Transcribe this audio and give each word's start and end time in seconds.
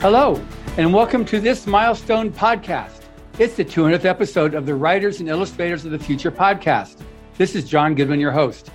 Hello, 0.00 0.42
and 0.78 0.94
welcome 0.94 1.26
to 1.26 1.40
this 1.40 1.66
milestone 1.66 2.32
podcast. 2.32 3.02
It's 3.38 3.54
the 3.54 3.64
200th 3.66 4.06
episode 4.06 4.54
of 4.54 4.64
the 4.64 4.74
Writers 4.74 5.20
and 5.20 5.28
Illustrators 5.28 5.84
of 5.84 5.90
the 5.90 5.98
Future 5.98 6.32
podcast. 6.32 7.02
This 7.36 7.54
is 7.54 7.68
John 7.68 7.94
Goodwin, 7.94 8.18
your 8.18 8.30
host. 8.30 8.70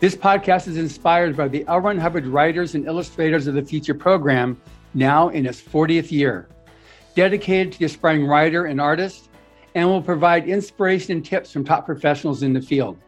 This 0.00 0.16
podcast 0.16 0.66
is 0.66 0.76
inspired 0.76 1.36
by 1.36 1.46
the 1.46 1.64
L. 1.68 1.78
Ron 1.78 1.98
Hubbard 1.98 2.26
Writers 2.26 2.74
and 2.74 2.84
Illustrators 2.84 3.46
of 3.46 3.54
the 3.54 3.62
Future 3.62 3.94
program, 3.94 4.60
now 4.92 5.28
in 5.28 5.46
its 5.46 5.62
40th 5.62 6.10
year. 6.10 6.48
Dedicated 7.14 7.74
to 7.74 7.78
the 7.78 7.84
aspiring 7.84 8.26
writer 8.26 8.66
and 8.66 8.80
artist, 8.80 9.30
and 9.76 9.88
will 9.88 10.02
provide 10.02 10.48
inspiration 10.48 11.12
and 11.12 11.24
tips 11.24 11.52
from 11.52 11.64
top 11.64 11.86
professionals 11.86 12.42
in 12.42 12.52
the 12.52 12.60
field. 12.60 12.98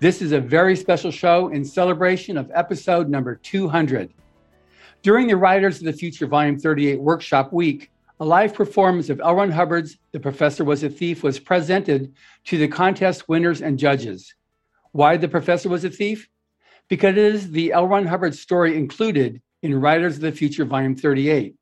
This 0.00 0.20
is 0.20 0.32
a 0.32 0.40
very 0.40 0.76
special 0.76 1.10
show 1.10 1.48
in 1.48 1.64
celebration 1.64 2.36
of 2.36 2.50
episode 2.52 3.08
number 3.08 3.36
200. 3.36 4.12
During 5.04 5.26
the 5.26 5.36
Writers 5.36 5.80
of 5.80 5.84
the 5.84 5.92
Future 5.92 6.26
Volume 6.26 6.58
38 6.58 6.98
workshop 6.98 7.52
week, 7.52 7.90
a 8.20 8.24
live 8.24 8.54
performance 8.54 9.10
of 9.10 9.20
L. 9.20 9.34
Ron 9.34 9.50
Hubbard's 9.50 9.98
The 10.12 10.18
Professor 10.18 10.64
Was 10.64 10.82
a 10.82 10.88
Thief 10.88 11.22
was 11.22 11.38
presented 11.38 12.14
to 12.46 12.56
the 12.56 12.68
contest 12.68 13.28
winners 13.28 13.60
and 13.60 13.78
judges. 13.78 14.34
Why 14.92 15.18
The 15.18 15.28
Professor 15.28 15.68
Was 15.68 15.84
a 15.84 15.90
Thief? 15.90 16.26
Because 16.88 17.10
it 17.10 17.18
is 17.18 17.50
the 17.50 17.72
L. 17.72 17.86
Ron 17.86 18.06
Hubbard 18.06 18.34
story 18.34 18.78
included 18.78 19.42
in 19.62 19.78
Writers 19.78 20.14
of 20.14 20.22
the 20.22 20.32
Future 20.32 20.64
Volume 20.64 20.96
38. 20.96 21.54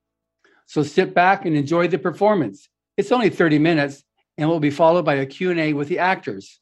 So 0.67 0.85
sit 0.85 1.13
back 1.13 1.45
and 1.45 1.57
enjoy 1.57 1.89
the 1.89 1.99
performance. 1.99 2.69
It's 2.97 3.11
only 3.11 3.29
30 3.29 3.59
minutes 3.59 4.05
and 4.39 4.49
will 4.49 4.61
be 4.61 4.71
followed 4.71 5.05
by 5.05 5.15
a 5.15 5.27
Q&A 5.27 5.73
with 5.73 5.89
the 5.89 5.99
actors. 5.99 6.61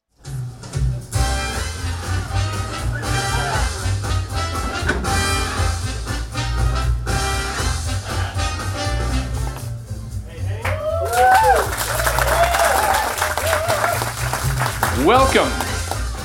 Welcome 15.06 15.48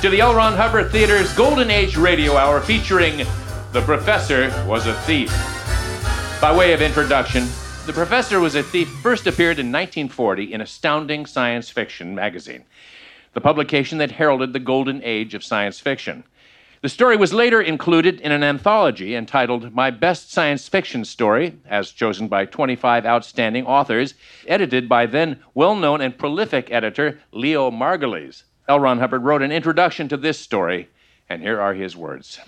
to 0.02 0.10
the 0.10 0.20
L. 0.20 0.36
Ron 0.36 0.54
Hubbard 0.54 0.92
Theater's 0.92 1.32
Golden 1.32 1.72
Age 1.72 1.96
Radio 1.96 2.36
Hour 2.36 2.60
featuring 2.60 3.20
The 3.72 3.82
Professor 3.82 4.50
Was 4.68 4.86
a 4.86 4.94
Thief. 5.04 5.30
By 6.42 6.54
way 6.54 6.74
of 6.74 6.82
introduction, 6.82 7.48
The 7.86 7.94
Professor 7.94 8.42
Was 8.42 8.56
a 8.56 8.62
Thief 8.62 8.90
first 9.02 9.28
appeared 9.28 9.60
in 9.60 9.72
1940 9.72 10.52
in 10.52 10.60
Astounding 10.60 11.26
Science 11.26 11.70
Fiction 11.70 12.14
magazine, 12.14 12.66
the 13.32 13.40
publication 13.40 13.98
that 14.00 14.12
heralded 14.12 14.52
the 14.52 14.60
golden 14.60 15.02
age 15.04 15.34
of 15.34 15.44
science 15.44 15.80
fiction. 15.80 16.26
The 16.82 16.90
story 16.90 17.16
was 17.16 17.32
later 17.34 17.62
included 17.62 18.20
in 18.20 18.34
an 18.34 18.44
anthology 18.44 19.16
entitled 19.16 19.74
My 19.74 19.90
Best 19.90 20.34
Science 20.34 20.68
Fiction 20.68 21.06
Story, 21.06 21.58
as 21.66 21.92
chosen 21.92 22.28
by 22.28 22.44
25 22.44 23.06
outstanding 23.06 23.66
authors, 23.66 24.16
edited 24.48 24.90
by 24.90 25.06
then 25.06 25.40
well 25.54 25.76
known 25.76 26.02
and 26.02 26.18
prolific 26.18 26.70
editor 26.72 27.22
Leo 27.32 27.72
Margulies. 27.72 28.44
L. 28.68 28.80
Ron 28.80 29.00
Hubbard 29.00 29.24
wrote 29.24 29.44
an 29.44 29.52
introduction 29.52 30.08
to 30.08 30.18
this 30.18 30.40
story, 30.40 30.90
and 31.30 31.42
here 31.42 31.62
are 31.62 31.76
his 31.76 31.96
words. 31.96 32.40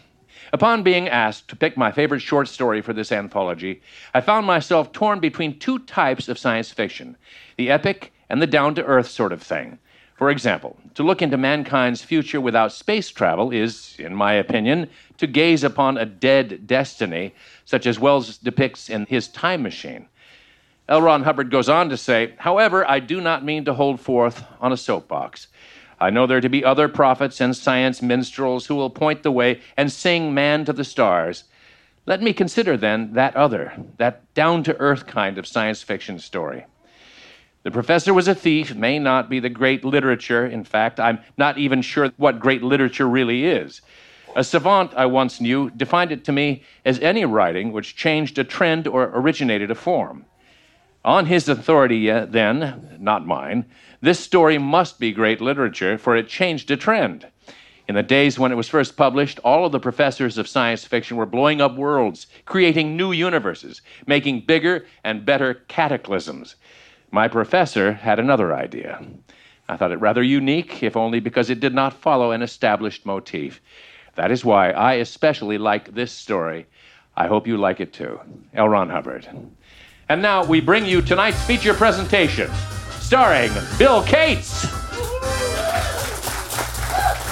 Upon 0.51 0.81
being 0.81 1.07
asked 1.07 1.47
to 1.49 1.55
pick 1.55 1.77
my 1.77 1.91
favorite 1.91 2.21
short 2.21 2.47
story 2.47 2.81
for 2.81 2.93
this 2.93 3.11
anthology, 3.11 3.81
I 4.13 4.21
found 4.21 4.47
myself 4.47 4.91
torn 4.91 5.19
between 5.19 5.59
two 5.59 5.79
types 5.79 6.27
of 6.27 6.39
science 6.39 6.71
fiction 6.71 7.17
the 7.57 7.69
epic 7.69 8.13
and 8.29 8.41
the 8.41 8.47
down 8.47 8.73
to 8.75 8.85
earth 8.85 9.09
sort 9.09 9.31
of 9.31 9.43
thing. 9.43 9.77
For 10.15 10.31
example, 10.31 10.77
to 10.95 11.03
look 11.03 11.21
into 11.21 11.37
mankind's 11.37 12.01
future 12.01 12.41
without 12.41 12.71
space 12.71 13.09
travel 13.09 13.51
is, 13.51 13.95
in 13.99 14.15
my 14.15 14.33
opinion, 14.33 14.89
to 15.17 15.27
gaze 15.27 15.63
upon 15.63 15.97
a 15.97 16.05
dead 16.05 16.65
destiny, 16.65 17.35
such 17.65 17.85
as 17.85 17.99
Wells 17.99 18.37
depicts 18.39 18.89
in 18.89 19.05
his 19.05 19.27
Time 19.27 19.61
Machine. 19.61 20.07
L. 20.89 21.01
Ron 21.01 21.23
Hubbard 21.23 21.51
goes 21.51 21.69
on 21.69 21.89
to 21.89 21.97
say, 21.97 22.33
However, 22.37 22.89
I 22.89 22.99
do 22.99 23.21
not 23.21 23.45
mean 23.45 23.65
to 23.65 23.73
hold 23.75 23.99
forth 23.99 24.43
on 24.59 24.71
a 24.71 24.77
soapbox. 24.77 25.47
I 25.99 26.09
know 26.11 26.27
there 26.27 26.41
to 26.41 26.49
be 26.49 26.63
other 26.63 26.87
prophets 26.87 27.41
and 27.41 27.55
science 27.55 28.01
minstrels 28.01 28.67
who 28.67 28.75
will 28.75 28.89
point 28.89 29.23
the 29.23 29.31
way 29.31 29.61
and 29.75 29.91
sing 29.91 30.33
man 30.33 30.63
to 30.65 30.73
the 30.73 30.83
stars. 30.83 31.45
Let 32.05 32.21
me 32.21 32.33
consider 32.33 32.77
then 32.77 33.13
that 33.13 33.35
other, 33.35 33.73
that 33.97 34.33
down 34.33 34.63
to 34.63 34.77
earth 34.77 35.07
kind 35.07 35.37
of 35.37 35.47
science 35.47 35.81
fiction 35.81 36.19
story. 36.19 36.65
The 37.63 37.71
professor 37.71 38.13
was 38.13 38.27
a 38.27 38.35
thief 38.35 38.75
may 38.75 38.99
not 38.99 39.29
be 39.29 39.39
the 39.39 39.49
great 39.49 39.83
literature. 39.83 40.45
In 40.45 40.63
fact, 40.63 40.99
I'm 40.99 41.19
not 41.37 41.57
even 41.57 41.81
sure 41.81 42.11
what 42.17 42.39
great 42.39 42.63
literature 42.63 43.09
really 43.09 43.45
is. 43.45 43.81
A 44.35 44.43
savant 44.43 44.93
I 44.95 45.07
once 45.07 45.41
knew 45.41 45.71
defined 45.71 46.11
it 46.11 46.23
to 46.25 46.31
me 46.31 46.63
as 46.85 46.99
any 46.99 47.25
writing 47.25 47.71
which 47.71 47.95
changed 47.95 48.37
a 48.37 48.43
trend 48.43 48.87
or 48.87 49.11
originated 49.13 49.71
a 49.71 49.75
form. 49.75 50.25
On 51.07 51.27
his 51.27 51.47
authority, 51.47 52.11
uh, 52.11 52.25
then, 52.25 52.97
not 52.99 53.25
mine, 53.25 53.63
this 54.01 54.19
story 54.19 54.57
must 54.57 54.99
be 54.99 55.13
great 55.13 55.39
literature, 55.39 55.97
for 55.97 56.17
it 56.17 56.27
changed 56.27 56.69
a 56.69 56.75
trend. 56.75 57.25
In 57.87 57.95
the 57.95 58.03
days 58.03 58.37
when 58.37 58.51
it 58.51 58.55
was 58.55 58.67
first 58.67 58.97
published, 58.97 59.39
all 59.41 59.65
of 59.65 59.71
the 59.71 59.79
professors 59.79 60.37
of 60.37 60.49
science 60.49 60.83
fiction 60.83 61.15
were 61.15 61.25
blowing 61.25 61.61
up 61.61 61.77
worlds, 61.77 62.27
creating 62.43 62.97
new 62.97 63.13
universes, 63.13 63.81
making 64.05 64.41
bigger 64.41 64.85
and 65.05 65.25
better 65.25 65.53
cataclysms. 65.69 66.57
My 67.09 67.29
professor 67.29 67.93
had 67.93 68.19
another 68.19 68.53
idea. 68.53 69.01
I 69.69 69.77
thought 69.77 69.93
it 69.93 70.01
rather 70.01 70.23
unique, 70.23 70.83
if 70.83 70.97
only 70.97 71.21
because 71.21 71.49
it 71.49 71.61
did 71.61 71.73
not 71.73 71.93
follow 71.93 72.31
an 72.31 72.41
established 72.41 73.05
motif. 73.05 73.61
That 74.15 74.29
is 74.29 74.43
why 74.43 74.71
I 74.71 74.95
especially 74.95 75.57
like 75.57 75.93
this 75.93 76.11
story. 76.11 76.65
I 77.15 77.27
hope 77.27 77.47
you 77.47 77.55
like 77.55 77.79
it 77.79 77.93
too. 77.93 78.19
L. 78.53 78.67
Ron 78.67 78.89
Hubbard. 78.89 79.25
And 80.09 80.21
now 80.21 80.45
we 80.45 80.61
bring 80.61 80.85
you 80.85 81.01
tonight's 81.01 81.43
feature 81.43 81.73
presentation 81.73 82.49
starring 82.99 83.51
Bill 83.77 84.01
Cates, 84.03 84.65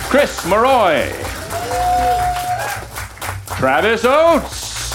Chris 0.09 0.45
Maroy, 0.45 1.09
Travis 3.57 4.03
Oates, 4.03 4.93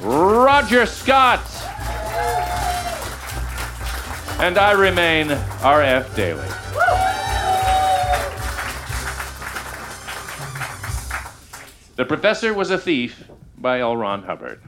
Roger 0.00 0.84
Scott, 0.84 1.40
and 4.40 4.58
I 4.58 4.72
remain 4.72 5.30
R.F. 5.62 6.14
Daly. 6.14 6.48
The 11.96 12.04
Professor 12.04 12.52
Was 12.52 12.70
a 12.70 12.78
Thief 12.78 13.24
by 13.56 13.80
L. 13.80 13.96
Ron 13.96 14.24
Hubbard. 14.24 14.60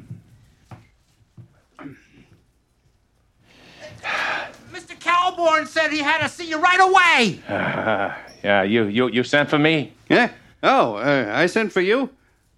Calborn 5.37 5.67
said 5.67 5.93
he 5.93 5.99
had 5.99 6.19
to 6.19 6.29
see 6.29 6.49
you 6.49 6.59
right 6.59 6.81
away. 6.81 7.41
Uh, 7.49 8.15
yeah, 8.45 8.63
you, 8.63 8.85
you, 8.85 9.09
you 9.09 9.23
sent 9.25 9.49
for 9.49 9.59
me? 9.59 9.93
Yeah? 10.09 10.31
Oh, 10.63 10.97
uh, 10.97 11.31
I 11.33 11.47
sent 11.47 11.73
for 11.73 11.81
you? 11.81 12.11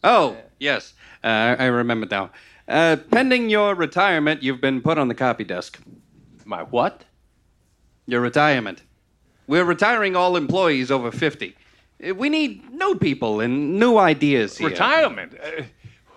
Oh, 0.04 0.36
yes. 0.58 0.94
Uh, 1.22 1.56
I 1.58 1.66
remember 1.66 2.06
now. 2.10 2.30
Uh, 2.66 2.96
pending 3.10 3.48
your 3.48 3.74
retirement, 3.74 4.42
you've 4.42 4.60
been 4.60 4.80
put 4.80 4.98
on 4.98 5.08
the 5.08 5.14
copy 5.14 5.44
desk. 5.44 5.80
My 6.44 6.62
what? 6.62 7.04
Your 8.06 8.20
retirement. 8.20 8.82
We're 9.46 9.64
retiring 9.64 10.16
all 10.16 10.36
employees 10.36 10.90
over 10.90 11.10
50. 11.10 11.56
Uh, 12.06 12.14
we 12.14 12.28
need 12.28 12.70
new 12.70 12.94
people 12.96 13.40
and 13.40 13.78
new 13.78 13.96
ideas 13.96 14.58
here. 14.58 14.68
Retirement? 14.68 15.34
Uh, 15.42 15.62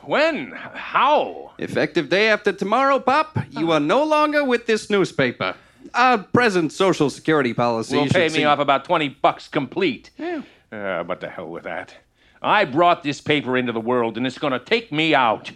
when? 0.04 0.52
How? 0.52 1.52
Effective 1.58 2.10
day 2.10 2.30
after 2.30 2.52
tomorrow, 2.52 3.00
Pop. 3.00 3.38
You 3.52 3.72
are 3.72 3.80
no 3.80 4.04
longer 4.04 4.44
with 4.44 4.66
this 4.66 4.90
newspaper. 4.90 5.56
Our 5.94 6.20
present 6.20 6.72
Social 6.72 7.10
Security 7.10 7.54
policy 7.54 7.98
will 7.98 8.08
pay 8.08 8.24
me 8.24 8.30
see- 8.30 8.44
off 8.46 8.60
about 8.60 8.86
20 8.86 9.10
bucks 9.10 9.48
complete. 9.48 10.10
Yeah. 10.18 10.42
Uh, 10.72 11.04
but 11.04 11.20
the 11.20 11.30
hell 11.30 11.50
with 11.50 11.64
that. 11.64 11.94
I 12.42 12.66
brought 12.66 13.04
this 13.04 13.22
paper 13.22 13.58
into 13.58 13.72
the 13.72 13.80
world 13.82 14.18
and 14.18 14.26
it's 14.26 14.38
going 14.40 14.54
to 14.54 14.60
take 14.60 14.92
me 14.92 15.14
out. 15.14 15.52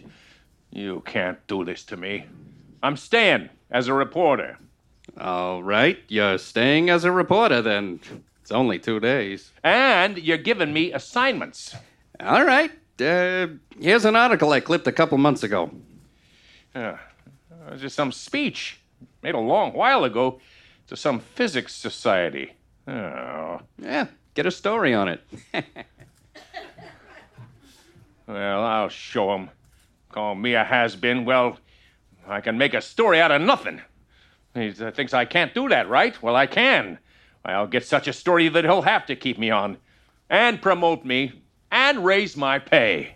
You 0.72 1.02
can't 1.06 1.40
do 1.48 1.64
this 1.64 1.84
to 1.86 1.98
me. 1.98 2.26
I'm 2.84 2.98
staying 2.98 3.50
as 3.72 3.88
a 3.88 3.94
reporter. 3.94 4.58
All 5.20 5.64
right, 5.64 5.98
you're 6.10 6.38
staying 6.38 6.90
as 6.90 7.06
a 7.06 7.12
reporter 7.12 7.62
then. 7.62 8.02
It's 8.42 8.52
only 8.52 8.78
two 8.78 9.00
days. 9.00 9.52
And 9.64 10.18
you're 10.18 10.38
giving 10.38 10.74
me 10.74 10.92
assignments. 10.92 11.76
All 12.20 12.44
right. 12.46 12.72
Uh, 13.02 13.48
here's 13.80 14.06
an 14.06 14.16
article 14.16 14.52
I 14.52 14.60
clipped 14.60 14.88
a 14.88 14.92
couple 14.92 15.18
months 15.18 15.44
ago. 15.44 15.72
Uh, 16.74 16.98
just 17.78 17.96
some 17.96 18.12
speech 18.12 18.80
made 19.26 19.34
a 19.34 19.40
long 19.40 19.74
while 19.74 20.04
ago 20.04 20.40
to 20.86 20.96
some 20.96 21.20
physics 21.20 21.74
society. 21.74 22.54
Oh. 22.88 23.60
Yeah, 23.80 24.06
get 24.36 24.46
a 24.46 24.52
story 24.52 24.94
on 24.94 25.08
it. 25.10 25.22
Well, 28.28 28.64
I'll 28.64 28.90
show 28.90 29.36
'em. 29.36 29.52
Call 30.12 30.34
me 30.34 30.56
a 30.56 30.64
has 30.64 30.96
been. 30.96 31.26
Well, 31.26 31.60
I 32.28 32.42
can 32.42 32.58
make 32.58 32.74
a 32.74 32.82
story 32.82 33.22
out 33.22 33.30
of 33.32 33.40
nothing. 33.40 33.82
He 34.56 34.72
thinks 34.72 35.14
I 35.14 35.26
can't 35.26 35.54
do 35.54 35.70
that, 35.70 35.88
right? 35.88 36.20
Well, 36.24 36.36
I 36.36 36.48
can. 36.48 36.98
I'll 37.46 37.68
get 37.68 37.86
such 37.86 38.08
a 38.08 38.14
story 38.14 38.50
that 38.50 38.64
he'll 38.64 38.82
have 38.82 39.06
to 39.06 39.16
keep 39.16 39.38
me 39.38 39.52
on, 39.52 39.78
and 40.28 40.60
promote 40.60 41.06
me, 41.06 41.44
and 41.72 42.04
raise 42.04 42.36
my 42.36 42.58
pay. 42.58 43.15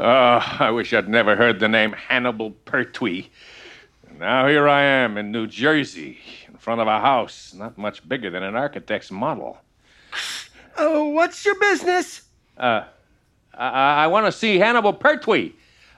I 0.00 0.70
wish 0.70 0.92
I'd 0.92 1.08
never 1.08 1.36
heard 1.36 1.60
the 1.60 1.68
name 1.68 1.92
Hannibal 1.92 2.52
Pertwee. 2.64 3.28
And 4.08 4.18
now 4.18 4.46
here 4.46 4.68
I 4.68 4.82
am 4.82 5.18
in 5.18 5.30
New 5.30 5.46
Jersey, 5.46 6.18
in 6.48 6.56
front 6.56 6.80
of 6.80 6.88
a 6.88 7.00
house 7.00 7.52
not 7.54 7.76
much 7.76 8.08
bigger 8.08 8.30
than 8.30 8.42
an 8.42 8.56
architect's 8.56 9.10
model. 9.10 9.58
Oh, 10.76 11.08
what's 11.08 11.44
your 11.44 11.58
business? 11.58 12.22
I, 12.56 12.84
I 13.54 14.06
want 14.06 14.26
to 14.26 14.32
see 14.32 14.58
Hannibal 14.58 14.92
Pertwee. 14.92 15.52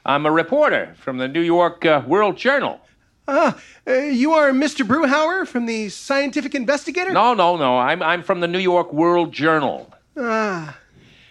I'm 0.05 0.27
a 0.27 0.33
reporter 0.33 0.95
from 0.99 1.19
the 1.19 1.29
New 1.29 1.43
York 1.43 1.85
uh, 1.85 2.03
World 2.07 2.37
Journal. 2.37 2.81
Ah, 3.29 3.57
uh, 3.87 3.93
you 3.93 4.33
are 4.33 4.51
Mr. 4.51 4.85
Brewhauer 4.85 5.47
from 5.47 5.67
the 5.67 5.89
Scientific 5.89 6.57
Investigator? 6.57 7.13
No, 7.13 7.35
no, 7.35 7.57
no. 7.57 7.79
I'm, 7.79 8.03
I'm 8.03 8.23
from 8.25 8.41
the 8.41 8.49
New 8.49 8.59
York 8.59 8.93
World 8.93 9.33
Journal. 9.33 9.95
Ah. 10.17 10.77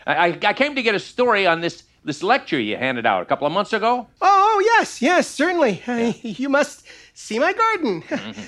I, 0.08 0.30
I, 0.30 0.40
I 0.42 0.54
came 0.54 0.76
to 0.76 0.82
get 0.82 0.96
a 0.96 1.00
story 1.00 1.46
on 1.46 1.60
this, 1.60 1.84
this 2.04 2.24
lecture 2.24 2.60
you 2.60 2.78
handed 2.78 3.06
out 3.06 3.22
a 3.22 3.26
couple 3.26 3.46
of 3.46 3.54
months 3.54 3.74
ago. 3.74 4.08
Oh, 4.22 4.62
yes, 4.78 5.02
yes, 5.02 5.28
certainly. 5.28 5.82
Uh, 5.88 6.14
you 6.22 6.50
must 6.50 6.86
see 7.14 7.40
my 7.40 7.54
garden. 7.54 8.04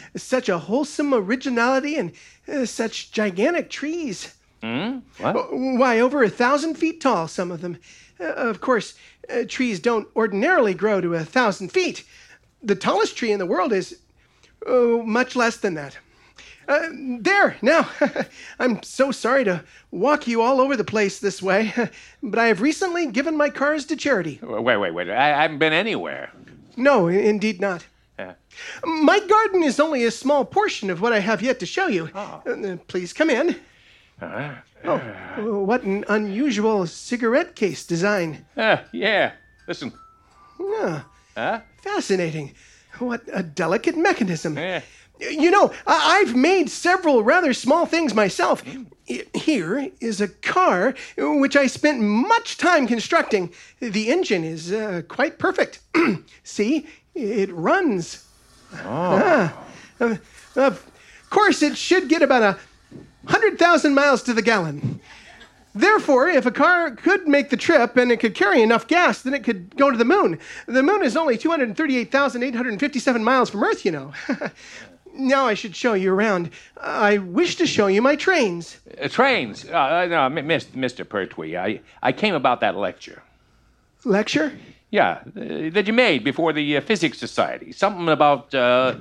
such 0.15 0.49
a 0.49 0.57
wholesome 0.57 1.13
originality 1.13 1.97
and 1.97 2.11
uh, 2.47 2.65
such 2.65 3.11
gigantic 3.11 3.69
trees. 3.69 4.35
What? 4.61 5.49
Why, 5.51 5.99
over 5.99 6.23
a 6.23 6.29
thousand 6.29 6.75
feet 6.75 7.01
tall, 7.01 7.27
some 7.27 7.51
of 7.51 7.61
them. 7.61 7.77
Uh, 8.19 8.33
of 8.33 8.61
course, 8.61 8.95
uh, 9.29 9.43
trees 9.47 9.79
don't 9.79 10.07
ordinarily 10.15 10.73
grow 10.73 11.01
to 11.01 11.15
a 11.15 11.25
thousand 11.25 11.69
feet. 11.69 12.05
The 12.61 12.75
tallest 12.75 13.17
tree 13.17 13.31
in 13.31 13.39
the 13.39 13.45
world 13.45 13.73
is 13.73 13.99
oh, 14.65 15.03
much 15.03 15.35
less 15.35 15.57
than 15.57 15.73
that. 15.73 15.97
Uh, 16.67 16.87
there, 17.19 17.57
now, 17.61 17.89
I'm 18.59 18.81
so 18.83 19.11
sorry 19.11 19.43
to 19.45 19.63
walk 19.91 20.27
you 20.27 20.41
all 20.41 20.61
over 20.61 20.75
the 20.77 20.83
place 20.83 21.19
this 21.19 21.41
way, 21.41 21.73
but 22.23 22.39
I 22.39 22.47
have 22.47 22.61
recently 22.61 23.07
given 23.07 23.35
my 23.37 23.49
cars 23.49 23.85
to 23.85 23.95
charity. 23.95 24.39
Wait, 24.41 24.77
wait, 24.77 24.91
wait. 24.93 25.09
I, 25.09 25.33
I 25.37 25.41
haven't 25.41 25.59
been 25.59 25.73
anywhere. 25.73 26.31
No, 26.77 27.07
indeed 27.07 27.59
not. 27.61 27.85
Yeah. 28.17 28.33
My 28.83 29.19
garden 29.19 29.63
is 29.63 29.79
only 29.79 30.03
a 30.05 30.11
small 30.11 30.45
portion 30.45 30.89
of 30.89 31.01
what 31.01 31.13
I 31.13 31.19
have 31.19 31.41
yet 31.41 31.59
to 31.59 31.65
show 31.65 31.87
you. 31.87 32.09
Uh, 32.13 32.77
please 32.87 33.11
come 33.13 33.29
in. 33.29 33.55
Oh, 34.21 35.01
what 35.65 35.83
an 35.83 36.05
unusual 36.07 36.85
cigarette 36.87 37.55
case 37.55 37.85
design. 37.85 38.45
Uh, 38.55 38.77
yeah. 38.91 39.31
Listen. 39.67 39.91
Ah, 40.61 41.05
Huh? 41.35 41.61
fascinating. 41.81 42.53
What 42.99 43.21
a 43.33 43.41
delicate 43.41 43.97
mechanism. 43.97 44.55
Yeah. 44.57 44.81
You 45.19 45.51
know, 45.51 45.71
I- 45.87 46.19
I've 46.21 46.35
made 46.35 46.69
several 46.69 47.23
rather 47.23 47.53
small 47.53 47.85
things 47.85 48.13
myself. 48.13 48.63
Here 49.33 49.89
is 49.99 50.21
a 50.21 50.27
car 50.27 50.95
which 51.17 51.55
I 51.55 51.67
spent 51.67 51.99
much 52.01 52.57
time 52.57 52.87
constructing. 52.87 53.51
The 53.79 54.09
engine 54.09 54.43
is 54.43 54.71
uh, 54.71 55.01
quite 55.07 55.37
perfect. 55.39 55.79
See, 56.43 56.87
it 57.13 57.51
runs. 57.53 58.25
Ah. 58.73 59.53
Uh, 59.99 60.15
of 60.55 60.85
course, 61.29 61.61
it 61.61 61.77
should 61.77 62.09
get 62.09 62.21
about 62.21 62.43
a 62.43 62.57
hundred 63.27 63.59
thousand 63.59 63.93
miles 63.93 64.23
to 64.23 64.33
the 64.33 64.41
gallon. 64.41 64.99
Therefore, 65.75 66.27
if 66.29 66.45
a 66.45 66.51
car 66.51 66.91
could 66.91 67.27
make 67.27 67.49
the 67.49 67.57
trip 67.57 67.97
and 67.97 68.11
it 68.11 68.19
could 68.19 68.35
carry 68.35 68.61
enough 68.61 68.87
gas, 68.87 69.21
then 69.23 69.33
it 69.33 69.43
could 69.43 69.75
go 69.75 69.89
to 69.89 69.97
the 69.97 70.05
moon. 70.05 70.39
The 70.67 70.83
moon 70.83 71.03
is 71.03 71.17
only 71.17 71.37
238,857 71.37 73.23
miles 73.23 73.49
from 73.49 73.63
Earth, 73.63 73.83
you 73.83 73.91
know. 73.91 74.13
now 75.13 75.45
I 75.45 75.53
should 75.53 75.75
show 75.75 75.93
you 75.93 76.13
around. 76.13 76.49
I 76.81 77.17
wish 77.17 77.55
to 77.57 77.67
show 77.67 77.87
you 77.87 78.01
my 78.01 78.15
trains. 78.15 78.77
Uh, 79.01 79.07
trains. 79.07 79.65
Uh, 79.65 79.77
uh, 79.77 80.05
no, 80.09 80.41
Mr. 80.41 81.07
Pertwee. 81.07 81.57
I, 81.57 81.81
I 82.01 82.11
came 82.11 82.35
about 82.35 82.61
that 82.61 82.75
lecture. 82.75 83.21
Lecture? 84.05 84.53
Yeah, 84.89 85.21
uh, 85.25 85.69
that 85.71 85.87
you 85.87 85.93
made 85.93 86.23
before 86.23 86.53
the 86.53 86.77
uh, 86.77 86.81
Physics 86.81 87.17
Society. 87.17 87.71
Something 87.71 88.09
about 88.09 88.53
uh, 88.53 88.95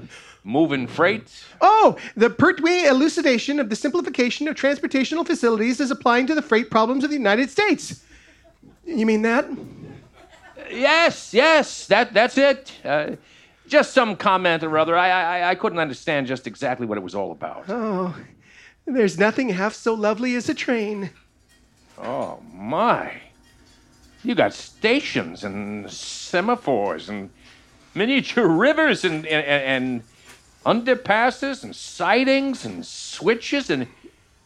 moving 0.45 0.87
freight. 0.87 1.29
Oh, 1.61 1.97
the 2.17 2.31
Pertwee 2.31 2.87
elucidation 2.87 3.61
of 3.61 3.69
the 3.69 3.77
simplification 3.77 4.49
of 4.49 4.55
transportational 4.55 5.27
facilities 5.27 5.81
as 5.81 5.91
applying 5.91 6.27
to 6.29 6.35
the 6.35 6.43
freight 6.43 6.71
problems 6.71 7.05
of 7.05 7.11
the 7.11 7.17
United 7.17 7.51
States. 7.51 8.03
You 8.87 9.07
mean 9.07 9.23
that? 9.23 9.47
Yes, 10.71 11.35
yes, 11.35 11.87
that 11.89 12.15
that's 12.15 12.39
it. 12.39 12.73
Just 13.73 13.95
some 13.95 14.17
comment 14.17 14.63
or 14.63 14.77
other. 14.77 14.99
I, 14.99 15.09
I 15.09 15.51
I 15.53 15.55
couldn't 15.55 15.79
understand 15.79 16.27
just 16.27 16.47
exactly 16.47 16.85
what 16.87 16.99
it 16.99 17.01
was 17.01 17.15
all 17.15 17.33
about. 17.33 17.65
Oh, 17.71 18.15
there's 18.85 19.19
nothing 19.19 19.49
half 19.49 19.73
so 19.73 19.95
lovely 19.95 20.35
as 20.35 20.51
a 20.51 20.55
train. 20.55 21.09
Oh 21.97 22.41
my! 22.53 23.15
You 24.23 24.35
got 24.35 24.53
stations 24.53 25.43
and 25.43 25.87
semaphores 25.87 27.09
and 27.09 27.31
miniature 27.95 28.47
rivers 28.67 29.07
and 29.07 29.25
and, 29.27 29.47
and 29.47 30.03
underpasses 30.67 31.65
and 31.65 31.75
sidings 31.75 32.67
and 32.67 32.85
switches 32.85 33.71
and 33.71 33.87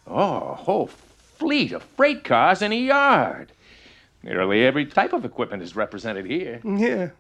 oh, 0.06 0.50
a 0.50 0.55
whole 0.55 0.87
fleet 0.87 1.73
of 1.73 1.82
freight 1.82 2.23
cars 2.23 2.62
in 2.62 2.70
a 2.70 2.76
yard. 2.76 3.50
Nearly 4.23 4.64
every 4.64 4.87
type 4.87 5.12
of 5.12 5.25
equipment 5.25 5.64
is 5.64 5.75
represented 5.75 6.26
here. 6.26 6.61
Yeah. 6.64 7.11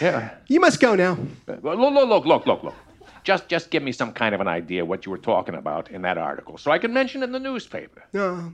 Yeah. 0.00 0.30
You 0.48 0.60
must 0.60 0.80
go 0.80 0.94
now. 0.94 1.16
Look, 1.46 1.62
look, 1.62 1.78
look, 2.08 2.24
look, 2.26 2.46
look, 2.46 2.62
look. 2.64 2.74
Just, 3.24 3.48
just 3.48 3.70
give 3.70 3.82
me 3.82 3.90
some 3.90 4.12
kind 4.12 4.34
of 4.36 4.40
an 4.40 4.46
idea 4.46 4.84
what 4.84 5.04
you 5.04 5.10
were 5.10 5.18
talking 5.18 5.56
about 5.56 5.90
in 5.90 6.02
that 6.02 6.16
article, 6.16 6.58
so 6.58 6.70
I 6.70 6.78
can 6.78 6.92
mention 6.92 7.22
it 7.22 7.26
in 7.26 7.32
the 7.32 7.40
newspaper. 7.40 8.04
Oh. 8.14 8.52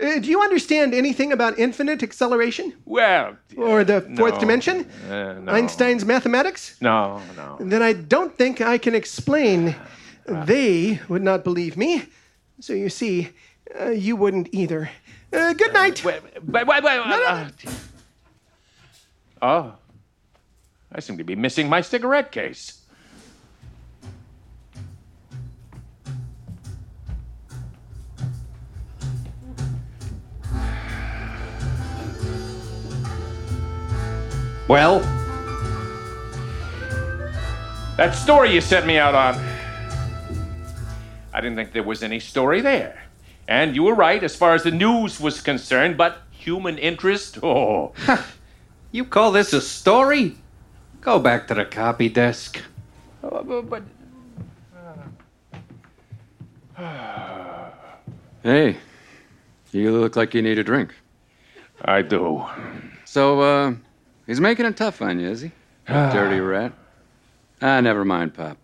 Uh, 0.00 0.18
do 0.18 0.30
you 0.30 0.40
understand 0.40 0.94
anything 0.94 1.32
about 1.32 1.58
infinite 1.58 2.02
acceleration? 2.02 2.72
Well, 2.86 3.36
Or 3.58 3.84
the 3.84 4.00
fourth 4.16 4.34
no, 4.34 4.40
dimension? 4.40 4.88
uh, 5.10 5.34
no. 5.40 5.52
Einstein's 5.52 6.06
mathematics? 6.06 6.76
no, 6.80 7.20
no. 7.36 7.58
Then 7.60 7.82
I 7.82 7.92
don't 7.92 8.34
think 8.34 8.62
I 8.62 8.78
can 8.78 8.94
explain. 8.94 9.76
They 10.26 11.00
would 11.08 11.22
not 11.22 11.44
believe 11.44 11.76
me. 11.76 12.04
So 12.60 12.72
you 12.72 12.88
see, 12.88 13.28
uh, 13.78 13.90
you 13.90 14.16
wouldn't 14.16 14.48
either. 14.52 14.88
Uh, 15.34 15.52
good 15.52 15.74
night. 15.74 16.02
Wait, 16.02 16.22
wait, 16.46 16.66
wait, 16.66 16.82
wait. 16.82 17.00
uh, 17.00 17.50
oh, 19.42 19.74
I 20.94 21.00
seem 21.00 21.18
to 21.18 21.24
be 21.24 21.34
missing 21.34 21.68
my 21.68 21.80
cigarette 21.80 22.30
case. 22.30 22.80
Well, 34.68 35.00
That 37.96 38.16
story 38.16 38.52
you 38.52 38.60
sent 38.60 38.86
me 38.86 38.98
out 38.98 39.14
on. 39.14 39.36
I 41.32 41.40
didn't 41.40 41.54
think 41.54 41.72
there 41.72 41.84
was 41.84 42.02
any 42.02 42.18
story 42.18 42.60
there. 42.60 43.04
And 43.46 43.76
you 43.76 43.84
were 43.84 43.94
right 43.94 44.20
as 44.20 44.34
far 44.34 44.54
as 44.54 44.64
the 44.64 44.72
news 44.72 45.20
was 45.20 45.40
concerned, 45.40 45.96
but 45.96 46.22
human 46.30 46.76
interest? 46.78 47.38
Oh. 47.42 47.92
you 48.90 49.04
call 49.04 49.30
this 49.30 49.52
a 49.52 49.60
story? 49.60 50.34
Go 51.04 51.18
back 51.18 51.46
to 51.48 51.54
the 51.54 51.66
copy 51.66 52.08
desk. 52.08 52.62
but, 53.20 53.82
Hey, 58.42 58.76
you 59.70 59.92
look 59.92 60.16
like 60.16 60.32
you 60.32 60.40
need 60.40 60.58
a 60.58 60.64
drink. 60.64 60.94
I 61.84 62.00
do. 62.00 62.44
So, 63.04 63.40
uh, 63.40 63.74
he's 64.26 64.40
making 64.40 64.64
it 64.64 64.78
tough 64.78 65.02
on 65.02 65.20
you, 65.20 65.28
is 65.28 65.42
he? 65.42 65.52
Dirty 65.86 66.40
rat. 66.40 66.72
Ah, 67.60 67.80
never 67.80 68.04
mind, 68.04 68.32
Pop. 68.32 68.56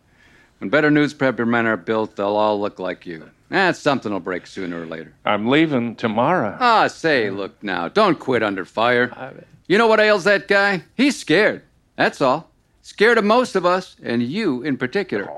When 0.58 0.70
better 0.70 0.90
newspaper 0.90 1.44
men 1.44 1.66
are 1.66 1.76
built, 1.76 2.16
they'll 2.16 2.36
all 2.36 2.58
look 2.58 2.78
like 2.78 3.04
you. 3.04 3.28
Ah, 3.50 3.72
something 3.72 4.12
will 4.12 4.20
break 4.20 4.46
sooner 4.46 4.80
or 4.82 4.86
later. 4.86 5.12
I'm 5.26 5.48
leaving 5.48 5.94
tomorrow. 5.94 6.56
Ah, 6.58 6.86
say, 6.86 7.28
look 7.28 7.62
now. 7.62 7.88
Don't 7.88 8.18
quit 8.18 8.42
under 8.42 8.64
fire. 8.64 9.34
You 9.66 9.76
know 9.76 9.88
what 9.88 10.00
ails 10.00 10.24
that 10.24 10.48
guy? 10.48 10.84
He's 10.96 11.18
scared. 11.18 11.62
That's 11.96 12.20
all. 12.20 12.50
Scared 12.82 13.18
of 13.18 13.24
most 13.24 13.56
of 13.56 13.66
us, 13.66 13.96
and 14.02 14.22
you 14.22 14.62
in 14.62 14.76
particular. 14.76 15.30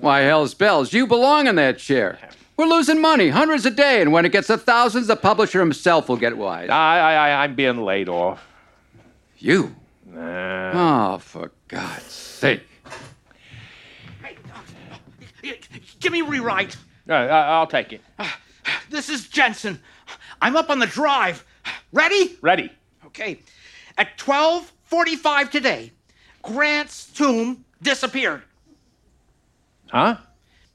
Why, 0.00 0.20
hell's 0.20 0.54
bells, 0.54 0.92
you 0.92 1.06
belong 1.06 1.46
in 1.46 1.56
that 1.56 1.78
chair. 1.78 2.18
We're 2.56 2.66
losing 2.66 3.00
money, 3.00 3.30
hundreds 3.30 3.64
a 3.64 3.70
day, 3.70 4.02
and 4.02 4.12
when 4.12 4.26
it 4.26 4.32
gets 4.32 4.48
to 4.48 4.58
thousands, 4.58 5.06
the 5.06 5.16
publisher 5.16 5.60
himself 5.60 6.08
will 6.10 6.18
get 6.18 6.36
wise. 6.36 6.68
I, 6.68 6.98
I, 6.98 7.14
I, 7.14 7.44
I'm 7.44 7.54
being 7.54 7.78
laid 7.78 8.08
off. 8.08 8.46
You? 9.38 9.74
Nah. 10.04 11.14
Oh, 11.14 11.18
for 11.18 11.52
God's 11.68 12.12
sake. 12.12 12.62
Hey, 15.42 15.58
give 16.00 16.12
me 16.12 16.20
rewrite. 16.20 16.76
Uh, 17.08 17.14
I'll 17.14 17.66
take 17.66 17.94
it. 17.94 18.02
This 18.90 19.08
is 19.08 19.28
Jensen. 19.28 19.80
I'm 20.42 20.56
up 20.56 20.68
on 20.68 20.78
the 20.80 20.86
drive. 20.86 21.44
Ready? 21.92 22.36
Ready. 22.42 22.70
Okay. 23.06 23.40
At 23.96 24.18
12:45 24.18 25.50
today, 25.50 25.92
Grant's 26.42 27.06
tomb 27.06 27.64
disappeared. 27.82 28.42
Huh? 29.88 30.16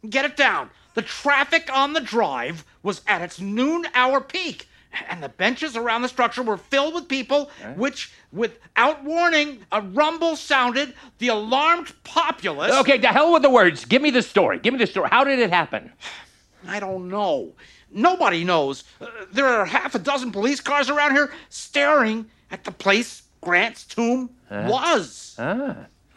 Get 0.09 0.25
it 0.25 0.37
down. 0.37 0.69
The 0.93 1.01
traffic 1.01 1.69
on 1.73 1.93
the 1.93 2.01
drive 2.01 2.65
was 2.83 3.01
at 3.07 3.21
its 3.21 3.39
noon 3.39 3.85
hour 3.93 4.21
peak, 4.21 4.67
and 5.09 5.21
the 5.21 5.29
benches 5.29 5.75
around 5.75 6.03
the 6.03 6.07
structure 6.07 6.41
were 6.41 6.57
filled 6.57 6.93
with 6.93 7.07
people, 7.07 7.49
which, 7.75 8.13
without 8.31 9.03
warning, 9.03 9.65
a 9.71 9.81
rumble 9.81 10.35
sounded. 10.35 10.93
The 11.17 11.29
alarmed 11.29 11.91
populace. 12.03 12.73
Okay, 12.75 12.97
to 12.97 13.07
hell 13.07 13.33
with 13.33 13.41
the 13.41 13.49
words. 13.49 13.83
Give 13.83 14.01
me 14.01 14.09
the 14.09 14.21
story. 14.21 14.59
Give 14.59 14.73
me 14.73 14.79
the 14.79 14.87
story. 14.87 15.09
How 15.09 15.23
did 15.25 15.39
it 15.39 15.49
happen? 15.49 15.91
I 16.67 16.79
don't 16.79 17.09
know. 17.09 17.53
Nobody 17.91 18.43
knows. 18.43 18.83
Uh, 18.99 19.07
there 19.31 19.47
are 19.47 19.65
half 19.65 19.95
a 19.95 19.99
dozen 19.99 20.31
police 20.31 20.61
cars 20.61 20.89
around 20.89 21.11
here 21.11 21.31
staring 21.49 22.25
at 22.51 22.63
the 22.63 22.71
place 22.71 23.23
Grant's 23.45 23.85
tomb 23.85 24.31
was. 24.49 25.35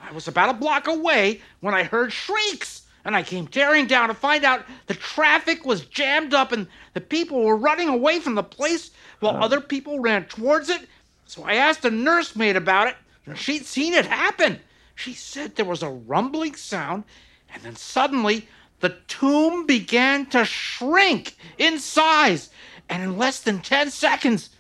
I 0.01 0.13
was 0.13 0.27
about 0.27 0.49
a 0.49 0.55
block 0.55 0.89
away 0.89 1.43
when 1.61 1.75
I 1.75 1.83
heard 1.83 2.13
shrieks, 2.13 2.83
and 3.05 3.15
I 3.15 3.23
came 3.23 3.47
tearing 3.47 3.87
down 3.87 4.09
to 4.09 4.15
find 4.15 4.45
out 4.45 4.65
the 4.87 4.95
traffic 4.95 5.65
was 5.65 5.83
jammed 5.83 6.33
up 6.33 6.51
and 6.53 6.67
the 6.95 7.01
people 7.01 7.45
were 7.45 7.57
running 7.57 7.89
away 7.89 8.19
from 8.19 8.35
the 8.35 8.43
place 8.43 8.91
while 9.21 9.37
oh. 9.37 9.41
other 9.41 9.61
people 9.61 10.01
ran 10.01 10.25
towards 10.25 10.71
it. 10.71 10.89
So 11.27 11.45
I 11.45 11.55
asked 11.55 11.85
a 11.85 11.91
nursemaid 11.91 12.57
about 12.57 12.89
it, 12.89 12.97
and 13.27 13.37
she'd 13.37 13.67
seen 13.67 13.93
it 13.93 14.07
happen. 14.07 14.61
She 14.95 15.13
said 15.13 15.55
there 15.55 15.65
was 15.67 15.83
a 15.83 15.91
rumbling 15.91 16.57
sound, 16.57 17.05
and 17.53 17.63
then 17.63 17.77
suddenly 17.77 18.49
the 18.81 18.97
tomb 19.07 19.67
began 19.67 20.27
to 20.27 20.47
shrink 20.47 21.37
in 21.59 21.79
size, 21.79 22.49
and 22.89 23.03
in 23.03 23.19
less 23.19 23.41
than 23.41 23.61
10 23.61 23.91
seconds, 23.91 24.51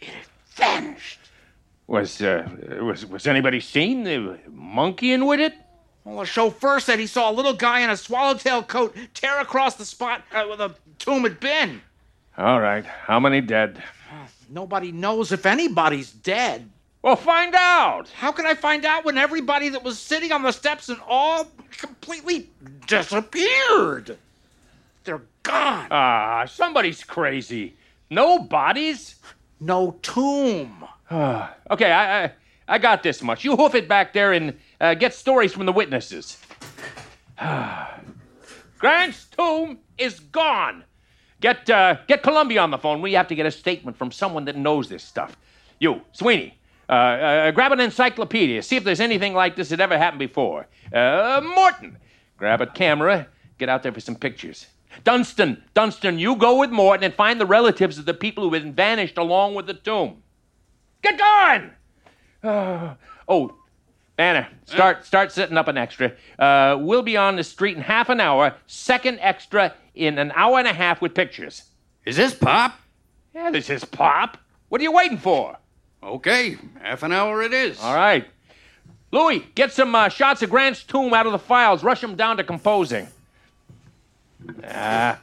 it 0.00 0.08
had 0.08 0.26
vanished. 0.54 1.23
Was 1.86 2.22
uh, 2.22 2.48
was 2.80 3.04
was 3.04 3.26
anybody 3.26 3.60
seen 3.60 4.06
uh, 4.06 4.38
monkeying 4.50 5.26
with 5.26 5.40
it? 5.40 5.54
Well, 6.04 6.18
the 6.18 6.26
chauffeur 6.26 6.80
said 6.80 6.98
he 6.98 7.06
saw 7.06 7.30
a 7.30 7.32
little 7.32 7.54
guy 7.54 7.80
in 7.80 7.90
a 7.90 7.96
swallowtail 7.96 8.62
coat 8.64 8.96
tear 9.14 9.40
across 9.40 9.76
the 9.76 9.84
spot 9.84 10.22
uh, 10.32 10.44
where 10.44 10.56
the 10.56 10.70
tomb 10.98 11.22
had 11.22 11.40
been. 11.40 11.80
All 12.36 12.60
right. 12.60 12.84
How 12.84 13.20
many 13.20 13.40
dead? 13.40 13.82
Nobody 14.50 14.92
knows 14.92 15.32
if 15.32 15.46
anybody's 15.46 16.10
dead. 16.10 16.68
Well, 17.02 17.16
find 17.16 17.54
out. 17.54 18.08
How 18.10 18.32
can 18.32 18.46
I 18.46 18.54
find 18.54 18.84
out 18.84 19.04
when 19.04 19.18
everybody 19.18 19.68
that 19.70 19.82
was 19.84 19.98
sitting 19.98 20.32
on 20.32 20.42
the 20.42 20.52
steps 20.52 20.88
and 20.88 20.98
all 21.06 21.46
completely 21.76 22.50
disappeared? 22.86 24.16
They're 25.04 25.22
gone. 25.42 25.88
Ah, 25.90 26.46
somebody's 26.46 27.04
crazy. 27.04 27.76
No 28.10 28.38
bodies. 28.38 29.16
no 29.60 29.96
tomb. 30.02 30.86
Okay, 31.70 31.90
I, 31.90 32.24
I 32.24 32.32
I 32.66 32.78
got 32.78 33.02
this 33.02 33.22
much. 33.22 33.44
You 33.44 33.56
hoof 33.56 33.74
it 33.74 33.88
back 33.88 34.12
there 34.12 34.32
and 34.32 34.58
uh, 34.80 34.94
get 34.94 35.14
stories 35.14 35.52
from 35.52 35.66
the 35.66 35.72
witnesses. 35.72 36.38
Grant's 38.78 39.26
tomb 39.26 39.78
is 39.98 40.20
gone. 40.20 40.84
Get 41.40 41.68
uh, 41.68 41.96
get 42.06 42.22
Columbia 42.22 42.60
on 42.60 42.70
the 42.70 42.78
phone. 42.78 43.02
We 43.02 43.12
have 43.12 43.28
to 43.28 43.34
get 43.34 43.44
a 43.44 43.50
statement 43.50 43.96
from 43.96 44.10
someone 44.10 44.46
that 44.46 44.56
knows 44.56 44.88
this 44.88 45.02
stuff. 45.02 45.36
You, 45.78 46.00
Sweeney, 46.12 46.58
uh, 46.88 46.92
uh, 46.92 47.50
grab 47.50 47.72
an 47.72 47.80
encyclopedia. 47.80 48.62
See 48.62 48.76
if 48.76 48.84
there's 48.84 49.00
anything 49.00 49.34
like 49.34 49.56
this 49.56 49.68
that 49.68 49.80
ever 49.80 49.98
happened 49.98 50.20
before. 50.20 50.66
Uh, 50.92 51.42
Morton, 51.54 51.98
grab 52.38 52.62
a 52.62 52.66
camera. 52.66 53.26
Get 53.58 53.68
out 53.68 53.82
there 53.82 53.92
for 53.92 54.00
some 54.00 54.16
pictures. 54.16 54.66
Dunstan, 55.02 55.62
Dunstan, 55.74 56.18
you 56.18 56.36
go 56.36 56.58
with 56.60 56.70
Morton 56.70 57.04
and 57.04 57.14
find 57.14 57.40
the 57.40 57.46
relatives 57.46 57.98
of 57.98 58.06
the 58.06 58.14
people 58.14 58.44
who 58.44 58.54
had 58.54 58.74
vanished 58.74 59.18
along 59.18 59.54
with 59.54 59.66
the 59.66 59.74
tomb. 59.74 60.23
Get 61.04 61.18
going! 61.18 61.70
Uh, 62.42 62.94
oh, 63.28 63.54
Banner, 64.16 64.48
start 64.64 65.04
start 65.04 65.32
setting 65.32 65.56
up 65.56 65.68
an 65.68 65.76
extra. 65.76 66.12
Uh, 66.38 66.78
we'll 66.80 67.02
be 67.02 67.16
on 67.16 67.36
the 67.36 67.44
street 67.44 67.76
in 67.76 67.82
half 67.82 68.08
an 68.08 68.20
hour. 68.20 68.54
Second 68.66 69.18
extra 69.20 69.74
in 69.94 70.18
an 70.18 70.32
hour 70.34 70.58
and 70.58 70.66
a 70.66 70.72
half 70.72 71.02
with 71.02 71.14
pictures. 71.14 71.64
Is 72.06 72.16
this 72.16 72.34
Pop? 72.34 72.80
Yeah, 73.34 73.50
this 73.50 73.68
is 73.68 73.84
pop. 73.84 74.38
What 74.68 74.80
are 74.80 74.84
you 74.84 74.92
waiting 74.92 75.18
for? 75.18 75.56
Okay, 76.02 76.56
half 76.80 77.02
an 77.02 77.12
hour 77.12 77.42
it 77.42 77.52
is. 77.52 77.80
All 77.80 77.94
right, 77.94 78.26
Louis, 79.10 79.44
get 79.54 79.72
some 79.72 79.94
uh, 79.94 80.08
shots 80.08 80.42
of 80.42 80.50
Grant's 80.50 80.84
tomb 80.84 81.12
out 81.12 81.26
of 81.26 81.32
the 81.32 81.38
files. 81.38 81.82
Rush 81.82 82.00
them 82.00 82.14
down 82.14 82.36
to 82.36 82.44
composing. 82.44 83.08
Ah. 84.64 85.20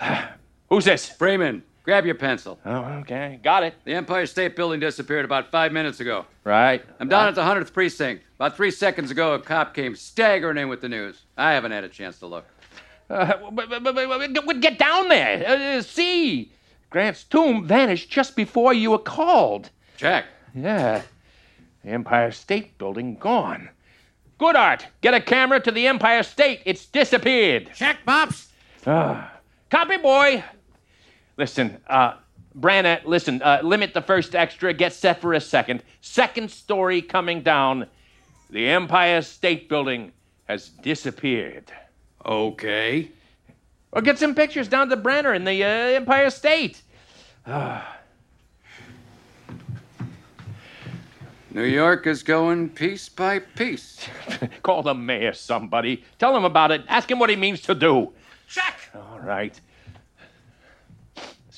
Who's 0.68 0.84
this? 0.84 1.08
Freeman, 1.08 1.62
grab 1.86 2.04
your 2.04 2.16
pencil. 2.16 2.58
Oh, 2.66 2.82
okay, 3.00 3.40
got 3.42 3.62
it. 3.62 3.72
The 3.84 3.94
Empire 3.94 4.26
State 4.26 4.54
Building 4.56 4.80
disappeared 4.80 5.24
about 5.24 5.50
five 5.50 5.72
minutes 5.72 6.00
ago. 6.00 6.26
Right. 6.44 6.84
I'm 7.00 7.08
down 7.08 7.28
at 7.28 7.34
the 7.34 7.40
100th 7.42 7.72
Precinct. 7.72 8.22
About 8.38 8.54
three 8.56 8.70
seconds 8.70 9.10
ago, 9.10 9.32
a 9.32 9.38
cop 9.38 9.72
came 9.72 9.96
staggering 9.96 10.58
in 10.58 10.68
with 10.68 10.82
the 10.82 10.88
news. 10.90 11.22
I 11.38 11.52
haven't 11.52 11.72
had 11.72 11.84
a 11.84 11.88
chance 11.88 12.18
to 12.18 12.26
look. 12.26 12.44
Uh, 13.08 13.32
but- 13.52 13.70
but- 13.70 13.82
but- 13.82 13.94
but- 13.94 14.46
but 14.46 14.60
get 14.60 14.78
down 14.78 15.08
there. 15.08 15.78
Uh, 15.78 15.80
see. 15.80 16.52
Grant's 16.90 17.24
tomb 17.24 17.64
vanished 17.64 18.10
just 18.10 18.36
before 18.36 18.74
you 18.74 18.90
were 18.90 18.98
called. 18.98 19.70
Check. 19.96 20.26
Yeah. 20.54 21.02
The 21.84 21.90
Empire 21.90 22.32
State 22.32 22.76
Building 22.78 23.14
gone. 23.16 23.70
Good 24.38 24.56
art. 24.56 24.86
Get 25.00 25.14
a 25.14 25.20
camera 25.20 25.60
to 25.60 25.70
the 25.70 25.86
Empire 25.86 26.22
State. 26.24 26.60
It's 26.66 26.84
disappeared. 26.84 27.70
Check, 27.74 27.98
Pops. 28.04 28.48
Copy, 28.84 29.96
boy. 29.96 30.44
Listen, 31.36 31.76
uh, 31.86 32.14
Branna, 32.58 33.04
listen, 33.04 33.42
uh, 33.42 33.60
limit 33.62 33.92
the 33.92 34.00
first 34.00 34.34
extra. 34.34 34.72
Get 34.72 34.94
set 34.94 35.20
for 35.20 35.34
a 35.34 35.40
second. 35.40 35.82
Second 36.00 36.50
story 36.50 37.02
coming 37.02 37.42
down. 37.42 37.86
The 38.50 38.68
Empire 38.68 39.20
State 39.22 39.68
Building 39.68 40.12
has 40.44 40.68
disappeared. 40.68 41.70
Okay. 42.24 43.10
Or 43.92 44.00
get 44.02 44.18
some 44.18 44.34
pictures 44.34 44.68
down 44.68 44.88
to 44.88 44.96
Brenner 44.96 45.34
in 45.34 45.44
the 45.44 45.62
uh, 45.62 45.68
Empire 45.68 46.30
State. 46.30 46.82
New 51.50 51.62
York 51.62 52.06
is 52.06 52.22
going 52.22 52.68
piece 52.70 53.08
by 53.08 53.38
piece. 53.38 54.06
Call 54.62 54.82
the 54.82 54.94
mayor, 54.94 55.32
somebody. 55.32 56.04
Tell 56.18 56.36
him 56.36 56.44
about 56.44 56.70
it. 56.70 56.84
Ask 56.88 57.10
him 57.10 57.18
what 57.18 57.30
he 57.30 57.36
means 57.36 57.60
to 57.62 57.74
do. 57.74 58.12
Check. 58.48 58.78
All 58.94 59.20
right. 59.20 59.58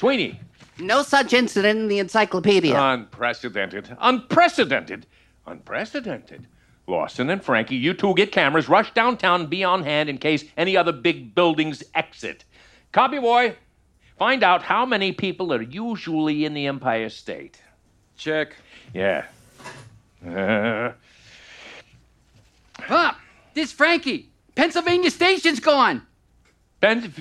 Sweeney, 0.03 0.39
No 0.79 1.03
such 1.03 1.33
incident 1.33 1.81
in 1.81 1.89
the 1.89 1.99
encyclopedia. 1.99 2.81
unprecedented. 2.81 3.97
Unprecedented. 3.99 5.07
Unprecedented. 5.45 6.47
Lawson 6.87 7.29
and 7.31 7.43
Frankie, 7.43 7.75
you 7.75 7.93
two 7.95 8.15
get 8.15 8.31
cameras, 8.31 8.69
rush 8.69 8.95
downtown, 8.95 9.41
and 9.41 9.51
be 9.51 9.65
on 9.65 9.83
hand 9.83 10.09
in 10.09 10.19
case 10.19 10.45
any 10.57 10.77
other 10.77 10.93
big 10.93 11.35
buildings 11.35 11.83
exit. 11.97 12.45
Copy, 12.93 13.19
boy. 13.19 13.57
Find 14.21 14.45
out 14.45 14.63
how 14.63 14.87
many 14.87 15.11
people 15.11 15.53
are 15.53 15.63
usually 15.63 16.45
in 16.45 16.55
the 16.55 16.67
Empire 16.69 17.09
State. 17.09 17.61
Check. 18.17 18.55
Yeah. 18.95 19.25
Uh, 20.29 20.93
Pop, 22.75 23.17
this 23.55 23.71
Frankie. 23.71 24.31
Pennsylvania 24.57 25.13
Station's 25.13 25.61
gone. 25.61 26.03
Ben, 26.81 27.13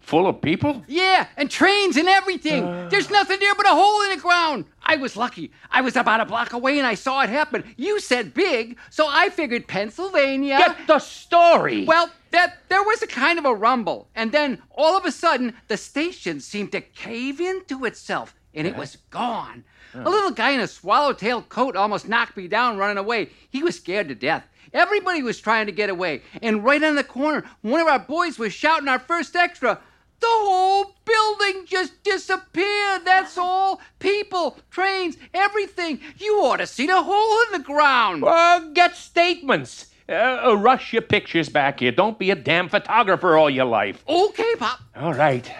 full 0.00 0.26
of 0.26 0.40
people? 0.40 0.84
Yeah, 0.86 1.26
and 1.36 1.50
trains 1.50 1.96
and 1.96 2.08
everything. 2.08 2.64
Uh. 2.64 2.88
There's 2.90 3.10
nothing 3.10 3.38
there 3.40 3.54
but 3.54 3.66
a 3.66 3.70
hole 3.70 4.02
in 4.02 4.10
the 4.10 4.22
ground. 4.22 4.66
I 4.82 4.96
was 4.96 5.16
lucky. 5.16 5.52
I 5.70 5.80
was 5.80 5.96
about 5.96 6.20
a 6.20 6.24
block 6.24 6.52
away 6.52 6.78
and 6.78 6.86
I 6.86 6.94
saw 6.94 7.22
it 7.22 7.30
happen. 7.30 7.64
You 7.76 8.00
said 8.00 8.34
big, 8.34 8.78
so 8.90 9.06
I 9.08 9.28
figured 9.30 9.66
Pennsylvania. 9.66 10.58
Get 10.58 10.86
the 10.86 10.98
story. 10.98 11.84
Well, 11.84 12.10
that 12.30 12.58
there 12.68 12.82
was 12.82 13.02
a 13.02 13.06
kind 13.06 13.38
of 13.38 13.46
a 13.46 13.54
rumble, 13.54 14.08
and 14.14 14.32
then 14.32 14.62
all 14.70 14.96
of 14.96 15.06
a 15.06 15.10
sudden 15.10 15.54
the 15.68 15.76
station 15.76 16.40
seemed 16.40 16.72
to 16.72 16.80
cave 16.80 17.40
into 17.40 17.84
itself, 17.86 18.34
and 18.54 18.66
it 18.66 18.76
was 18.76 18.96
gone. 19.10 19.64
A 19.94 20.10
little 20.10 20.30
guy 20.30 20.50
in 20.50 20.60
a 20.60 20.66
swallowtail 20.66 21.42
coat 21.42 21.74
almost 21.74 22.08
knocked 22.08 22.36
me 22.36 22.46
down 22.46 22.76
running 22.76 22.98
away. 22.98 23.30
He 23.48 23.62
was 23.62 23.76
scared 23.76 24.08
to 24.08 24.14
death. 24.14 24.46
Everybody 24.72 25.22
was 25.22 25.40
trying 25.40 25.66
to 25.66 25.72
get 25.72 25.90
away, 25.90 26.22
and 26.42 26.64
right 26.64 26.82
on 26.82 26.94
the 26.94 27.04
corner, 27.04 27.44
one 27.62 27.80
of 27.80 27.86
our 27.86 27.98
boys 27.98 28.38
was 28.38 28.52
shouting 28.52 28.88
our 28.88 28.98
first 28.98 29.34
extra. 29.36 29.80
The 30.20 30.26
whole 30.28 30.96
building 31.04 31.64
just 31.66 32.02
disappeared. 32.02 33.04
That's 33.04 33.38
all. 33.38 33.80
People, 34.00 34.58
trains, 34.70 35.16
everything. 35.32 36.00
You 36.16 36.40
ought 36.42 36.56
to 36.56 36.66
see 36.66 36.86
the 36.86 37.02
hole 37.02 37.42
in 37.46 37.52
the 37.52 37.64
ground. 37.64 38.24
Uh, 38.24 38.60
get 38.74 38.96
statements. 38.96 39.86
Uh, 40.08 40.40
uh, 40.46 40.54
rush 40.54 40.92
your 40.92 41.02
pictures 41.02 41.48
back 41.48 41.80
here. 41.80 41.92
Don't 41.92 42.18
be 42.18 42.30
a 42.30 42.34
damn 42.34 42.68
photographer 42.68 43.36
all 43.36 43.50
your 43.50 43.66
life. 43.66 44.02
Okay, 44.08 44.54
Pop. 44.58 44.80
All 44.96 45.14
right. 45.14 45.50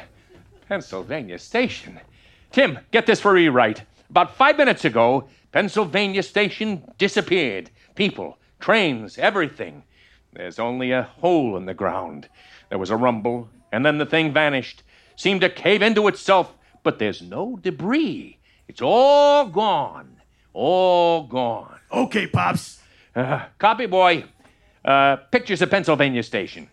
Pennsylvania 0.69 1.39
Station. 1.39 2.01
Tim, 2.51 2.79
get 2.91 3.07
this 3.07 3.21
for 3.21 3.35
rewrite. 3.35 3.83
About 4.11 4.37
five 4.37 4.57
minutes 4.57 4.85
ago, 4.85 5.29
Pennsylvania 5.53 6.23
Station 6.23 6.83
disappeared. 6.97 7.71
People, 7.95 8.38
trains, 8.61 9.19
everything. 9.19 9.83
There's 10.33 10.59
only 10.59 10.93
a 10.93 11.03
hole 11.03 11.57
in 11.57 11.67
the 11.67 11.75
ground. 11.75 12.29
There 12.69 12.79
was 12.79 12.91
a 12.91 12.97
rumble, 12.97 13.49
and 13.73 13.85
then 13.85 13.99
the 13.99 14.07
thing 14.07 14.33
vanished. 14.33 14.83
Seemed 15.17 15.41
to 15.41 15.51
cave 15.51 15.83
into 15.83 16.07
itself, 16.09 16.55
but 16.83 16.99
there's 16.99 17.23
no 17.23 17.59
debris. 17.61 18.39
It's 18.69 18.83
all 18.83 19.47
gone. 19.47 20.17
All 20.53 21.25
gone. 21.25 21.79
Okay, 21.91 22.27
Pops. 22.27 22.81
Uh, 23.17 23.47
copy, 23.59 23.87
boy. 23.87 24.25
Uh, 24.85 25.17
pictures 25.17 25.61
of 25.63 25.71
Pennsylvania 25.71 26.23
Station. 26.23 26.69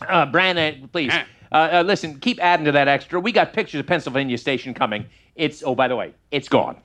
Uh, 0.00 0.26
Branna, 0.26 0.90
please. 0.90 1.12
Uh, 1.12 1.24
uh, 1.54 1.82
listen, 1.86 2.18
keep 2.18 2.42
adding 2.42 2.64
to 2.66 2.72
that 2.72 2.88
extra. 2.88 3.20
We 3.20 3.30
got 3.30 3.52
pictures 3.52 3.80
of 3.80 3.86
Pennsylvania 3.86 4.36
Station 4.38 4.74
coming. 4.74 5.06
It's, 5.36 5.62
oh, 5.62 5.74
by 5.74 5.88
the 5.88 5.96
way, 5.96 6.14
it's 6.30 6.48
gone. 6.48 6.76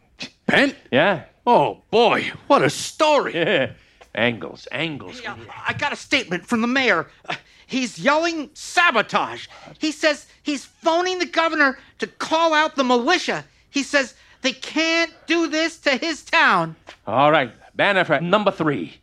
Penn? 0.47 0.75
Yeah? 0.91 1.23
Oh, 1.47 1.81
boy, 1.89 2.31
what 2.47 2.61
a 2.61 2.69
story. 2.69 3.35
Yeah. 3.35 3.71
Angles, 4.15 4.67
angles. 4.71 5.21
Yeah, 5.21 5.35
I 5.67 5.73
got 5.73 5.93
a 5.93 5.95
statement 5.95 6.45
from 6.45 6.61
the 6.61 6.67
mayor. 6.67 7.07
Uh, 7.27 7.35
he's 7.67 7.99
yelling 7.99 8.49
sabotage. 8.53 9.47
He 9.77 9.91
says 9.91 10.25
he's 10.41 10.65
phoning 10.65 11.19
the 11.19 11.25
governor 11.25 11.77
to 11.99 12.07
call 12.07 12.53
out 12.53 12.75
the 12.75 12.83
militia. 12.83 13.45
He 13.69 13.83
says 13.83 14.15
they 14.41 14.53
can't 14.53 15.13
do 15.27 15.47
this 15.47 15.77
to 15.79 15.91
his 15.91 16.23
town. 16.23 16.75
All 17.05 17.31
right, 17.31 17.51
banner 17.75 18.03
for 18.03 18.19
number 18.19 18.51
three. 18.51 18.95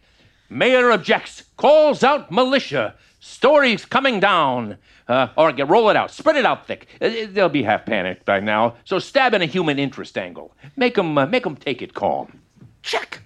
Mayor 0.50 0.90
objects, 0.90 1.44
calls 1.56 2.02
out 2.02 2.30
militia. 2.30 2.94
Stories 3.20 3.84
coming 3.84 4.20
down. 4.20 4.78
Uh, 5.08 5.28
or 5.36 5.52
get 5.52 5.68
roll 5.68 5.88
it 5.88 5.94
out, 5.94 6.10
spread 6.10 6.34
it 6.34 6.44
out 6.44 6.66
thick. 6.66 6.88
Uh, 7.00 7.08
they'll 7.28 7.48
be 7.48 7.62
half 7.62 7.86
panicked 7.86 8.25
by 8.25 8.40
now. 8.40 8.75
So 8.84 8.98
stab 8.98 9.34
in 9.34 9.42
a 9.42 9.46
human 9.46 9.78
interest 9.78 10.18
angle. 10.18 10.52
Make 10.75 10.96
them, 10.96 11.16
uh, 11.16 11.26
make 11.26 11.44
them 11.44 11.54
take 11.54 11.80
it 11.80 11.94
calm. 11.94 12.40
Check. 12.82 13.22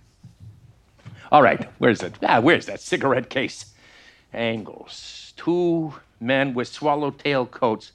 All 1.33 1.43
right, 1.43 1.69
where's 1.79 2.03
it? 2.03 2.15
Ah, 2.23 2.41
where's 2.41 2.67
that 2.67 2.81
cigarette 2.81 3.31
case? 3.31 3.73
Angles. 4.33 5.33
Two 5.37 5.95
men 6.19 6.55
with 6.55 6.69
swallowtail 6.69 7.47
coats. 7.47 7.93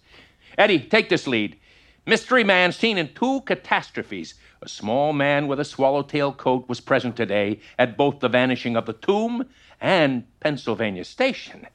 Eddie, 0.58 0.80
take 0.80 1.10
this 1.10 1.28
lead. 1.28 1.58
Mystery 2.06 2.44
man 2.44 2.72
seen 2.72 2.98
in 2.98 3.14
two 3.14 3.42
catastrophes. 3.42 4.36
A 4.62 4.70
small 4.70 5.12
man 5.12 5.48
with 5.48 5.60
a 5.60 5.66
swallowtail 5.66 6.32
coat 6.32 6.70
was 6.70 6.80
present 6.80 7.16
today 7.18 7.60
at 7.78 7.98
both 7.98 8.20
the 8.20 8.30
vanishing 8.30 8.78
of 8.78 8.86
the 8.86 8.94
tomb 8.94 9.46
and 9.82 10.26
Pennsylvania 10.40 11.04
Station. 11.04 11.68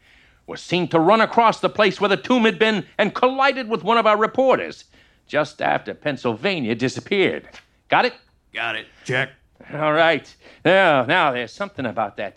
Was 0.47 0.63
seen 0.63 0.89
to 0.89 0.99
run 0.99 1.21
across 1.21 1.61
the 1.61 1.69
place 1.69 2.01
where 2.01 2.09
the 2.09 2.17
tomb 2.17 2.45
had 2.45 2.59
been 2.59 2.87
and 2.97 3.15
collided 3.15 3.69
with 3.69 3.85
one 3.85 3.99
of 3.99 4.07
our 4.07 4.17
reporters 4.17 4.85
just 5.27 5.61
after 5.61 5.95
Pennsylvania 5.95 6.75
disappeared. 6.75 7.49
Got 7.89 8.07
it? 8.07 8.15
Got 8.53 8.77
it. 8.77 8.87
Check. 9.05 9.31
All 9.73 9.93
right. 9.93 10.35
Now, 10.65 11.05
now 11.05 11.33
there's 11.33 11.53
something 11.53 11.87
about 11.87 12.17
that. 12.17 12.37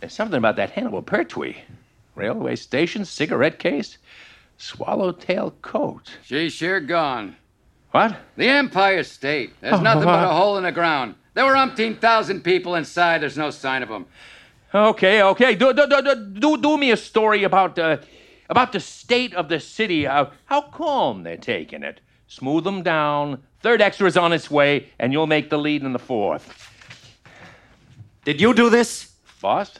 There's 0.00 0.12
something 0.12 0.38
about 0.38 0.56
that 0.56 0.70
Hannibal 0.70 1.02
Pertwee. 1.02 1.56
Railway 2.14 2.56
station, 2.56 3.04
cigarette 3.04 3.60
case, 3.60 3.98
swallowtail 4.56 5.52
coat. 5.62 6.18
She's 6.24 6.52
sure 6.52 6.80
gone. 6.80 7.36
What? 7.92 8.16
The 8.36 8.48
Empire 8.48 9.04
State. 9.04 9.52
There's 9.60 9.80
nothing 9.80 10.04
but 10.04 10.24
a 10.24 10.34
hole 10.34 10.58
in 10.58 10.64
the 10.64 10.72
ground. 10.72 11.14
There 11.34 11.44
were 11.46 11.54
umpteen 11.54 12.00
thousand 12.00 12.42
people 12.42 12.74
inside. 12.74 13.22
There's 13.22 13.38
no 13.38 13.50
sign 13.50 13.82
of 13.82 13.88
them. 13.88 14.06
Okay, 14.74 15.22
okay. 15.22 15.54
Do, 15.54 15.72
do, 15.72 15.86
do, 15.86 16.02
do, 16.02 16.14
do, 16.40 16.56
do 16.58 16.76
me 16.76 16.90
a 16.90 16.96
story 16.96 17.44
about 17.44 17.78
uh, 17.78 17.98
about 18.50 18.72
the 18.72 18.80
state 18.80 19.32
of 19.34 19.48
the 19.48 19.60
city. 19.60 20.06
Uh, 20.06 20.26
how 20.46 20.62
calm 20.62 21.22
they're 21.22 21.36
taking 21.36 21.82
it. 21.82 22.00
Smooth 22.26 22.64
them 22.64 22.82
down. 22.82 23.42
Third 23.60 23.82
extra 23.82 24.06
is 24.06 24.16
on 24.16 24.32
its 24.32 24.50
way, 24.50 24.88
and 24.98 25.12
you'll 25.12 25.26
make 25.26 25.50
the 25.50 25.58
lead 25.58 25.82
in 25.82 25.92
the 25.92 25.98
fourth. 25.98 26.70
Did 28.24 28.40
you 28.40 28.54
do 28.54 28.70
this? 28.70 29.12
Boss? 29.40 29.74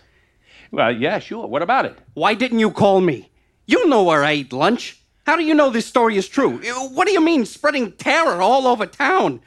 Well, 0.70 0.92
yeah, 0.92 1.18
sure. 1.18 1.46
What 1.46 1.62
about 1.62 1.86
it? 1.86 1.96
Why 2.14 2.34
didn't 2.34 2.58
you 2.58 2.70
call 2.70 3.00
me? 3.00 3.30
You 3.66 3.88
know 3.88 4.02
where 4.02 4.24
I 4.24 4.32
ate 4.32 4.52
lunch. 4.52 5.00
How 5.26 5.36
do 5.36 5.42
you 5.42 5.54
know 5.54 5.70
this 5.70 5.86
story 5.86 6.16
is 6.16 6.26
true? 6.26 6.58
What 6.94 7.06
do 7.06 7.12
you 7.12 7.20
mean 7.20 7.44
spreading 7.44 7.92
terror 7.92 8.40
all 8.40 8.66
over 8.66 8.86
town? 8.86 9.40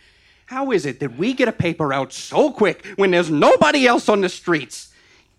How 0.46 0.72
is 0.72 0.86
it 0.86 1.00
that 1.00 1.17
we 1.17 1.34
get 1.34 1.48
a 1.48 1.52
paper 1.52 1.91
out 1.94 2.13
so 2.13 2.52
quick 2.52 2.86
when 2.98 3.12
there's 3.12 3.32
nobody 3.32 3.88
else 3.88 4.08
on 4.08 4.22
the 4.22 4.30
streets? 4.30 4.94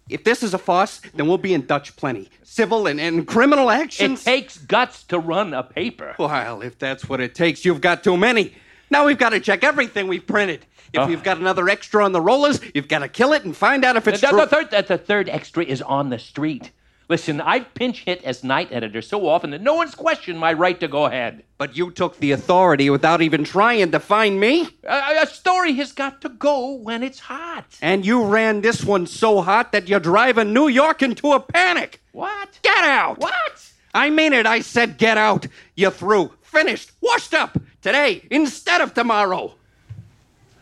If 0.09 0.25
this 0.25 0.43
is 0.43 0.53
a 0.53 0.59
farce, 0.59 1.01
then 1.15 1.29
we'll 1.29 1.39
be 1.39 1.55
in 1.55 1.67
Dutch 1.67 1.95
plenty. 1.97 2.29
Civil 2.43 2.87
and, 2.87 3.01
and 3.01 3.27
criminal 3.27 3.71
actions. 3.71 4.23
It 4.23 4.25
takes 4.25 4.59
guts 4.59 5.05
to 5.05 5.19
run 5.19 5.55
a 5.55 5.63
paper. 5.63 6.15
well, 6.19 6.61
if 6.61 6.79
that's 6.79 7.09
what 7.09 7.21
it 7.21 7.35
takes, 7.35 7.65
you've 7.65 7.81
got 7.81 8.03
too 8.03 8.17
many. 8.17 8.55
Now 8.93 9.07
we've 9.07 9.17
got 9.19 9.31
to 9.31 9.41
check 9.41 9.65
everything 9.65 10.07
we've 10.07 10.27
printed. 10.27 10.67
If 10.93 11.01
Oh. 11.01 11.07
we've 11.07 11.23
got 11.23 11.39
another 11.39 11.71
extra 11.71 12.05
on 12.05 12.13
the 12.13 12.21
rollers, 12.21 12.61
you've 12.75 12.89
got 12.89 12.99
to 12.99 13.09
kill 13.09 13.33
it 13.33 13.43
and 13.43 13.57
find 13.57 13.87
out 13.87 13.97
if 13.97 14.07
it's 14.07 14.21
the, 14.21 14.27
true. 14.27 14.41
the 14.41 14.47
third, 14.47 14.71
the, 14.71 14.83
the 14.83 14.99
third 14.99 15.31
extra 15.31 15.65
is 15.65 15.81
on 15.81 16.11
the 16.11 16.19
street. 16.19 16.71
Listen, 17.09 17.41
I've 17.41 17.73
pinch 17.73 18.05
hit 18.05 18.23
as 18.23 18.45
night 18.45 18.69
editor 18.71 19.01
so 19.01 19.27
often 19.27 19.51
that 19.51 19.63
no 19.63 19.75
one's 19.75 19.95
questioned 19.95 20.39
my 20.39 20.53
right 20.53 20.79
to 20.81 20.89
go 20.89 21.07
ahead. 21.07 21.43
But 21.57 21.75
you 21.75 21.91
took 21.91 22.19
the 22.19 22.33
authority 22.33 22.91
without 22.91 23.23
even 23.23 23.45
trying 23.45 23.91
to 23.93 23.99
find 24.01 24.39
me. 24.39 24.69
A, 24.85 25.23
a 25.23 25.27
story 25.27 25.73
has 25.75 25.93
got 25.93 26.21
to 26.21 26.29
go 26.29 26.75
when 26.75 27.03
it's 27.03 27.19
hot. 27.21 27.65
And 27.81 28.05
you 28.05 28.23
ran 28.25 28.61
this 28.61 28.85
one 28.85 29.07
so 29.07 29.41
hot 29.41 29.73
that 29.73 29.89
you're 29.89 30.01
driving 30.01 30.53
New 30.53 30.69
York 30.69 31.01
into 31.03 31.33
a 31.33 31.41
panic. 31.41 32.03
What? 32.13 32.59
Get 32.61 32.85
out! 32.85 33.19
What? 33.19 33.71
I 33.95 34.11
mean 34.11 34.35
it. 34.35 34.45
I 34.47 34.61
said 34.61 34.99
get 34.99 35.17
out. 35.17 35.47
You're 35.77 35.91
through. 35.91 36.33
Finished. 36.43 36.93
Washed 37.01 37.33
up. 37.33 37.57
Today 37.83 38.23
instead 38.31 38.81
of 38.81 38.95
tomorrow. 38.95 39.55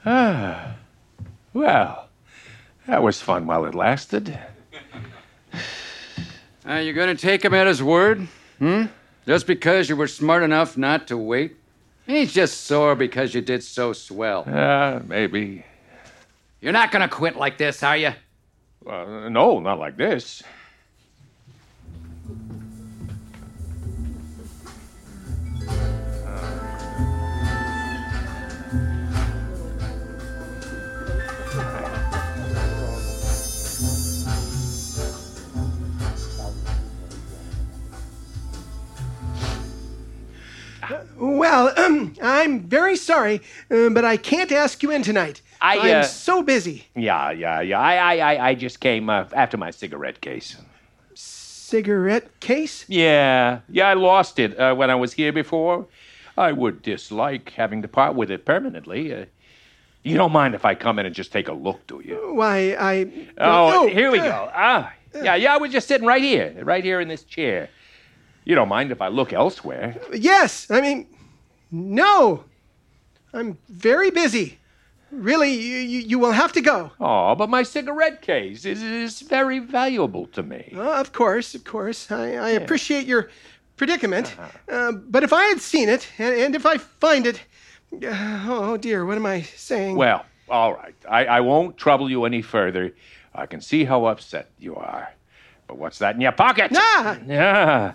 Ah. 0.06 0.74
Well, 1.52 2.08
that 2.86 3.02
was 3.02 3.20
fun 3.20 3.46
while 3.46 3.66
it 3.66 3.74
lasted. 3.74 4.38
Are 6.64 6.80
you 6.80 6.92
going 6.92 7.14
to 7.14 7.20
take 7.20 7.44
him 7.44 7.52
at 7.52 7.66
his 7.66 7.82
word? 7.82 8.26
Hmm? 8.58 8.86
Just 9.26 9.46
because 9.46 9.88
you 9.88 9.96
were 9.96 10.06
smart 10.06 10.42
enough 10.42 10.78
not 10.78 11.06
to 11.08 11.16
wait? 11.16 11.56
He's 12.06 12.32
just 12.32 12.62
sore 12.62 12.94
because 12.94 13.34
you 13.34 13.40
did 13.40 13.62
so 13.62 13.92
swell. 13.92 14.44
Uh, 14.48 15.00
maybe. 15.06 15.64
You're 16.60 16.72
not 16.72 16.90
going 16.90 17.02
to 17.02 17.14
quit 17.14 17.36
like 17.36 17.58
this, 17.58 17.82
are 17.82 17.96
you? 17.96 18.12
Uh, 18.86 19.28
no, 19.28 19.60
not 19.60 19.78
like 19.78 19.96
this. 19.96 20.42
Well, 41.20 41.78
um, 41.78 42.14
I'm 42.22 42.60
very 42.62 42.96
sorry, 42.96 43.42
uh, 43.70 43.90
but 43.90 44.06
I 44.06 44.16
can't 44.16 44.50
ask 44.50 44.82
you 44.82 44.90
in 44.90 45.02
tonight. 45.02 45.42
I, 45.60 45.78
I'm 45.78 45.96
uh, 45.98 46.02
so 46.04 46.42
busy. 46.42 46.86
Yeah, 46.96 47.30
yeah, 47.30 47.60
yeah. 47.60 47.78
I, 47.78 47.94
I, 47.96 48.16
I, 48.16 48.48
I 48.48 48.54
just 48.54 48.80
came 48.80 49.10
uh, 49.10 49.26
after 49.34 49.58
my 49.58 49.70
cigarette 49.70 50.22
case. 50.22 50.56
Cigarette 51.14 52.40
case? 52.40 52.86
Yeah, 52.88 53.60
yeah, 53.68 53.88
I 53.88 53.94
lost 53.94 54.38
it 54.38 54.58
uh, 54.58 54.74
when 54.74 54.88
I 54.88 54.94
was 54.94 55.12
here 55.12 55.30
before. 55.30 55.86
I 56.38 56.52
would 56.52 56.80
dislike 56.80 57.50
having 57.50 57.82
to 57.82 57.88
part 57.88 58.14
with 58.14 58.30
it 58.30 58.46
permanently. 58.46 59.12
Uh, 59.14 59.26
you 60.02 60.16
don't 60.16 60.32
mind 60.32 60.54
if 60.54 60.64
I 60.64 60.74
come 60.74 60.98
in 60.98 61.04
and 61.04 61.14
just 61.14 61.32
take 61.32 61.48
a 61.48 61.52
look, 61.52 61.86
do 61.86 62.00
you? 62.02 62.32
Why, 62.32 62.74
I. 62.80 63.28
Oh, 63.36 63.86
here 63.88 64.10
we 64.10 64.20
uh, 64.20 64.24
go. 64.24 64.50
Ah, 64.54 64.90
yeah, 65.14 65.34
yeah, 65.34 65.52
I 65.52 65.58
was 65.58 65.70
just 65.70 65.86
sitting 65.86 66.06
right 66.06 66.22
here, 66.22 66.56
right 66.62 66.82
here 66.82 66.98
in 67.02 67.08
this 67.08 67.24
chair. 67.24 67.68
You 68.44 68.54
don't 68.54 68.68
mind 68.68 68.90
if 68.90 69.00
I 69.00 69.08
look 69.08 69.32
elsewhere? 69.32 69.96
Yes, 70.12 70.70
I 70.70 70.80
mean, 70.80 71.06
no. 71.70 72.44
I'm 73.32 73.58
very 73.68 74.10
busy. 74.10 74.58
Really, 75.12 75.52
you, 75.52 76.00
you, 76.00 76.18
will 76.18 76.32
have 76.32 76.52
to 76.52 76.60
go. 76.60 76.92
Oh, 77.00 77.34
but 77.34 77.50
my 77.50 77.64
cigarette 77.64 78.22
case 78.22 78.64
is, 78.64 78.82
is 78.82 79.20
very 79.20 79.58
valuable 79.58 80.26
to 80.28 80.42
me. 80.42 80.72
Uh, 80.74 81.00
of 81.00 81.12
course, 81.12 81.54
of 81.54 81.64
course. 81.64 82.10
I, 82.12 82.34
I 82.34 82.50
appreciate 82.50 83.06
your 83.06 83.28
predicament. 83.76 84.36
Uh-huh. 84.38 84.76
Uh, 84.76 84.92
but 84.92 85.24
if 85.24 85.32
I 85.32 85.44
had 85.46 85.60
seen 85.60 85.88
it, 85.88 86.06
and, 86.18 86.34
and 86.34 86.54
if 86.54 86.64
I 86.64 86.78
find 86.78 87.26
it. 87.26 87.42
Uh, 87.92 88.46
oh 88.48 88.76
dear, 88.76 89.04
what 89.04 89.16
am 89.16 89.26
I 89.26 89.42
saying? 89.42 89.96
Well, 89.96 90.24
all 90.48 90.74
right. 90.74 90.94
I, 91.08 91.26
I 91.26 91.40
won't 91.40 91.76
trouble 91.76 92.08
you 92.08 92.24
any 92.24 92.42
further. 92.42 92.94
I 93.34 93.46
can 93.46 93.60
see 93.60 93.84
how 93.84 94.04
upset 94.04 94.50
you 94.58 94.76
are. 94.76 95.12
But 95.70 95.78
what's 95.78 95.98
that 96.00 96.16
in 96.16 96.20
your 96.20 96.32
pocket? 96.32 96.72
Ah! 96.74 97.16
Yeah. 97.28 97.92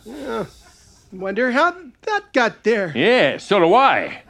Wonder 1.12 1.52
how 1.52 1.76
that 2.04 2.24
got 2.32 2.64
there. 2.64 2.94
Yeah, 2.96 3.36
so 3.36 3.60
do 3.60 3.74
I. 3.74 4.22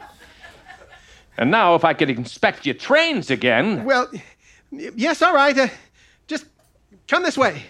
And 1.37 1.51
now, 1.51 1.75
if 1.75 1.85
I 1.85 1.93
could 1.93 2.09
inspect 2.09 2.65
your 2.65 2.73
trains 2.73 3.29
again. 3.29 3.85
Well, 3.85 4.09
yes, 4.71 5.21
all 5.21 5.35
right. 5.35 5.55
Uh, 5.55 5.67
just 6.25 6.47
come 7.07 7.21
this 7.21 7.37
way. 7.37 7.61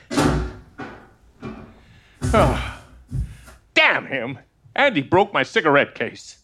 Oh, 2.33 2.81
Damn 3.73 4.05
him! 4.05 4.39
And 4.77 4.95
he 4.95 5.01
broke 5.01 5.33
my 5.33 5.43
cigarette 5.43 5.93
case. 5.93 6.37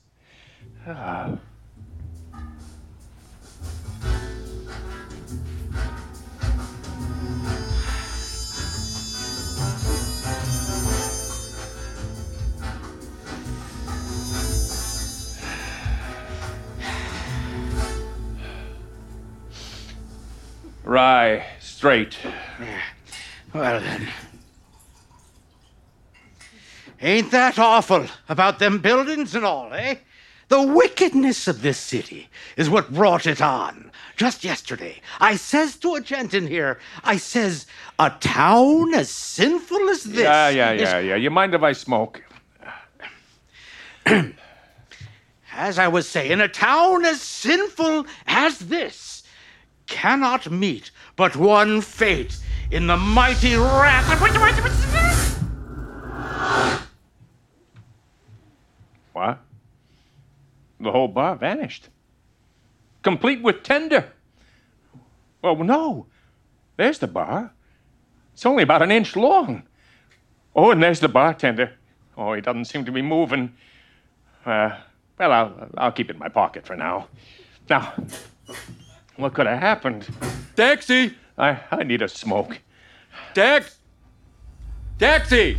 Right, 20.83 21.45
straight. 21.59 22.17
Well 23.53 23.79
then. 23.79 24.07
Ain't 27.01 27.31
that 27.31 27.57
awful 27.57 28.05
about 28.29 28.59
them 28.59 28.79
buildings 28.79 29.35
and 29.35 29.43
all, 29.43 29.73
eh? 29.73 29.95
The 30.49 30.61
wickedness 30.61 31.47
of 31.47 31.61
this 31.61 31.77
city 31.77 32.29
is 32.57 32.69
what 32.69 32.93
brought 32.93 33.25
it 33.25 33.41
on. 33.41 33.89
Just 34.17 34.43
yesterday, 34.43 35.01
I 35.19 35.35
says 35.37 35.77
to 35.77 35.95
a 35.95 36.01
gent 36.01 36.33
in 36.33 36.45
here, 36.45 36.77
I 37.03 37.17
says, 37.17 37.65
a 37.97 38.09
town 38.19 38.93
as 38.93 39.09
sinful 39.09 39.89
as 39.89 40.03
this. 40.03 40.23
Yeah, 40.23 40.49
yeah, 40.49 40.71
is 40.73 40.81
yeah, 40.81 40.99
yeah. 40.99 41.15
You 41.15 41.31
mind 41.31 41.55
if 41.55 41.63
I 41.63 41.71
smoke? 41.71 42.21
As 45.53 45.77
I 45.79 45.87
was 45.87 46.07
saying, 46.07 46.39
a 46.39 46.47
town 46.47 47.05
as 47.05 47.21
sinful 47.21 48.05
as 48.25 48.57
this 48.59 49.20
cannot 49.91 50.49
meet 50.49 50.89
but 51.15 51.35
one 51.35 51.81
fate 51.81 52.37
in 52.71 52.87
the 52.87 52.97
mighty 52.97 53.55
wrath. 53.55 54.09
of. 54.11 55.37
What? 59.13 59.39
The 60.79 60.91
whole 60.91 61.09
bar 61.09 61.35
vanished. 61.35 61.89
Complete 63.03 63.43
with 63.43 63.63
tender. 63.63 64.11
Well, 65.41 65.55
no. 65.57 66.07
There's 66.77 66.99
the 66.99 67.07
bar. 67.07 67.51
It's 68.33 68.45
only 68.45 68.63
about 68.63 68.81
an 68.81 68.91
inch 68.91 69.15
long. 69.15 69.63
Oh, 70.55 70.71
and 70.71 70.81
there's 70.81 71.01
the 71.01 71.09
bartender. 71.09 71.73
Oh, 72.17 72.33
he 72.33 72.41
doesn't 72.41 72.65
seem 72.65 72.85
to 72.85 72.91
be 72.91 73.01
moving. 73.01 73.53
Uh, 74.45 74.77
well, 75.19 75.31
I'll, 75.31 75.69
I'll 75.77 75.91
keep 75.91 76.09
it 76.09 76.13
in 76.13 76.19
my 76.19 76.29
pocket 76.29 76.65
for 76.65 76.75
now. 76.75 77.07
Now, 77.69 77.93
what 79.15 79.33
could 79.33 79.47
have 79.47 79.59
happened? 79.59 80.07
Taxi! 80.55 81.15
I, 81.37 81.59
I 81.71 81.83
need 81.83 82.01
a 82.01 82.07
smoke. 82.07 82.59
Tax! 83.33 83.77
Taxi! 84.99 85.57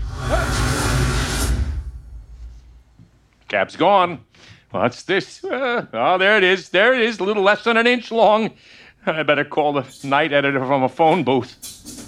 Cab's 3.49 3.77
gone. 3.77 4.25
What's 4.71 5.03
this? 5.03 5.45
Uh, 5.45 5.87
oh, 5.93 6.17
there 6.19 6.39
it 6.39 6.45
is. 6.45 6.71
There 6.71 6.95
it 6.95 7.03
is, 7.03 7.19
a 7.19 7.25
little 7.25 7.43
less 7.43 7.65
than 7.65 7.77
an 7.77 7.87
inch 7.87 8.11
long. 8.11 8.51
I 9.05 9.23
better 9.23 9.45
call 9.45 9.73
the 9.73 9.85
night 10.05 10.33
editor 10.33 10.65
from 10.65 10.83
a 10.83 10.89
phone 10.89 11.25
booth. 11.25 12.02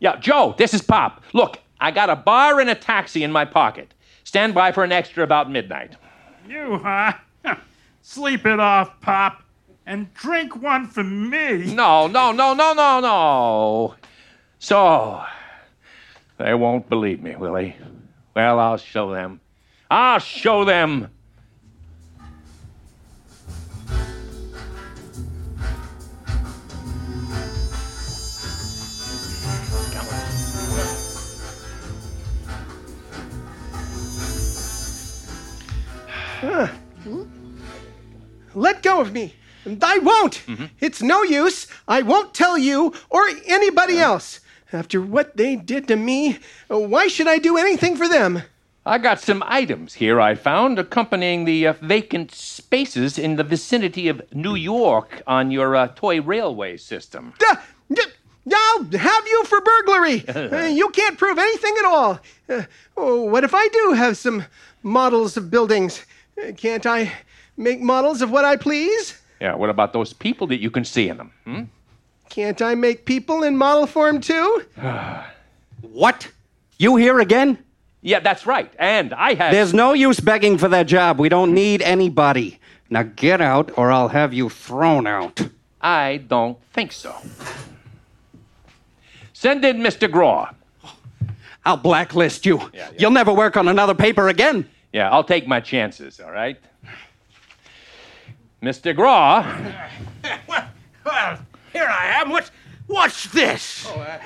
Yeah, 0.00 0.16
Joe, 0.16 0.54
this 0.56 0.72
is 0.72 0.80
Pop. 0.80 1.22
Look, 1.34 1.58
I 1.78 1.90
got 1.90 2.08
a 2.08 2.16
bar 2.16 2.58
and 2.58 2.70
a 2.70 2.74
taxi 2.74 3.22
in 3.22 3.30
my 3.30 3.44
pocket. 3.44 3.92
Stand 4.24 4.54
by 4.54 4.72
for 4.72 4.82
an 4.82 4.92
extra 4.92 5.22
about 5.22 5.50
midnight. 5.50 5.96
You, 6.48 6.78
huh? 6.82 7.12
Sleep 8.02 8.46
it 8.46 8.58
off, 8.58 8.98
Pop, 9.02 9.42
and 9.84 10.12
drink 10.14 10.56
one 10.56 10.86
for 10.86 11.04
me. 11.04 11.74
No, 11.74 12.06
no, 12.06 12.32
no, 12.32 12.54
no, 12.54 12.72
no, 12.72 13.00
no. 13.00 13.94
So, 14.58 15.22
they 16.38 16.54
won't 16.54 16.88
believe 16.88 17.22
me, 17.22 17.36
will 17.36 17.52
they? 17.52 17.76
Well, 18.34 18.58
I'll 18.58 18.78
show 18.78 19.12
them. 19.12 19.40
I'll 19.90 20.18
show 20.18 20.64
them. 20.64 21.08
Let 38.54 38.82
go 38.82 39.00
of 39.00 39.12
me. 39.12 39.34
I 39.82 39.98
won't. 39.98 40.42
It's 40.80 41.02
no 41.02 41.22
use. 41.22 41.66
I 41.86 42.02
won't 42.02 42.32
tell 42.34 42.56
you 42.56 42.94
or 43.10 43.22
anybody 43.46 43.98
else. 43.98 44.40
After 44.72 45.00
what 45.02 45.36
they 45.36 45.56
did 45.56 45.88
to 45.88 45.96
me, 45.96 46.38
why 46.68 47.08
should 47.08 47.26
I 47.28 47.38
do 47.38 47.58
anything 47.58 47.96
for 47.96 48.08
them? 48.08 48.42
I 48.86 48.96
got 48.98 49.20
some 49.20 49.42
items 49.46 49.94
here 49.94 50.20
I 50.20 50.34
found 50.34 50.78
accompanying 50.78 51.44
the 51.44 51.66
uh, 51.66 51.72
vacant 51.82 52.32
spaces 52.32 53.18
in 53.18 53.36
the 53.36 53.44
vicinity 53.44 54.08
of 54.08 54.22
New 54.32 54.54
York 54.54 55.22
on 55.26 55.50
your 55.50 55.76
uh, 55.76 55.88
toy 55.88 56.22
railway 56.22 56.78
system. 56.78 57.34
Uh, 57.46 57.56
d- 57.92 58.02
I'll 58.52 58.84
have 58.84 59.26
you 59.26 59.44
for 59.44 59.60
burglary. 59.60 60.24
Uh, 60.28 60.66
you 60.66 60.88
can't 60.90 61.18
prove 61.18 61.38
anything 61.38 61.74
at 61.78 61.84
all. 61.84 62.18
Uh, 62.48 62.62
oh, 62.96 63.22
what 63.24 63.44
if 63.44 63.52
I 63.54 63.68
do 63.68 63.92
have 63.92 64.16
some 64.16 64.44
models 64.82 65.36
of 65.36 65.50
buildings? 65.50 66.06
Uh, 66.42 66.52
can't 66.52 66.86
I 66.86 67.12
make 67.60 67.80
models 67.80 68.22
of 68.22 68.30
what 68.30 68.44
I 68.44 68.56
please? 68.56 69.20
Yeah, 69.40 69.54
what 69.54 69.70
about 69.70 69.92
those 69.92 70.12
people 70.12 70.46
that 70.48 70.60
you 70.60 70.70
can 70.70 70.84
see 70.84 71.08
in 71.08 71.16
them? 71.16 71.32
Hmm? 71.44 71.62
Can't 72.28 72.60
I 72.62 72.74
make 72.74 73.04
people 73.04 73.42
in 73.42 73.56
model 73.56 73.86
form 73.86 74.20
too? 74.20 74.64
What? 75.82 76.30
You 76.76 76.96
here 76.96 77.20
again? 77.20 77.56
Yeah, 78.02 78.20
that's 78.20 78.44
right. 78.46 78.70
And 78.78 79.14
I 79.14 79.32
have. 79.32 79.50
There's 79.50 79.72
no 79.72 79.94
use 79.94 80.20
begging 80.20 80.58
for 80.58 80.68
that 80.68 80.86
job. 80.86 81.18
We 81.18 81.30
don't 81.30 81.54
need 81.54 81.80
anybody. 81.80 82.58
Now 82.90 83.04
get 83.04 83.40
out, 83.40 83.72
or 83.78 83.90
I'll 83.90 84.08
have 84.08 84.34
you 84.34 84.50
thrown 84.50 85.06
out. 85.06 85.40
I 85.80 86.18
don't 86.28 86.58
think 86.74 86.92
so. 86.92 87.14
Send 89.32 89.64
in 89.64 89.78
Mr. 89.78 90.08
Graw. 90.10 90.50
I'll 91.64 91.78
blacklist 91.78 92.44
you. 92.44 92.60
You'll 92.98 93.10
never 93.10 93.32
work 93.32 93.56
on 93.56 93.68
another 93.68 93.94
paper 93.94 94.28
again. 94.28 94.68
Yeah, 94.92 95.08
I'll 95.10 95.24
take 95.24 95.46
my 95.46 95.60
chances, 95.60 96.20
all 96.20 96.30
right? 96.30 96.58
Mr. 98.62 98.94
Graw. 98.94 99.42
well, 100.48 100.68
well, 101.04 101.38
here 101.72 101.86
I 101.88 102.20
am. 102.20 102.30
What? 102.30 102.50
What's 102.86 103.24
this? 103.32 103.86
Oh, 103.88 104.20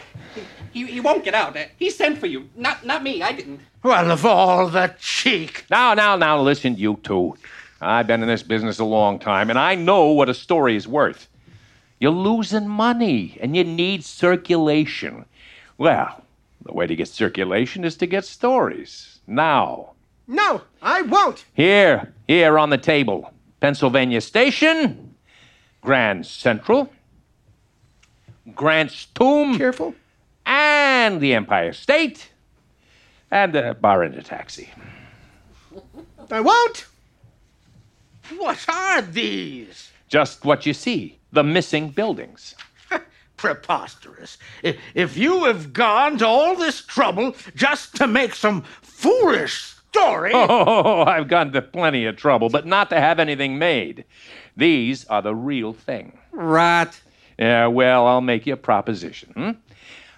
He, 0.73 0.87
he 0.87 1.01
won't 1.01 1.25
get 1.25 1.35
out. 1.35 1.57
Uh, 1.57 1.65
He 1.79 1.91
sent 1.91 2.19
for 2.19 2.27
you. 2.27 2.49
Not, 2.57 2.85
not 2.85 3.03
me. 3.03 3.23
I 3.23 3.33
didn't. 3.33 3.61
Well, 3.83 4.11
of 4.11 4.25
all 4.25 4.69
the 4.69 4.95
cheek. 4.99 5.65
Now, 5.71 5.95
now, 5.95 6.17
now, 6.17 6.41
listen, 6.41 6.77
you 6.77 6.99
two. 7.03 7.37
I've 7.81 8.07
been 8.07 8.23
in 8.23 8.29
this 8.29 8.43
business 8.43 8.79
a 8.79 8.85
long 8.85 9.19
time, 9.19 9.51
and 9.51 9.59
I 9.59 9.75
know 9.75 10.07
what 10.07 10.29
a 10.31 10.35
story 10.35 10.75
is 10.75 10.89
worth. 10.89 11.29
You're 12.01 12.11
losing 12.13 12.67
money, 12.67 13.37
and 13.41 13.55
you 13.55 13.63
need 13.63 14.05
circulation. 14.05 15.27
Well, 15.77 16.25
the 16.65 16.73
way 16.73 16.87
to 16.87 16.97
get 16.97 17.09
circulation 17.09 17.85
is 17.85 17.97
to 17.99 18.07
get 18.07 18.25
stories. 18.25 19.19
Now, 19.27 19.91
No, 20.27 20.63
I 20.81 21.03
won't. 21.03 21.45
here, 21.55 22.13
here 22.27 22.59
on 22.59 22.71
the 22.71 22.79
table 22.79 23.31
Pennsylvania 23.65 24.21
Station, 24.21 25.15
Grand 25.81 26.27
Central, 26.27 26.93
Grant's 28.55 29.07
Tomb, 29.07 29.57
Careful. 29.57 29.95
and 30.45 31.19
the 31.19 31.33
Empire 31.33 31.73
State, 31.73 32.31
and 33.31 33.57
a 33.57 33.73
bar 33.73 34.03
and 34.03 34.17
a 34.17 34.23
taxi. 34.23 34.69
I 36.31 36.43
won't. 36.43 36.85
What 38.37 38.63
are 38.69 39.01
these? 39.01 39.93
Just 40.09 40.45
what 40.45 40.67
you 40.67 40.75
see 40.75 41.19
the 41.33 41.43
missing 41.43 41.89
buildings. 41.89 42.55
Preposterous. 43.39 44.37
If 44.63 45.17
you 45.17 45.45
have 45.45 45.73
gone 45.73 46.19
to 46.19 46.27
all 46.27 46.55
this 46.55 46.83
trouble 46.85 47.35
just 47.55 47.97
to 47.97 48.07
make 48.07 48.35
some 48.35 48.61
foolish 48.83 49.74
story. 49.95 50.33
Oh, 50.47 51.03
I've 51.03 51.29
gone 51.29 51.53
to 51.53 51.63
plenty 51.63 52.05
of 52.07 52.17
trouble, 52.17 52.49
but 52.49 52.67
not 52.67 52.91
to 52.91 53.01
have 53.01 53.19
anything 53.21 53.59
made. 53.59 54.05
These 54.57 55.05
are 55.07 55.23
the 55.23 55.35
real 55.35 55.73
thing. 55.73 56.19
Rot. 56.33 57.01
Yeah, 57.39 57.67
well, 57.69 58.07
I'll 58.07 58.21
make 58.21 58.47
you 58.47 58.55
a 58.55 58.57
proposition. 58.57 59.33
hmm? 59.35 59.51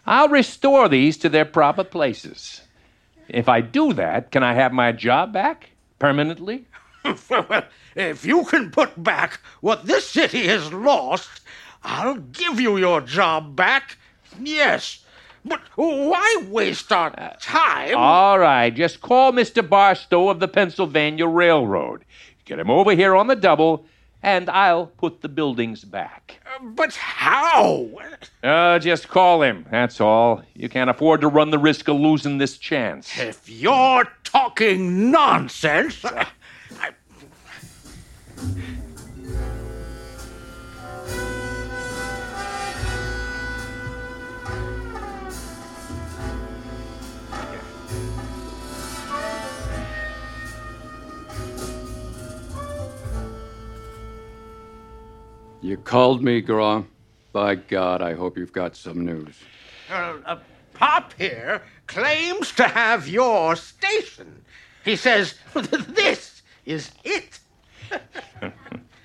I'll 0.07 0.29
restore 0.29 0.89
these 0.89 1.17
to 1.19 1.29
their 1.29 1.45
proper 1.45 1.85
places. 1.85 2.63
If 3.29 3.49
I 3.49 3.61
do 3.61 3.93
that, 3.95 4.31
can 4.31 4.43
I 4.43 4.55
have 4.55 4.73
my 4.73 4.93
job 4.93 5.33
back 5.33 5.71
permanently? 5.99 6.67
well, 7.29 7.65
if 7.95 8.25
you 8.25 8.45
can 8.45 8.71
put 8.71 9.03
back 9.03 9.41
what 9.61 9.87
this 9.87 10.09
city 10.09 10.47
has 10.47 10.73
lost, 10.73 11.41
I'll 11.83 12.17
give 12.17 12.61
you 12.61 12.77
your 12.77 13.01
job 13.01 13.57
back. 13.57 13.97
Yes. 14.41 15.05
But 15.47 15.61
why 15.77 16.43
waste 16.49 16.91
our 16.93 17.37
time? 17.41 17.97
All 17.97 18.39
right, 18.39 18.71
just 18.75 19.01
call 19.01 19.33
Mr. 19.33 19.67
Barstow 19.67 20.29
of 20.29 20.41
the 20.41 20.49
Pennsylvania 20.49 21.27
Railroad. 21.27 22.05
Get 22.45 22.59
him 22.59 22.71
over 22.71 22.93
here 22.93 23.15
on 23.15 23.29
the 23.29 23.37
double, 23.37 23.87
and 24.23 24.49
I'll 24.51 24.87
put 24.87 25.21
the 25.23 25.29
buildings 25.29 25.85
back. 25.85 26.41
but 26.61 26.95
how? 26.97 27.89
Uh, 28.43 28.79
just 28.81 29.09
call 29.09 29.43
him, 29.43 29.67
that's 29.71 30.01
all. 30.01 30.43
You 30.55 30.69
can't 30.69 30.91
afford 30.91 31.21
to 31.21 31.29
run 31.29 31.51
the 31.51 31.59
risk 31.59 31.89
of 31.89 31.97
losing 31.97 32.39
this 32.39 32.59
chance. 32.59 33.17
If 33.19 33.49
you're 33.49 34.09
talking 34.25 35.11
nonsense. 35.11 36.05
I, 36.05 36.27
I, 36.81 36.91
You 55.67 55.77
called 55.77 56.23
me, 56.23 56.43
Graw. 56.43 56.85
By 57.33 57.57
God, 57.57 58.01
I 58.01 58.15
hope 58.15 58.39
you've 58.39 58.53
got 58.53 58.77
some 58.77 59.05
news. 59.05 59.35
Uh, 59.91 60.19
uh, 60.25 60.39
Pop 60.75 61.13
here 61.19 61.61
claims 61.89 62.53
to 62.53 62.69
have 62.69 63.09
your 63.09 63.57
station. 63.57 64.45
He 64.85 64.95
says 64.95 65.35
this 65.55 66.43
is 66.67 66.93
it. 67.03 67.41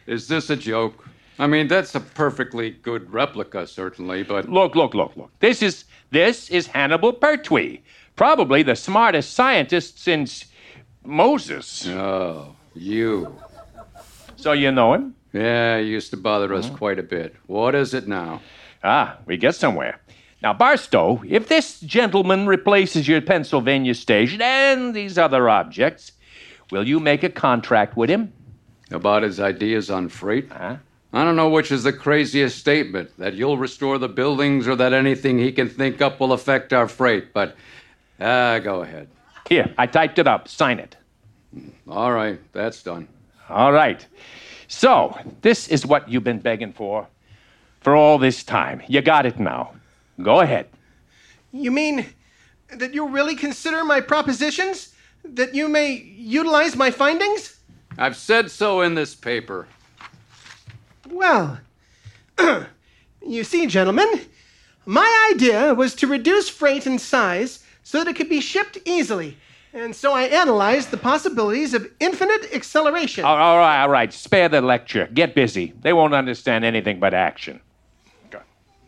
Is 0.05 0.27
this 0.27 0.51
a 0.51 0.55
joke? 0.55 1.03
I 1.39 1.47
mean, 1.47 1.67
that's 1.67 1.95
a 1.95 1.99
perfectly 1.99 2.69
good 2.69 3.11
replica, 3.11 3.65
certainly, 3.65 4.21
but 4.21 4.47
Look, 4.47 4.75
look, 4.75 4.93
look, 4.93 5.17
look. 5.17 5.31
This 5.39 5.63
is 5.63 5.85
this 6.11 6.51
is 6.51 6.67
Hannibal 6.67 7.13
Pertwee, 7.13 7.79
probably 8.15 8.61
the 8.61 8.75
smartest 8.75 9.33
scientist 9.33 9.97
since 9.97 10.45
Moses. 11.03 11.87
oh, 11.87 12.55
you. 12.75 13.35
So 14.35 14.51
you 14.51 14.71
know 14.71 14.93
him? 14.93 15.15
Yeah, 15.33 15.79
he 15.79 15.87
used 15.87 16.09
to 16.11 16.17
bother 16.17 16.53
us 16.53 16.69
quite 16.69 16.99
a 16.99 17.03
bit. 17.03 17.35
What 17.47 17.73
is 17.73 17.93
it 17.93 18.07
now? 18.07 18.41
Ah, 18.83 19.17
we 19.25 19.37
get 19.37 19.55
somewhere. 19.55 19.99
Now, 20.41 20.53
Barstow, 20.53 21.21
if 21.27 21.47
this 21.47 21.79
gentleman 21.79 22.47
replaces 22.47 23.07
your 23.07 23.21
Pennsylvania 23.21 23.93
station 23.93 24.41
and 24.41 24.93
these 24.93 25.17
other 25.17 25.47
objects, 25.47 26.13
will 26.71 26.87
you 26.87 26.99
make 26.99 27.23
a 27.23 27.29
contract 27.29 27.95
with 27.95 28.09
him? 28.09 28.33
About 28.89 29.23
his 29.23 29.39
ideas 29.39 29.89
on 29.89 30.09
freight? 30.09 30.51
Huh? 30.51 30.77
I 31.13 31.23
don't 31.23 31.35
know 31.35 31.49
which 31.49 31.71
is 31.71 31.83
the 31.83 31.93
craziest 31.93 32.57
statement 32.57 33.11
that 33.17 33.33
you'll 33.35 33.57
restore 33.57 33.97
the 33.97 34.09
buildings 34.09 34.67
or 34.67 34.75
that 34.77 34.93
anything 34.93 35.37
he 35.37 35.51
can 35.51 35.69
think 35.69 36.01
up 36.01 36.19
will 36.19 36.33
affect 36.33 36.73
our 36.73 36.87
freight, 36.87 37.33
but 37.33 37.55
ah, 38.19 38.59
go 38.59 38.81
ahead. 38.81 39.09
Here, 39.47 39.73
I 39.77 39.87
typed 39.87 40.19
it 40.19 40.27
up. 40.27 40.47
Sign 40.47 40.79
it. 40.79 40.95
All 41.87 42.11
right, 42.11 42.39
that's 42.53 42.81
done. 42.81 43.07
All 43.49 43.73
right. 43.73 44.05
So, 44.71 45.19
this 45.41 45.67
is 45.67 45.85
what 45.85 46.07
you've 46.07 46.23
been 46.23 46.39
begging 46.39 46.71
for 46.71 47.05
for 47.81 47.93
all 47.93 48.17
this 48.17 48.41
time. 48.41 48.81
You 48.87 49.01
got 49.01 49.25
it 49.25 49.37
now. 49.37 49.73
Go 50.23 50.39
ahead. 50.39 50.69
You 51.51 51.71
mean 51.71 52.05
that 52.77 52.93
you 52.93 53.09
really 53.09 53.35
consider 53.35 53.83
my 53.83 53.99
propositions? 53.99 54.93
That 55.25 55.53
you 55.53 55.67
may 55.67 55.91
utilize 55.91 56.77
my 56.77 56.89
findings? 56.89 57.59
I've 57.97 58.15
said 58.15 58.49
so 58.49 58.79
in 58.79 58.95
this 58.95 59.13
paper. 59.13 59.67
Well, 61.09 61.59
you 63.27 63.43
see, 63.43 63.67
gentlemen, 63.67 64.21
my 64.85 65.31
idea 65.33 65.73
was 65.73 65.93
to 65.95 66.07
reduce 66.07 66.47
freight 66.47 66.87
in 66.87 66.97
size 66.97 67.63
so 67.83 67.99
that 67.99 68.07
it 68.07 68.15
could 68.15 68.29
be 68.29 68.39
shipped 68.39 68.77
easily. 68.85 69.37
And 69.73 69.95
so 69.95 70.13
I 70.13 70.23
analyzed 70.23 70.91
the 70.91 70.97
possibilities 70.97 71.73
of 71.73 71.87
infinite 71.99 72.53
acceleration. 72.53 73.23
All 73.23 73.37
all 73.37 73.57
right, 73.57 73.81
all 73.83 73.89
right. 73.89 74.11
Spare 74.11 74.49
the 74.49 74.61
lecture. 74.61 75.07
Get 75.13 75.33
busy. 75.33 75.73
They 75.81 75.93
won't 75.93 76.13
understand 76.13 76.65
anything 76.65 76.99
but 76.99 77.13
action. 77.13 77.61
Go. 78.29 78.41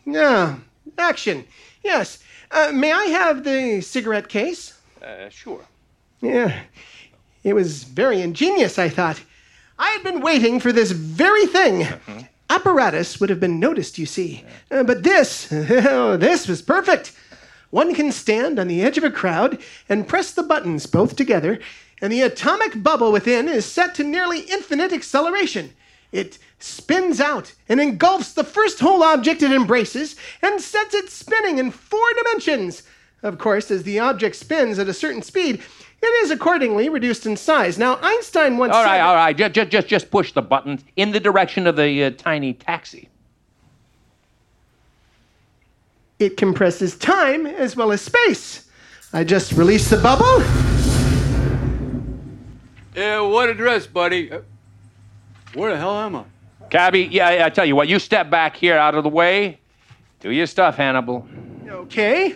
Yeah, 0.06 0.58
action. 0.98 1.46
Yes. 1.84 2.20
Uh, 2.52 2.72
may 2.74 2.92
I 2.92 3.06
have 3.06 3.44
the 3.44 3.82
cigarette 3.82 4.28
case? 4.28 4.78
Uh, 5.02 5.30
sure. 5.30 5.62
Yeah. 6.22 6.62
It 7.44 7.54
was 7.54 7.84
very 7.84 8.22
ingenious, 8.22 8.78
I 8.78 8.90
thought. 8.90 9.22
I 9.80 9.90
had 9.90 10.04
been 10.04 10.22
waiting 10.22 10.60
for 10.60 10.72
this 10.72 10.92
very 10.92 11.46
thing. 11.48 11.88
Apparatus 12.50 13.20
would 13.20 13.30
have 13.30 13.40
been 13.40 13.60
noticed, 13.60 13.98
you 13.98 14.06
see. 14.06 14.46
Uh, 14.70 14.84
but 14.84 15.04
this, 15.04 15.48
oh, 15.52 16.18
this 16.18 16.48
was 16.48 16.62
perfect. 16.62 17.14
One 17.74 17.96
can 17.96 18.12
stand 18.12 18.60
on 18.60 18.68
the 18.68 18.84
edge 18.84 19.00
of 19.00 19.04
a 19.04 19.10
crowd 19.10 19.58
and 19.90 20.08
press 20.08 20.32
the 20.32 20.44
buttons 20.44 20.86
both 20.86 21.16
together, 21.16 21.58
and 22.04 22.14
the 22.14 22.22
atomic 22.22 22.84
bubble 22.84 23.12
within 23.12 23.48
is 23.48 23.66
set 23.66 23.96
to 23.96 24.04
nearly 24.04 24.42
infinite 24.42 24.94
acceleration. 24.94 25.74
It 26.12 26.38
spins 26.60 27.20
out 27.20 27.56
and 27.68 27.82
engulfs 27.82 28.32
the 28.32 28.44
first 28.44 28.80
whole 28.80 29.02
object 29.02 29.42
it 29.42 29.52
embraces 29.52 30.16
and 30.44 30.62
sets 30.62 30.94
it 30.94 31.10
spinning 31.10 31.58
in 31.58 31.72
four 31.72 32.06
dimensions. 32.22 32.84
Of 33.24 33.40
course, 33.40 33.72
as 33.72 33.82
the 33.82 33.98
object 33.98 34.36
spins 34.36 34.78
at 34.78 34.88
a 34.88 34.94
certain 34.94 35.24
speed, 35.24 35.60
it 36.00 36.24
is 36.24 36.30
accordingly 36.30 36.90
reduced 36.90 37.26
in 37.26 37.36
size. 37.36 37.80
Now, 37.80 37.98
Einstein 38.04 38.58
once 38.58 38.76
All 38.76 38.84
said 38.84 38.90
right, 38.92 39.02
all 39.02 39.16
right. 39.16 39.36
Just, 39.36 39.54
just, 39.56 39.72
just, 39.72 39.88
just 39.88 40.12
push 40.12 40.32
the 40.32 40.44
buttons 40.44 40.84
in 40.96 41.12
the 41.12 41.20
direction 41.20 41.66
of 41.66 41.76
the 41.76 42.04
uh, 42.04 42.12
tiny 42.12 42.54
taxi. 42.54 43.10
It 46.24 46.38
compresses 46.38 46.96
time 46.96 47.46
as 47.46 47.76
well 47.76 47.92
as 47.92 48.02
space. 48.02 48.70
I 49.12 49.24
just 49.24 49.52
release 49.54 49.90
the 49.90 49.98
bubble. 49.98 50.42
Yeah, 52.96 53.22
what 53.22 53.50
address, 53.50 53.88
buddy? 53.88 54.32
Uh, 54.32 54.42
Where 55.54 55.72
the 55.72 55.78
hell 55.78 55.96
am 55.96 56.16
I? 56.16 56.24
Cabby, 56.70 57.10
yeah, 57.12 57.32
yeah, 57.32 57.46
I 57.46 57.50
tell 57.50 57.66
you 57.66 57.76
what, 57.76 57.88
you 57.88 58.00
step 58.00 58.30
back 58.30 58.56
here 58.56 58.78
out 58.78 58.96
of 58.96 59.04
the 59.04 59.10
way. 59.10 59.60
Do 60.20 60.32
your 60.32 60.48
stuff, 60.48 60.78
Hannibal. 60.78 61.28
Okay. 61.68 62.36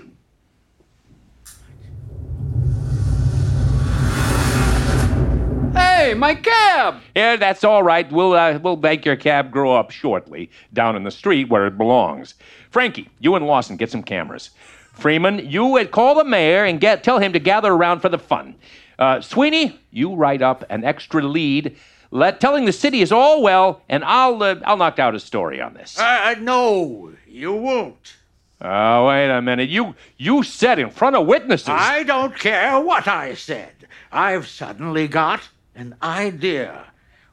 Hey, 5.97 6.13
my 6.13 6.35
cab! 6.35 7.01
Yeah, 7.15 7.37
that's 7.37 7.63
all 7.63 7.81
right. 7.81 8.09
We'll 8.11 8.33
uh, 8.33 8.59
we'll 8.59 8.75
make 8.75 9.03
your 9.03 9.15
cab 9.15 9.49
grow 9.49 9.75
up 9.75 9.89
shortly 9.89 10.51
down 10.71 10.95
in 10.95 11.03
the 11.03 11.09
street 11.09 11.49
where 11.49 11.65
it 11.65 11.75
belongs. 11.75 12.35
Frankie, 12.69 13.09
you 13.19 13.33
and 13.33 13.47
Lawson 13.47 13.77
get 13.77 13.89
some 13.89 14.03
cameras. 14.03 14.51
Freeman, 14.93 15.49
you 15.49 15.83
call 15.87 16.13
the 16.13 16.23
mayor 16.23 16.65
and 16.65 16.79
get 16.79 17.03
tell 17.03 17.17
him 17.17 17.33
to 17.33 17.39
gather 17.39 17.73
around 17.73 18.01
for 18.01 18.09
the 18.09 18.19
fun. 18.19 18.53
Uh, 18.99 19.21
Sweeney, 19.21 19.79
you 19.89 20.13
write 20.13 20.43
up 20.43 20.63
an 20.69 20.83
extra 20.83 21.23
lead, 21.23 21.75
let 22.11 22.39
telling 22.39 22.65
the 22.65 22.71
city 22.71 23.01
is 23.01 23.11
all 23.11 23.41
well, 23.41 23.81
and 23.89 24.05
I'll 24.05 24.43
uh, 24.43 24.57
I'll 24.65 24.77
knock 24.77 24.99
out 24.99 25.15
a 25.15 25.19
story 25.19 25.59
on 25.59 25.73
this. 25.73 25.97
Uh, 25.97 26.35
no, 26.39 27.11
you 27.27 27.53
won't. 27.53 28.17
Oh, 28.61 29.07
wait 29.07 29.31
a 29.31 29.41
minute. 29.41 29.69
You 29.69 29.95
you 30.15 30.43
said 30.43 30.77
in 30.77 30.91
front 30.91 31.15
of 31.15 31.25
witnesses. 31.25 31.69
I 31.69 32.03
don't 32.03 32.35
care 32.37 32.79
what 32.79 33.07
I 33.07 33.33
said. 33.33 33.73
I've 34.11 34.47
suddenly 34.47 35.07
got 35.07 35.41
an 35.77 35.95
idea. 36.03 36.85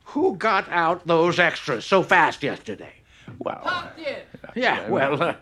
Who 0.08 0.36
got 0.36 0.68
out 0.68 1.06
those 1.06 1.38
extras 1.38 1.84
so 1.84 2.02
fast 2.02 2.42
yesterday? 2.42 2.92
Well, 3.38 3.60
Yeah, 4.54 4.88
well, 4.88 5.20
uh, 5.22 5.34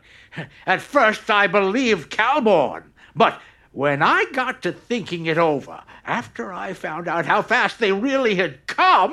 at 0.66 0.80
first 0.80 1.28
I 1.30 1.46
believed 1.48 2.10
Calborn, 2.10 2.84
but 3.14 3.40
when 3.72 4.02
I 4.02 4.24
got 4.32 4.62
to 4.62 4.72
thinking 4.72 5.26
it 5.26 5.36
over, 5.36 5.80
after 6.06 6.52
I 6.52 6.72
found 6.74 7.08
out 7.08 7.26
how 7.26 7.42
fast 7.42 7.80
they 7.80 7.92
really 7.92 8.36
had 8.36 8.66
come, 8.66 9.12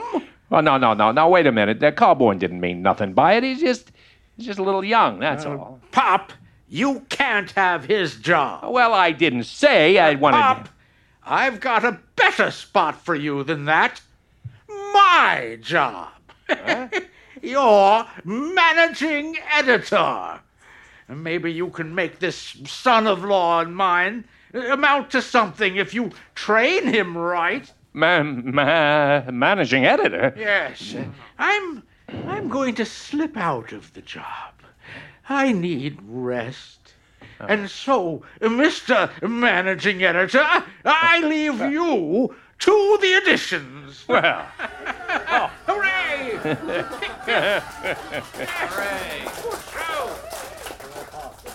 oh 0.52 0.62
no 0.62 0.78
no 0.78 0.93
no 0.93 1.12
no. 1.12 1.28
Wait 1.30 1.47
a 1.47 1.52
minute. 1.52 1.80
That 1.80 1.95
Calborn 1.97 2.38
didn't 2.39 2.60
mean 2.62 2.82
nothing 2.82 3.13
by 3.13 3.34
it. 3.34 3.43
He's 3.43 3.60
just 3.60 3.91
he's 4.38 4.45
just 4.45 4.60
a 4.60 4.63
little 4.63 4.84
young. 4.86 5.19
That's 5.19 5.45
all. 5.45 5.80
Pop, 5.91 6.32
you 6.69 7.02
can't 7.10 7.52
have 7.52 7.86
his 7.86 8.15
job. 8.17 8.71
Well, 8.71 8.93
I 8.93 9.12
didn't 9.12 9.43
say 9.43 9.97
I 9.97 10.13
wanted. 10.15 10.38
Pop, 10.38 10.69
I've 11.30 11.60
got 11.60 11.86
a 11.86 12.00
better 12.15 12.50
spot 12.50 13.06
for 13.06 13.13
you 13.13 13.44
than 13.44 13.65
that. 13.65 14.02
My 14.68 15.60
job. 15.62 16.10
You're 17.42 18.08
managing 18.26 19.38
editor. 19.54 20.39
Maybe 21.08 21.52
you 21.52 21.70
can 21.70 21.94
make 21.94 22.18
this 22.18 22.58
son 22.65 23.06
of 23.06 23.24
law 23.24 23.62
of 23.62 23.70
mine 23.70 24.26
amount 24.54 25.12
to 25.12 25.22
something 25.22 25.76
if 25.76 25.94
you 25.94 26.12
train 26.34 26.88
him 26.88 27.15
right. 27.15 27.72
Ma- 27.94 28.24
ma- 28.24 29.30
managing 29.30 29.86
editor. 29.86 30.34
Yes. 30.36 30.96
I'm 31.38 31.84
I'm 32.28 32.50
going 32.50 32.74
to 32.76 32.86
slip 32.86 33.38
out 33.38 33.72
of 33.72 33.94
the 33.94 34.02
job. 34.02 34.54
I 35.28 35.52
need 35.52 36.00
rest. 36.04 36.79
And 37.47 37.69
so, 37.69 38.23
Mr. 38.41 39.10
Managing 39.28 40.04
Editor, 40.04 40.41
I 40.86 41.21
leave 41.23 41.60
you 41.71 42.36
to 42.60 42.97
the 43.02 43.13
editions. 43.17 44.04
Well, 44.08 44.45
Oh, 45.32 45.49
hooray! 45.65 46.38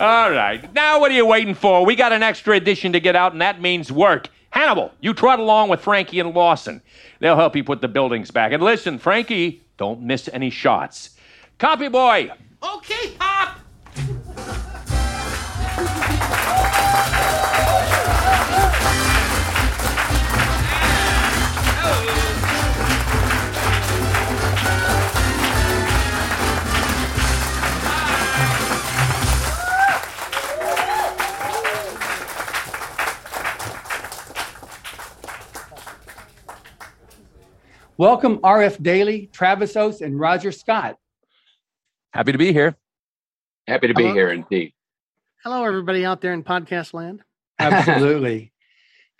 all 0.00 0.30
right. 0.30 0.72
Now 0.74 1.00
what 1.00 1.10
are 1.10 1.14
you 1.14 1.26
waiting 1.26 1.54
for? 1.54 1.84
We 1.84 1.94
got 1.96 2.12
an 2.12 2.22
extra 2.22 2.56
edition 2.56 2.92
to 2.92 3.00
get 3.00 3.14
out, 3.16 3.32
and 3.32 3.40
that 3.42 3.60
means 3.60 3.92
work. 3.92 4.28
Hannibal, 4.50 4.92
you 5.00 5.14
trot 5.14 5.40
along 5.40 5.68
with 5.68 5.80
Frankie 5.80 6.20
and 6.20 6.32
Lawson. 6.34 6.80
They'll 7.20 7.36
help 7.36 7.56
you 7.56 7.64
put 7.64 7.80
the 7.80 7.88
buildings 7.88 8.30
back. 8.30 8.52
And 8.52 8.62
listen, 8.62 8.98
Frankie, 8.98 9.62
don't 9.76 10.00
miss 10.02 10.28
any 10.32 10.50
shots. 10.50 11.10
Copy 11.58 11.88
boy. 11.88 12.30
Okay, 12.62 13.10
Pop. 13.18 13.53
Welcome, 37.96 38.38
RF 38.38 38.82
Daly, 38.82 39.30
Travis 39.32 39.76
Oates, 39.76 40.00
and 40.02 40.20
Roger 40.20 40.52
Scott. 40.52 40.96
Happy 42.12 42.32
to 42.32 42.38
be 42.38 42.52
here. 42.52 42.76
Happy 43.66 43.86
to 43.86 43.94
be 43.94 44.02
Hello. 44.02 44.14
here 44.14 44.30
indeed. 44.30 44.73
Hello, 45.44 45.62
everybody 45.62 46.06
out 46.06 46.22
there 46.22 46.32
in 46.32 46.42
podcast 46.42 46.94
land. 46.94 47.22
Absolutely. 47.58 48.50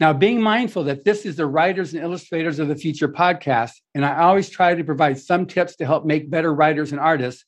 now, 0.01 0.15
being 0.15 0.41
mindful 0.41 0.85
that 0.85 1.05
this 1.05 1.27
is 1.27 1.37
the 1.37 1.45
Writers 1.45 1.93
and 1.93 2.03
Illustrators 2.03 2.59
of 2.59 2.69
the 2.69 2.77
Future 2.77 3.09
podcast, 3.09 3.73
and 3.95 4.07
I 4.07 4.23
always 4.23 4.49
try 4.49 4.75
to 4.75 4.83
provide 4.83 5.19
some 5.19 5.45
tips 5.45 5.77
to 5.77 5.85
help 5.85 6.07
make 6.07 6.31
better 6.31 6.55
writers 6.55 6.93
and 6.93 6.99
artists. 6.99 7.45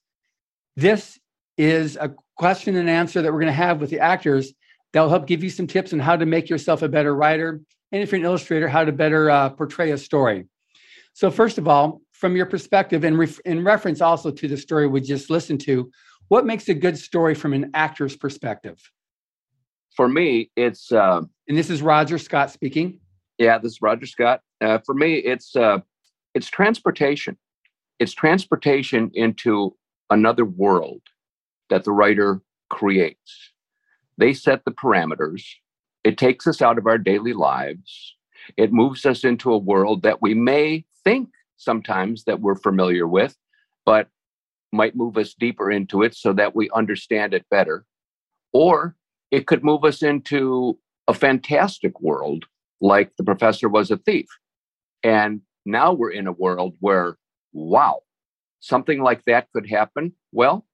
This 0.76 1.18
is 1.56 1.96
a 1.96 2.14
question 2.36 2.76
and 2.76 2.90
answer 2.90 3.22
that 3.22 3.32
we're 3.32 3.40
going 3.40 3.46
to 3.46 3.52
have 3.54 3.80
with 3.80 3.88
the 3.88 4.00
actors 4.00 4.52
that 4.92 5.00
will 5.00 5.08
help 5.08 5.26
give 5.26 5.42
you 5.42 5.48
some 5.48 5.66
tips 5.66 5.94
on 5.94 5.98
how 5.98 6.14
to 6.14 6.26
make 6.26 6.50
yourself 6.50 6.82
a 6.82 6.88
better 6.90 7.14
writer, 7.16 7.58
and 7.92 8.02
if 8.02 8.12
you're 8.12 8.18
an 8.18 8.26
illustrator, 8.26 8.68
how 8.68 8.84
to 8.84 8.92
better 8.92 9.30
uh, 9.30 9.48
portray 9.48 9.92
a 9.92 9.96
story. 9.96 10.44
So, 11.14 11.30
first 11.30 11.56
of 11.56 11.66
all, 11.66 12.02
from 12.12 12.36
your 12.36 12.44
perspective, 12.44 13.04
and 13.04 13.18
in 13.46 13.64
reference 13.64 14.02
also 14.02 14.30
to 14.30 14.48
the 14.48 14.56
story 14.58 14.86
we 14.86 15.00
just 15.00 15.30
listened 15.30 15.62
to, 15.62 15.90
what 16.28 16.46
makes 16.46 16.68
a 16.68 16.74
good 16.74 16.98
story 16.98 17.34
from 17.34 17.52
an 17.52 17.70
actor's 17.74 18.16
perspective? 18.16 18.78
For 19.96 20.08
me, 20.08 20.50
it's 20.56 20.92
uh, 20.92 21.22
And 21.48 21.56
this 21.58 21.70
is 21.70 21.82
Roger 21.82 22.18
Scott 22.18 22.50
speaking. 22.50 23.00
yeah. 23.38 23.58
This 23.58 23.72
is 23.72 23.82
Roger 23.82 24.06
Scott. 24.06 24.40
Uh, 24.60 24.78
for 24.84 24.94
me, 24.94 25.14
it's 25.16 25.54
uh, 25.56 25.78
it's 26.34 26.48
transportation. 26.48 27.36
It's 27.98 28.12
transportation 28.12 29.10
into 29.14 29.74
another 30.10 30.44
world 30.44 31.00
that 31.70 31.84
the 31.84 31.92
writer 31.92 32.40
creates. 32.68 33.52
They 34.18 34.34
set 34.34 34.64
the 34.64 34.70
parameters. 34.70 35.42
It 36.04 36.18
takes 36.18 36.46
us 36.46 36.60
out 36.62 36.78
of 36.78 36.86
our 36.86 36.98
daily 36.98 37.32
lives. 37.32 38.14
It 38.56 38.72
moves 38.72 39.04
us 39.06 39.24
into 39.24 39.52
a 39.52 39.58
world 39.58 40.02
that 40.02 40.22
we 40.22 40.34
may 40.34 40.84
think 41.04 41.30
sometimes 41.56 42.24
that 42.24 42.40
we're 42.40 42.54
familiar 42.54 43.06
with, 43.08 43.36
but 43.84 44.08
might 44.76 44.96
move 44.96 45.16
us 45.16 45.34
deeper 45.34 45.70
into 45.70 46.02
it 46.02 46.14
so 46.14 46.32
that 46.34 46.54
we 46.54 46.70
understand 46.74 47.34
it 47.34 47.46
better. 47.50 47.84
Or 48.52 48.96
it 49.30 49.46
could 49.46 49.64
move 49.64 49.84
us 49.84 50.02
into 50.02 50.78
a 51.08 51.14
fantastic 51.14 52.00
world 52.00 52.44
like 52.80 53.12
the 53.16 53.24
professor 53.24 53.68
was 53.68 53.90
a 53.90 53.96
thief. 53.96 54.26
And 55.02 55.40
now 55.64 55.92
we're 55.92 56.10
in 56.10 56.26
a 56.26 56.32
world 56.32 56.74
where, 56.80 57.16
wow, 57.52 58.00
something 58.60 59.02
like 59.02 59.24
that 59.24 59.48
could 59.52 59.68
happen. 59.68 60.12
Well, 60.32 60.66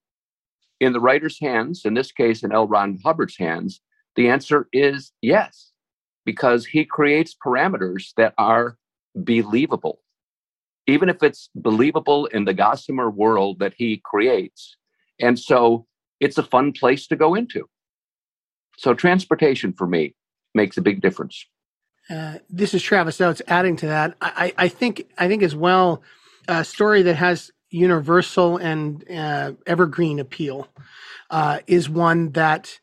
in 0.81 0.93
the 0.93 1.01
writer's 1.01 1.39
hands, 1.41 1.83
in 1.85 1.95
this 1.95 2.13
case, 2.13 2.43
in 2.43 2.53
L. 2.53 2.67
Ron 2.67 2.99
Hubbard's 3.05 3.37
hands, 3.39 3.81
the 4.17 4.29
answer 4.29 4.69
is 4.73 5.13
yes, 5.23 5.73
because 6.25 6.67
he 6.67 6.85
creates 6.85 7.35
parameters 7.35 8.11
that 8.17 8.35
are 8.37 8.77
believable. 9.15 10.01
Even 10.87 11.09
if 11.09 11.23
it's 11.23 11.49
believable 11.55 12.27
in 12.27 12.45
the 12.45 12.55
gossamer 12.55 13.11
world 13.11 13.59
that 13.61 13.75
he 13.77 14.01
creates. 14.05 14.77
And 15.21 15.39
so 15.39 15.87
it's 16.21 16.39
a 16.39 16.43
fun 16.43 16.73
place 16.73 17.07
to 17.09 17.17
go 17.17 17.35
into. 17.35 17.69
So 18.79 18.95
transportation 18.95 19.73
for 19.73 19.87
me 19.87 20.15
makes 20.55 20.77
a 20.77 20.83
big 20.83 21.01
difference. 21.01 21.47
Uh, 22.11 22.39
this 22.51 22.75
is 22.75 22.83
Travis 22.83 23.21
Oates. 23.21 23.43
Adding 23.47 23.77
to 23.77 23.87
that, 23.87 24.17
I, 24.21 24.53
I 24.59 24.69
think 24.69 25.07
I 25.19 25.29
think 25.29 25.43
as 25.43 25.55
well, 25.55 26.03
a 26.49 26.65
story 26.65 27.03
that 27.03 27.15
has 27.15 27.53
universal 27.71 28.57
and 28.57 29.09
uh, 29.11 29.53
evergreen 29.67 30.19
appeal 30.19 30.69
uh, 31.31 31.61
is 31.67 31.89
one 31.89 32.31
that 32.33 32.79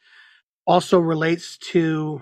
also 0.65 0.99
relates 0.99 1.57
to 1.57 2.21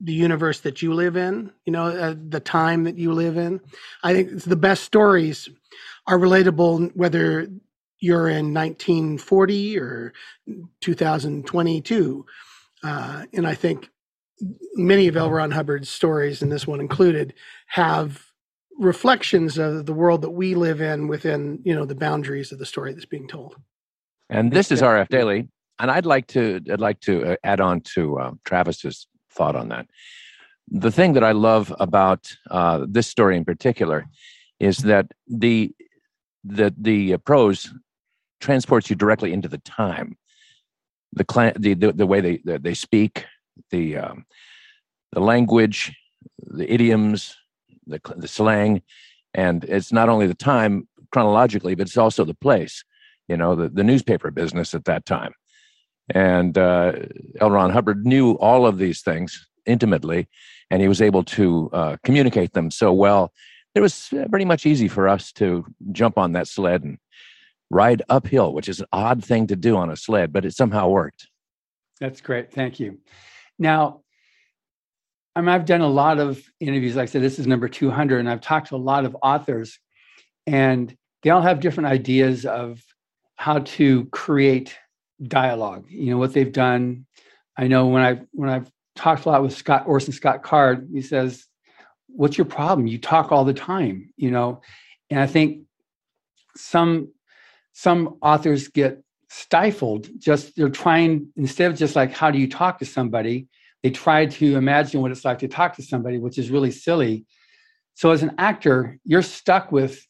the 0.00 0.12
universe 0.12 0.60
that 0.60 0.82
you 0.82 0.92
live 0.94 1.16
in. 1.16 1.50
You 1.64 1.72
know, 1.72 1.86
uh, 1.86 2.14
the 2.28 2.40
time 2.40 2.84
that 2.84 2.98
you 2.98 3.12
live 3.12 3.36
in. 3.36 3.60
I 4.02 4.12
think 4.12 4.42
the 4.42 4.56
best 4.56 4.84
stories 4.84 5.48
are 6.06 6.18
relatable 6.18 6.94
whether 6.94 7.48
you're 8.00 8.28
in 8.28 8.52
1940 8.52 9.78
or 9.78 10.12
2022. 10.80 12.26
Uh, 12.82 13.24
and 13.32 13.46
I 13.46 13.54
think 13.54 13.88
many 14.74 15.08
of 15.08 15.16
L. 15.16 15.30
Ron 15.30 15.50
Hubbard's 15.50 15.88
stories, 15.88 16.42
and 16.42 16.52
this 16.52 16.66
one 16.66 16.80
included, 16.80 17.34
have 17.68 18.26
reflections 18.78 19.56
of 19.56 19.86
the 19.86 19.94
world 19.94 20.22
that 20.22 20.30
we 20.30 20.54
live 20.54 20.80
in 20.80 21.08
within, 21.08 21.60
you 21.64 21.74
know, 21.74 21.86
the 21.86 21.94
boundaries 21.94 22.52
of 22.52 22.58
the 22.58 22.66
story 22.66 22.92
that's 22.92 23.06
being 23.06 23.26
told. 23.26 23.56
And 24.28 24.52
this 24.52 24.70
is 24.70 24.82
RF 24.82 25.08
Daley, 25.08 25.48
and 25.78 25.90
I'd 25.90 26.04
like 26.04 26.26
to 26.28 26.60
I'd 26.70 26.80
like 26.80 27.00
to 27.02 27.32
uh, 27.32 27.36
add 27.44 27.60
on 27.60 27.80
to 27.94 28.18
um, 28.18 28.40
Travis's 28.44 29.06
thought 29.36 29.56
on 29.56 29.68
that. 29.68 29.86
The 30.68 30.90
thing 30.90 31.12
that 31.12 31.22
I 31.22 31.32
love 31.32 31.72
about 31.78 32.34
uh, 32.50 32.86
this 32.88 33.06
story 33.06 33.36
in 33.36 33.44
particular 33.44 34.06
is 34.58 34.78
that 34.78 35.06
the 35.28 35.72
the 36.42 36.74
the 36.76 37.14
uh, 37.14 37.18
prose 37.18 37.72
transports 38.40 38.90
you 38.90 38.96
directly 38.96 39.32
into 39.32 39.48
the 39.48 39.58
time, 39.58 40.16
the 41.12 41.24
clan, 41.24 41.52
the, 41.58 41.74
the 41.74 41.92
the 41.92 42.06
way 42.06 42.20
they 42.20 42.58
they 42.58 42.74
speak, 42.74 43.24
the 43.70 43.98
um, 43.98 44.24
the 45.12 45.20
language, 45.20 45.94
the 46.38 46.70
idioms, 46.72 47.36
the 47.86 48.00
the 48.16 48.28
slang, 48.28 48.82
and 49.34 49.64
it's 49.64 49.92
not 49.92 50.08
only 50.08 50.26
the 50.26 50.34
time 50.34 50.88
chronologically, 51.12 51.74
but 51.74 51.86
it's 51.86 51.96
also 51.96 52.24
the 52.24 52.34
place. 52.34 52.84
You 53.28 53.36
know, 53.36 53.54
the 53.54 53.68
the 53.68 53.84
newspaper 53.84 54.30
business 54.30 54.74
at 54.74 54.84
that 54.86 55.04
time, 55.04 55.32
and 56.14 56.56
uh, 56.56 56.92
L. 57.40 57.50
Ron 57.50 57.70
Hubbard 57.70 58.06
knew 58.06 58.32
all 58.32 58.66
of 58.66 58.78
these 58.78 59.02
things 59.02 59.46
intimately, 59.66 60.28
and 60.70 60.80
he 60.80 60.88
was 60.88 61.02
able 61.02 61.24
to 61.24 61.70
uh, 61.72 61.96
communicate 62.04 62.52
them 62.52 62.70
so 62.70 62.92
well. 62.92 63.32
It 63.74 63.80
was 63.80 64.08
pretty 64.30 64.44
much 64.44 64.64
easy 64.64 64.88
for 64.88 65.08
us 65.08 65.32
to 65.32 65.66
jump 65.92 66.16
on 66.16 66.32
that 66.32 66.48
sled 66.48 66.84
and 66.84 66.98
ride 67.70 68.02
uphill, 68.08 68.52
which 68.52 68.68
is 68.68 68.80
an 68.80 68.86
odd 68.92 69.24
thing 69.24 69.46
to 69.48 69.56
do 69.56 69.76
on 69.76 69.90
a 69.90 69.96
sled, 69.96 70.32
but 70.32 70.44
it 70.44 70.54
somehow 70.54 70.88
worked. 70.88 71.28
That's 72.00 72.20
great. 72.20 72.52
Thank 72.52 72.78
you. 72.78 72.98
Now, 73.58 74.02
I 75.34 75.40
mean, 75.40 75.50
I've 75.50 75.66
done 75.66 75.80
a 75.80 75.88
lot 75.88 76.18
of 76.18 76.42
interviews. 76.60 76.96
Like 76.96 77.04
I 77.04 77.12
said, 77.12 77.22
this 77.22 77.38
is 77.38 77.46
number 77.46 77.68
200, 77.68 78.20
and 78.20 78.30
I've 78.30 78.40
talked 78.40 78.68
to 78.68 78.76
a 78.76 78.78
lot 78.78 79.04
of 79.04 79.16
authors, 79.22 79.78
and 80.46 80.94
they 81.22 81.30
all 81.30 81.42
have 81.42 81.60
different 81.60 81.88
ideas 81.88 82.46
of 82.46 82.82
how 83.36 83.58
to 83.58 84.06
create 84.06 84.76
dialogue. 85.22 85.86
You 85.88 86.10
know 86.10 86.18
what 86.18 86.32
they've 86.32 86.52
done. 86.52 87.06
I 87.56 87.68
know 87.68 87.86
when 87.86 88.02
I 88.02 88.20
when 88.32 88.50
I've 88.50 88.70
talked 88.94 89.24
a 89.24 89.28
lot 89.28 89.42
with 89.42 89.56
Scott 89.56 89.84
Orson 89.86 90.12
Scott 90.12 90.42
Card, 90.42 90.88
he 90.92 91.02
says, 91.02 91.46
"What's 92.08 92.38
your 92.38 92.44
problem? 92.44 92.86
You 92.86 92.98
talk 92.98 93.32
all 93.32 93.44
the 93.44 93.54
time." 93.54 94.12
You 94.16 94.30
know, 94.30 94.62
and 95.10 95.20
I 95.20 95.26
think 95.26 95.62
some 96.56 97.12
some 97.72 98.16
authors 98.22 98.68
get 98.68 99.02
stifled 99.28 100.08
just 100.18 100.54
they're 100.56 100.68
trying 100.68 101.28
instead 101.36 101.70
of 101.70 101.76
just 101.76 101.96
like 101.96 102.12
how 102.12 102.30
do 102.30 102.38
you 102.38 102.48
talk 102.48 102.78
to 102.78 102.86
somebody 102.86 103.48
they 103.82 103.90
try 103.90 104.24
to 104.24 104.56
imagine 104.56 105.00
what 105.00 105.10
it's 105.10 105.24
like 105.24 105.38
to 105.40 105.48
talk 105.48 105.74
to 105.74 105.82
somebody 105.82 106.16
which 106.16 106.38
is 106.38 106.48
really 106.48 106.70
silly 106.70 107.26
so 107.94 108.12
as 108.12 108.22
an 108.22 108.32
actor 108.38 108.98
you're 109.04 109.22
stuck 109.22 109.72
with 109.72 110.00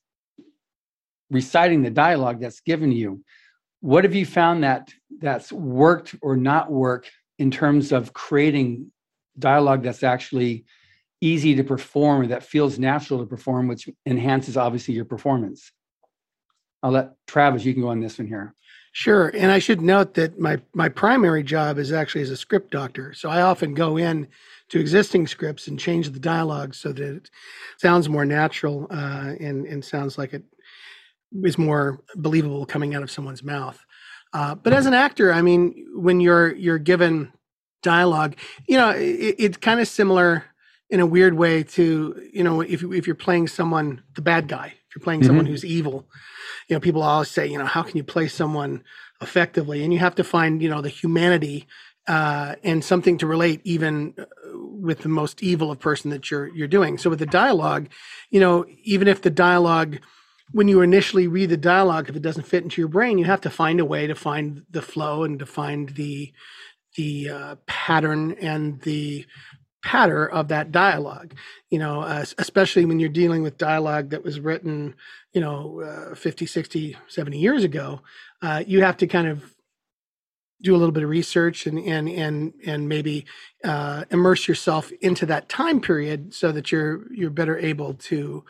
reciting 1.31 1.83
the 1.83 1.91
dialogue 1.91 2.41
that's 2.41 2.61
given 2.61 2.93
you 2.93 3.23
what 3.87 4.03
have 4.03 4.17
you 4.17 4.27
found 4.27 4.65
that 4.65 4.93
that's 5.21 5.53
worked 5.53 6.17
or 6.21 6.37
not 6.37 6.73
work 6.73 7.09
in 7.39 7.53
terms 7.53 7.93
of 7.93 8.13
creating 8.13 8.91
dialogue 9.39 9.85
that's 9.85 10.03
actually 10.03 10.65
easy 11.21 11.55
to 11.55 11.63
perform 11.63 12.23
or 12.23 12.27
that 12.27 12.43
feels 12.43 12.81
natural 12.81 13.21
to 13.21 13.27
perform 13.27 13.69
which 13.69 13.89
enhances 14.05 14.57
obviously 14.57 14.93
your 14.93 15.05
performance 15.05 15.71
i'll 16.83 16.91
let 16.91 17.13
travis 17.29 17.65
you 17.65 17.73
can 17.73 17.83
go 17.83 17.89
on 17.89 18.01
this 18.01 18.19
one 18.19 18.27
here 18.27 18.57
Sure, 18.99 19.29
and 19.37 19.53
I 19.53 19.59
should 19.59 19.83
note 19.83 20.15
that 20.15 20.41
my 20.41 20.59
my 20.73 20.89
primary 20.89 21.43
job 21.43 21.77
is 21.77 21.93
actually 21.93 22.23
as 22.23 22.31
a 22.31 22.37
script 22.37 22.71
doctor. 22.71 23.13
So 23.13 23.29
I 23.29 23.43
often 23.43 23.75
go 23.75 23.99
in 23.99 24.27
to 24.71 24.81
existing 24.81 25.27
scripts 25.27 25.69
and 25.69 25.79
change 25.79 26.09
the 26.09 26.19
dialogue 26.19 26.75
so 26.75 26.93
that 26.93 27.17
it 27.17 27.31
sounds 27.77 28.09
more 28.09 28.25
natural 28.25 28.87
uh, 28.91 29.35
and 29.39 29.67
and 29.67 29.85
sounds 29.85 30.17
like 30.17 30.33
it 30.33 30.45
is 31.43 31.59
more 31.59 32.01
believable 32.17 32.67
coming 32.67 32.95
out 32.95 33.03
of 33.03 33.11
someone's 33.11 33.43
mouth. 33.43 33.79
Uh, 34.33 34.55
but 34.55 34.73
as 34.73 34.87
an 34.87 34.95
actor, 34.95 35.33
I 35.33 35.43
mean, 35.43 35.87
when 35.95 36.21
you're 36.21 36.55
you're 36.55 36.79
given 36.79 37.33
dialogue, 37.83 38.37
you 38.69 38.77
know, 38.77 38.91
it, 38.91 39.37
it's 39.39 39.57
kind 39.57 39.81
of 39.81 39.89
similar 39.89 40.45
in 40.91 41.01
a 41.01 41.07
weird 41.07 41.35
way 41.35 41.63
to 41.65 42.29
you 42.33 42.45
know 42.45 42.61
if 42.61 42.83
if 42.83 43.07
you're 43.07 43.17
playing 43.17 43.49
someone 43.49 44.03
the 44.15 44.23
bad 44.23 44.49
guy, 44.49 44.67
if 44.67 44.97
you're 44.97 45.03
playing 45.03 45.23
someone 45.23 45.47
Mhm. 45.47 45.51
who's 45.51 45.65
evil, 45.65 46.07
you 46.69 46.77
know, 46.77 46.81
people 46.81 47.03
always 47.03 47.31
say, 47.31 47.47
you 47.47 47.59
know, 47.59 47.67
how 47.67 47.83
can 47.83 47.97
you 47.97 48.05
play 48.05 48.29
someone 48.29 48.83
effectively? 49.23 49.83
And 49.85 49.93
you 49.93 49.99
have 50.01 50.15
to 50.17 50.25
find, 50.25 50.63
you 50.63 50.69
know, 50.69 50.83
the 50.83 50.89
humanity 50.89 51.67
uh, 52.09 52.55
and 52.63 52.85
something 52.85 53.19
to 53.19 53.27
relate 53.27 53.61
even 53.65 54.15
uh, 54.19 54.25
with 54.55 55.01
the 55.01 55.09
most 55.09 55.43
evil 55.43 55.71
of 55.71 55.79
person 55.81 56.11
that 56.11 56.31
you're 56.31 56.49
you're 56.49 56.69
doing. 56.69 56.99
So 56.99 57.11
with 57.11 57.19
the 57.19 57.27
dialogue, 57.27 57.89
you 58.31 58.41
know, 58.41 58.65
even 58.85 59.09
if 59.09 59.23
the 59.23 59.31
dialogue 59.31 59.99
when 60.53 60.69
you 60.69 60.81
initially 60.81 61.27
read 61.27 61.51
the 61.51 61.57
dialogue, 61.57 62.09
if 62.09 62.17
it 62.17 62.23
doesn't 62.23 62.47
fit 62.47 62.63
into 62.63 62.81
your 62.81 62.89
brain, 62.89 63.19
you 63.19 63.25
have 63.25 63.41
to 63.43 63.51
find 63.51 63.81
a 63.81 63.85
way 63.85 64.07
to 64.07 64.15
find 64.15 64.65
the 64.71 64.83
flow 64.83 65.25
and 65.25 65.39
to 65.39 65.47
find 65.47 65.91
the 65.91 66.33
the 66.97 67.29
uh, 67.29 67.57
pattern 67.67 68.33
and 68.41 68.81
the 68.83 69.27
patter 69.83 70.27
of 70.27 70.49
that 70.49 70.73
dialogue. 70.73 71.35
You 71.71 71.79
know 71.79 72.01
uh, 72.01 72.25
especially 72.39 72.85
when 72.85 73.01
you're 73.01 73.09
dealing 73.09 73.43
with 73.43 73.59
dialogue 73.59 74.11
that 74.11 74.25
was 74.25 74.41
written 74.41 74.95
you 75.33 75.41
know 75.41 75.81
uh, 75.81 76.15
50 76.15 76.47
60 76.47 76.97
70 77.09 77.39
years 77.39 77.65
ago 77.65 78.01
uh, 78.43 78.65
you 78.67 78.83
have 78.83 78.97
to 78.99 79.07
kind 79.07 79.29
of 79.29 79.55
do 80.63 80.75
a 80.75 80.79
little 80.79 80.93
bit 80.93 81.03
of 81.03 81.11
research 81.11 81.67
and 81.67 81.79
and 81.79 82.09
and 82.09 82.55
and 82.67 82.89
maybe 82.89 83.27
uh, 83.65 84.05
immerse 84.11 84.49
yourself 84.49 84.91
into 85.03 85.27
that 85.27 85.49
time 85.49 85.81
period 85.81 86.33
so 86.33 86.51
that 86.53 86.73
you're 86.73 87.13
you're 87.13 87.31
better 87.31 87.59
able 87.59 87.95
to 87.95 88.45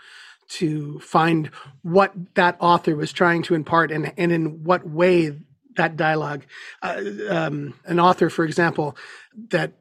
to 0.48 0.98
find 1.00 1.50
what 1.82 2.12
that 2.34 2.56
author 2.60 2.96
was 2.96 3.12
trying 3.12 3.42
to 3.42 3.54
impart 3.54 3.90
and 3.90 4.12
and 4.16 4.32
in 4.32 4.64
what 4.64 4.88
way 4.88 5.36
that 5.76 5.96
dialogue 5.96 6.44
uh, 6.82 7.02
um, 7.28 7.74
an 7.84 8.00
author 8.00 8.30
for 8.30 8.44
example 8.44 8.96
that 9.50 9.72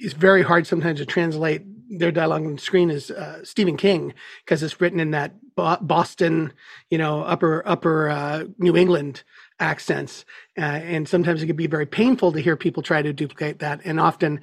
is 0.00 0.12
very 0.12 0.42
hard 0.42 0.66
sometimes 0.66 1.00
to 1.00 1.06
translate 1.06 1.62
their 1.90 2.12
dialogue 2.12 2.44
on 2.44 2.54
the 2.54 2.60
screen 2.60 2.90
is 2.90 3.10
uh, 3.10 3.42
Stephen 3.44 3.76
King 3.76 4.12
because 4.44 4.62
it's 4.62 4.80
written 4.80 5.00
in 5.00 5.10
that 5.12 5.32
Boston, 5.56 6.52
you 6.90 6.98
know, 6.98 7.22
upper 7.22 7.66
upper 7.66 8.10
uh, 8.10 8.44
New 8.58 8.76
England 8.76 9.22
accents, 9.58 10.24
uh, 10.56 10.60
and 10.60 11.08
sometimes 11.08 11.42
it 11.42 11.46
can 11.46 11.56
be 11.56 11.66
very 11.66 11.86
painful 11.86 12.32
to 12.32 12.40
hear 12.40 12.56
people 12.56 12.82
try 12.82 13.02
to 13.02 13.12
duplicate 13.12 13.58
that. 13.58 13.80
And 13.84 13.98
often, 13.98 14.40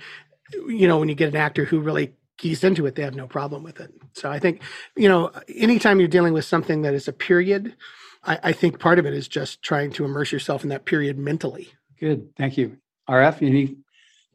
you 0.67 0.87
know, 0.87 0.97
when 0.97 1.07
you 1.07 1.15
get 1.15 1.29
an 1.29 1.37
actor 1.37 1.65
who 1.65 1.79
really 1.79 2.13
keys 2.37 2.63
into 2.63 2.85
it, 2.85 2.95
they 2.95 3.03
have 3.03 3.15
no 3.15 3.27
problem 3.27 3.63
with 3.63 3.79
it. 3.79 3.93
So 4.13 4.29
I 4.29 4.39
think, 4.39 4.61
you 4.95 5.07
know, 5.07 5.31
anytime 5.53 5.99
you're 5.99 6.07
dealing 6.07 6.33
with 6.33 6.45
something 6.45 6.81
that 6.81 6.93
is 6.93 7.07
a 7.07 7.13
period, 7.13 7.75
I, 8.23 8.39
I 8.43 8.51
think 8.51 8.79
part 8.79 8.99
of 8.99 9.05
it 9.05 9.13
is 9.13 9.27
just 9.27 9.61
trying 9.61 9.91
to 9.93 10.05
immerse 10.05 10.31
yourself 10.31 10.63
in 10.63 10.69
that 10.69 10.85
period 10.85 11.17
mentally. 11.17 11.69
Good, 11.99 12.35
thank 12.35 12.57
you. 12.57 12.77
RF, 13.09 13.41
any 13.41 13.77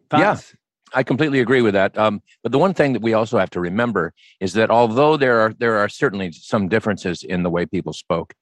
thoughts? 0.09 0.53
Yeah. 0.53 0.57
I 0.92 1.05
completely 1.05 1.38
agree 1.38 1.62
with 1.62 1.74
that. 1.74 1.96
Um, 1.96 2.20
but 2.42 2.51
the 2.51 2.59
one 2.59 2.74
thing 2.74 2.94
that 2.94 3.03
we 3.03 3.12
also 3.12 3.38
have 3.38 3.51
to 3.51 3.61
remember 3.61 4.12
is 4.40 4.55
that 4.55 4.70
although 4.70 5.16
there 5.16 5.40
are 5.40 5.55
there 5.57 5.76
are 5.76 5.88
certainly 5.88 6.32
some 6.32 6.68
differences 6.68 7.22
in 7.22 7.44
the 7.44 7.51
way 7.51 7.64
people 7.64 7.92
spoke 7.92 8.34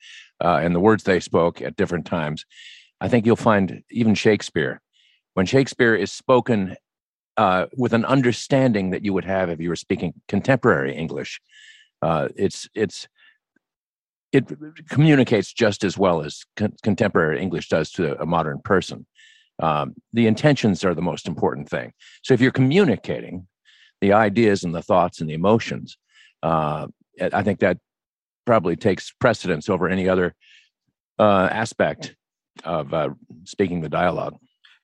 uh, 0.43 0.61
and 0.63 0.75
the 0.75 0.81
words 0.81 1.05
they 1.05 1.21
spoke 1.21 1.61
at 1.61 1.77
different 1.77 2.07
times, 2.07 2.47
I 3.01 3.09
think 3.09 3.27
you'll 3.27 3.37
find 3.37 3.83
even 3.91 4.15
Shakespeare, 4.15 4.81
when 5.35 5.47
Shakespeare 5.47 5.95
is 5.95 6.11
spoken 6.11 6.77
uh, 7.39 7.67
with 7.77 7.95
an 7.95 8.05
understanding 8.05 8.91
that 8.91 9.05
you 9.05 9.15
would 9.15 9.25
have 9.25 9.49
if 9.49 9.61
you 9.61 9.71
were 9.71 9.77
speaking 9.77 10.13
contemporary 10.29 10.95
English, 10.95 11.41
uh, 12.03 12.29
it's 12.37 12.69
it's 12.75 13.09
it 14.31 14.45
communicates 14.91 15.51
just 15.55 15.85
as 15.85 15.97
well 15.97 16.21
as 16.21 16.45
con- 16.55 16.75
contemporary 16.83 17.41
English 17.41 17.69
does 17.71 17.91
to 17.93 18.21
a 18.21 18.27
modern 18.27 18.61
person 18.61 19.07
um, 19.61 19.95
the 20.13 20.27
intentions 20.27 20.85
are 20.85 20.95
the 20.95 21.03
most 21.03 21.27
important 21.27 21.69
thing. 21.69 21.93
So 22.23 22.35
if 22.35 22.41
you're 22.41 22.51
communicating 22.51 23.49
the 24.01 24.13
ideas 24.13 24.63
and 24.63 24.75
the 24.75 24.83
thoughts 24.83 25.21
and 25.21 25.29
the 25.29 25.35
emotions, 25.35 25.97
uh, 26.43 26.87
I 27.21 27.43
think 27.43 27.61
that 27.61 27.79
probably 28.45 28.77
takes 28.77 29.13
precedence 29.21 29.69
over 29.69 29.89
any 29.89 30.09
other 30.09 30.35
uh, 31.19 31.49
aspect 31.51 32.15
of 32.65 32.95
uh, 32.95 33.11
speaking 33.45 33.81
the 33.81 33.89
dialogue. 33.89 34.37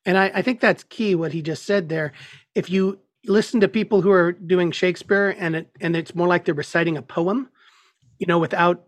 And 0.06 0.18
I, 0.18 0.30
I 0.34 0.42
think 0.42 0.60
that's 0.60 0.84
key 0.84 1.14
what 1.14 1.32
he 1.32 1.42
just 1.42 1.64
said 1.64 1.88
there. 1.88 2.12
If 2.54 2.70
you 2.70 3.00
listen 3.26 3.60
to 3.60 3.68
people 3.68 4.02
who 4.02 4.10
are 4.10 4.32
doing 4.32 4.70
Shakespeare 4.70 5.34
and 5.38 5.56
it 5.56 5.70
and 5.80 5.96
it's 5.96 6.14
more 6.14 6.28
like 6.28 6.44
they're 6.44 6.54
reciting 6.54 6.96
a 6.96 7.02
poem, 7.02 7.48
you 8.18 8.26
know, 8.26 8.38
without 8.38 8.84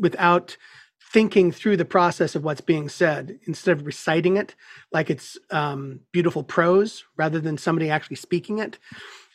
without 0.00 0.56
thinking 1.12 1.52
through 1.52 1.76
the 1.76 1.84
process 1.84 2.34
of 2.34 2.42
what's 2.42 2.60
being 2.60 2.88
said 2.88 3.38
instead 3.46 3.78
of 3.78 3.86
reciting 3.86 4.36
it 4.36 4.54
like 4.92 5.10
it's 5.10 5.38
um, 5.50 6.00
beautiful 6.12 6.42
prose 6.42 7.04
rather 7.16 7.38
than 7.38 7.56
somebody 7.56 7.88
actually 7.88 8.16
speaking 8.16 8.58
it. 8.58 8.78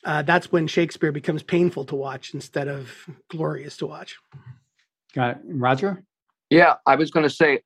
Uh, 0.03 0.21
that's 0.21 0.51
when 0.51 0.67
Shakespeare 0.67 1.11
becomes 1.11 1.43
painful 1.43 1.85
to 1.85 1.95
watch 1.95 2.33
instead 2.33 2.67
of 2.67 2.91
glorious 3.29 3.77
to 3.77 3.85
watch. 3.85 4.17
Got 5.13 5.31
it. 5.31 5.37
Roger? 5.45 6.03
Yeah, 6.49 6.75
I 6.85 6.95
was 6.95 7.11
going 7.11 7.23
to 7.23 7.29
say, 7.29 7.61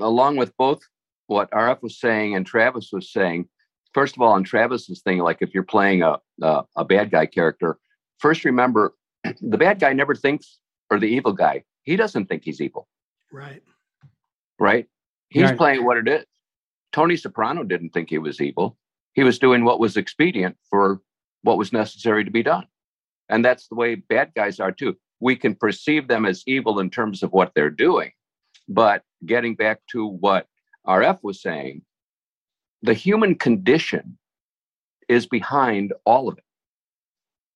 along 0.00 0.36
with 0.36 0.56
both 0.56 0.80
what 1.26 1.50
RF 1.50 1.82
was 1.82 1.98
saying 1.98 2.34
and 2.34 2.46
Travis 2.46 2.90
was 2.92 3.12
saying, 3.12 3.48
first 3.92 4.16
of 4.16 4.22
all, 4.22 4.32
on 4.32 4.44
Travis's 4.44 5.00
thing, 5.02 5.18
like 5.18 5.38
if 5.40 5.54
you're 5.54 5.62
playing 5.62 6.02
a, 6.02 6.18
a, 6.42 6.64
a 6.76 6.84
bad 6.84 7.10
guy 7.10 7.26
character, 7.26 7.78
first 8.18 8.44
remember 8.44 8.94
the 9.40 9.58
bad 9.58 9.80
guy 9.80 9.92
never 9.92 10.14
thinks, 10.14 10.58
or 10.90 10.98
the 10.98 11.06
evil 11.06 11.32
guy, 11.32 11.64
he 11.82 11.96
doesn't 11.96 12.26
think 12.26 12.44
he's 12.44 12.60
evil, 12.60 12.88
Right. 13.32 13.62
right? 14.58 14.86
He's 15.28 15.44
Right. 15.50 15.56
playing 15.56 15.84
what 15.84 15.96
it 15.96 16.08
is. 16.08 16.24
Tony 16.92 17.16
Soprano 17.16 17.64
didn't 17.64 17.90
think 17.90 18.10
he 18.10 18.18
was 18.18 18.40
evil. 18.40 18.76
He 19.14 19.24
was 19.24 19.38
doing 19.38 19.64
what 19.64 19.80
was 19.80 19.96
expedient 19.96 20.56
for 20.70 21.00
what 21.42 21.58
was 21.58 21.72
necessary 21.72 22.24
to 22.24 22.30
be 22.30 22.42
done. 22.42 22.66
And 23.28 23.44
that's 23.44 23.68
the 23.68 23.74
way 23.74 23.94
bad 23.96 24.32
guys 24.36 24.60
are 24.60 24.72
too. 24.72 24.96
We 25.20 25.36
can 25.36 25.54
perceive 25.54 26.08
them 26.08 26.26
as 26.26 26.42
evil 26.46 26.78
in 26.80 26.90
terms 26.90 27.22
of 27.22 27.32
what 27.32 27.52
they're 27.54 27.70
doing. 27.70 28.12
But 28.68 29.02
getting 29.26 29.54
back 29.56 29.80
to 29.92 30.06
what 30.06 30.46
RF 30.86 31.18
was 31.22 31.40
saying, 31.40 31.82
the 32.82 32.94
human 32.94 33.34
condition 33.34 34.18
is 35.08 35.26
behind 35.26 35.92
all 36.04 36.28
of 36.28 36.38
it. 36.38 36.44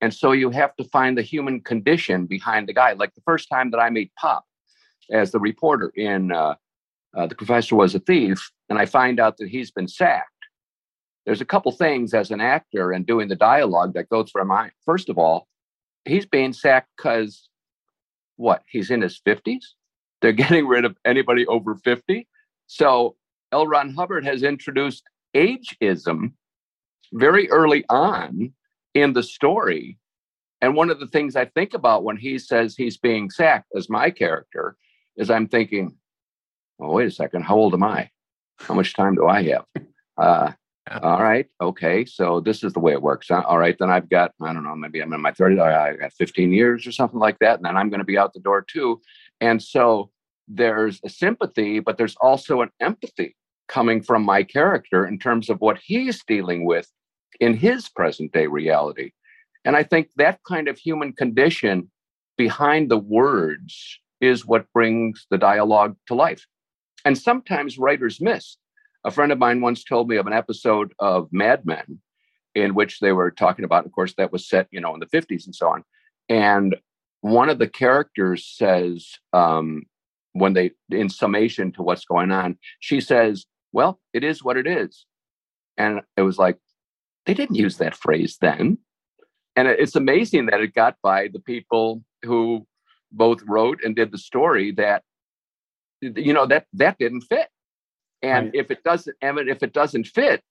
And 0.00 0.14
so 0.14 0.32
you 0.32 0.50
have 0.50 0.74
to 0.76 0.84
find 0.84 1.18
the 1.18 1.22
human 1.22 1.60
condition 1.60 2.26
behind 2.26 2.68
the 2.68 2.72
guy. 2.72 2.92
Like 2.92 3.14
the 3.14 3.22
first 3.22 3.48
time 3.48 3.70
that 3.72 3.78
I 3.78 3.90
meet 3.90 4.12
Pop 4.14 4.44
as 5.10 5.32
the 5.32 5.40
reporter 5.40 5.90
in 5.96 6.32
uh, 6.32 6.54
uh, 7.16 7.26
The 7.26 7.34
Professor 7.34 7.74
Was 7.74 7.94
a 7.94 7.98
Thief, 7.98 8.50
and 8.68 8.78
I 8.78 8.86
find 8.86 9.18
out 9.18 9.38
that 9.38 9.48
he's 9.48 9.70
been 9.70 9.88
sacked. 9.88 10.30
There's 11.26 11.40
a 11.40 11.46
couple 11.46 11.72
things 11.72 12.14
as 12.14 12.30
an 12.30 12.40
actor 12.40 12.92
and 12.92 13.04
doing 13.04 13.28
the 13.28 13.36
dialogue 13.36 13.94
that 13.94 14.08
go 14.08 14.22
through 14.22 14.44
my 14.44 14.62
mind. 14.62 14.72
First 14.84 15.08
of 15.08 15.18
all, 15.18 15.46
he's 16.04 16.26
being 16.26 16.52
sacked 16.52 16.88
because 16.96 17.48
what? 18.36 18.62
He's 18.70 18.90
in 18.90 19.02
his 19.02 19.20
50s? 19.26 19.64
They're 20.22 20.32
getting 20.44 20.66
rid 20.66 20.84
of 20.84 20.96
anybody 21.04 21.46
over 21.46 21.74
50. 21.74 22.26
So 22.68 23.16
L. 23.50 23.66
Ron 23.66 23.94
Hubbard 23.94 24.24
has 24.24 24.42
introduced 24.42 25.02
ageism 25.34 26.32
very 27.12 27.50
early 27.50 27.84
on 27.88 28.52
in 28.94 29.12
the 29.14 29.22
story. 29.22 29.98
And 30.60 30.76
one 30.76 30.90
of 30.90 31.00
the 31.00 31.06
things 31.06 31.34
I 31.34 31.46
think 31.46 31.74
about 31.74 32.04
when 32.04 32.16
he 32.16 32.38
says 32.38 32.76
he's 32.76 32.96
being 32.96 33.30
sacked 33.30 33.72
as 33.74 33.88
my 33.88 34.10
character 34.10 34.76
is 35.16 35.30
I'm 35.30 35.48
thinking, 35.48 35.96
oh, 36.80 36.92
wait 36.92 37.08
a 37.08 37.10
second, 37.10 37.42
how 37.42 37.56
old 37.56 37.74
am 37.74 37.82
I? 37.82 38.10
How 38.58 38.74
much 38.74 38.94
time 38.94 39.14
do 39.14 39.26
I 39.26 39.42
have? 39.44 39.64
Uh, 40.18 40.50
all 41.00 41.22
right, 41.22 41.46
okay, 41.60 42.04
so 42.04 42.40
this 42.40 42.64
is 42.64 42.72
the 42.72 42.80
way 42.80 42.90
it 42.90 43.00
works. 43.00 43.28
Huh? 43.28 43.44
All 43.46 43.56
right, 43.56 43.76
then 43.78 43.88
I've 43.88 44.08
got, 44.08 44.32
I 44.42 44.52
don't 44.52 44.64
know, 44.64 44.74
maybe 44.74 45.00
I'm 45.00 45.12
in 45.12 45.20
my 45.20 45.30
30s, 45.30 45.60
I 45.60 45.94
got 45.94 46.12
15 46.14 46.52
years 46.52 46.84
or 46.84 46.90
something 46.90 47.20
like 47.20 47.38
that, 47.38 47.58
and 47.58 47.64
then 47.64 47.76
I'm 47.76 47.88
going 47.88 48.00
to 48.00 48.04
be 48.04 48.18
out 48.18 48.32
the 48.32 48.40
door 48.40 48.62
too. 48.62 49.00
And 49.40 49.62
so 49.62 50.10
there's 50.48 51.00
a 51.04 51.08
sympathy, 51.08 51.80
but 51.80 51.98
there's 51.98 52.16
also 52.20 52.62
an 52.62 52.70
empathy 52.80 53.36
coming 53.68 54.02
from 54.02 54.22
my 54.22 54.42
character 54.42 55.06
in 55.06 55.18
terms 55.18 55.50
of 55.50 55.60
what 55.60 55.78
he's 55.78 56.24
dealing 56.24 56.64
with 56.64 56.90
in 57.40 57.54
his 57.54 57.88
present 57.88 58.32
day 58.32 58.46
reality. 58.46 59.12
And 59.64 59.76
I 59.76 59.82
think 59.82 60.08
that 60.16 60.40
kind 60.48 60.68
of 60.68 60.78
human 60.78 61.12
condition 61.12 61.90
behind 62.36 62.90
the 62.90 62.98
words 62.98 64.00
is 64.20 64.46
what 64.46 64.72
brings 64.72 65.26
the 65.30 65.38
dialogue 65.38 65.96
to 66.06 66.14
life. 66.14 66.46
And 67.04 67.16
sometimes 67.16 67.78
writers 67.78 68.20
miss. 68.20 68.56
A 69.04 69.10
friend 69.10 69.30
of 69.30 69.38
mine 69.38 69.60
once 69.60 69.84
told 69.84 70.08
me 70.08 70.16
of 70.16 70.26
an 70.26 70.32
episode 70.32 70.92
of 70.98 71.28
Mad 71.32 71.64
Men 71.64 72.00
in 72.54 72.74
which 72.74 72.98
they 72.98 73.12
were 73.12 73.30
talking 73.30 73.64
about, 73.64 73.86
of 73.86 73.92
course, 73.92 74.14
that 74.16 74.32
was 74.32 74.48
set, 74.48 74.66
you 74.70 74.80
know, 74.80 74.94
in 74.94 75.00
the 75.00 75.06
50s 75.06 75.44
and 75.44 75.54
so 75.54 75.68
on. 75.68 75.84
And 76.28 76.76
one 77.20 77.48
of 77.48 77.58
the 77.58 77.68
characters 77.68 78.46
says, 78.46 79.08
um, 79.32 79.82
when 80.32 80.52
they, 80.52 80.72
in 80.90 81.08
summation 81.08 81.72
to 81.72 81.82
what's 81.82 82.04
going 82.04 82.30
on, 82.30 82.58
she 82.80 83.00
says, 83.00 83.46
Well, 83.72 84.00
it 84.12 84.24
is 84.24 84.42
what 84.44 84.56
it 84.56 84.66
is. 84.66 85.06
And 85.76 86.00
it 86.16 86.22
was 86.22 86.38
like, 86.38 86.58
they 87.26 87.34
didn't 87.34 87.56
use 87.56 87.76
that 87.78 87.94
phrase 87.94 88.36
then. 88.40 88.78
And 89.56 89.68
it's 89.68 89.96
amazing 89.96 90.46
that 90.46 90.60
it 90.60 90.74
got 90.74 90.96
by 91.02 91.28
the 91.28 91.40
people 91.40 92.02
who 92.24 92.66
both 93.12 93.42
wrote 93.46 93.78
and 93.84 93.94
did 93.94 94.12
the 94.12 94.18
story 94.18 94.72
that, 94.72 95.02
you 96.00 96.32
know, 96.32 96.46
that 96.46 96.66
that 96.74 96.98
didn't 96.98 97.22
fit. 97.22 97.48
And 98.22 98.46
Right. 98.46 98.54
if 98.54 98.70
it 98.70 98.82
doesn't, 98.82 99.16
Emmett, 99.22 99.48
if 99.48 99.62
it 99.62 99.72
doesn't 99.72 100.06
fit, 100.06 100.42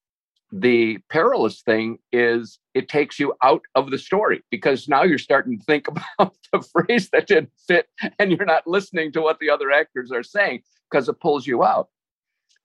the 0.52 0.98
perilous 1.10 1.62
thing 1.62 1.98
is 2.12 2.60
it 2.74 2.88
takes 2.88 3.20
you 3.20 3.34
out 3.44 3.62
of 3.76 3.92
the 3.92 3.98
story 3.98 4.44
because 4.50 4.88
now 4.88 5.04
you're 5.04 5.18
starting 5.18 5.60
to 5.60 5.66
think 5.66 5.88
about 6.20 6.36
the 6.52 6.62
phrase 6.62 7.10
that 7.12 7.28
didn't 7.28 7.52
fit 7.68 7.88
and 8.20 8.32
you're 8.32 8.46
not 8.46 8.68
listening 8.68 9.12
to 9.12 9.22
what 9.22 9.40
the 9.40 9.50
other 9.50 9.72
actors 9.72 10.12
are 10.12 10.24
saying 10.24 10.62
because 10.90 11.10
it 11.10 11.20
pulls 11.20 11.46
you 11.46 11.64
out. 11.64 11.90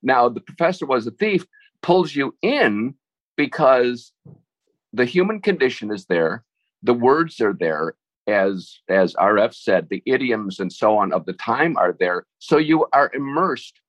Now, 0.02 0.28
the 0.28 0.40
professor 0.40 0.86
was 0.86 1.06
a 1.06 1.10
thief 1.12 1.46
pulls 1.82 2.14
you 2.14 2.34
in 2.42 2.94
because 3.36 4.12
the 4.92 5.04
human 5.04 5.40
condition 5.40 5.90
is 5.90 6.06
there, 6.06 6.44
the 6.82 6.94
words 6.94 7.40
are 7.40 7.54
there, 7.58 7.94
as 8.28 8.78
as 8.88 9.14
RF 9.14 9.54
said, 9.54 9.88
the 9.88 10.02
idioms 10.06 10.60
and 10.60 10.72
so 10.72 10.96
on 10.96 11.12
of 11.12 11.24
the 11.26 11.32
time 11.32 11.76
are 11.76 11.96
there. 11.98 12.24
So 12.38 12.58
you 12.58 12.86
are 12.92 13.10
immersed 13.14 13.80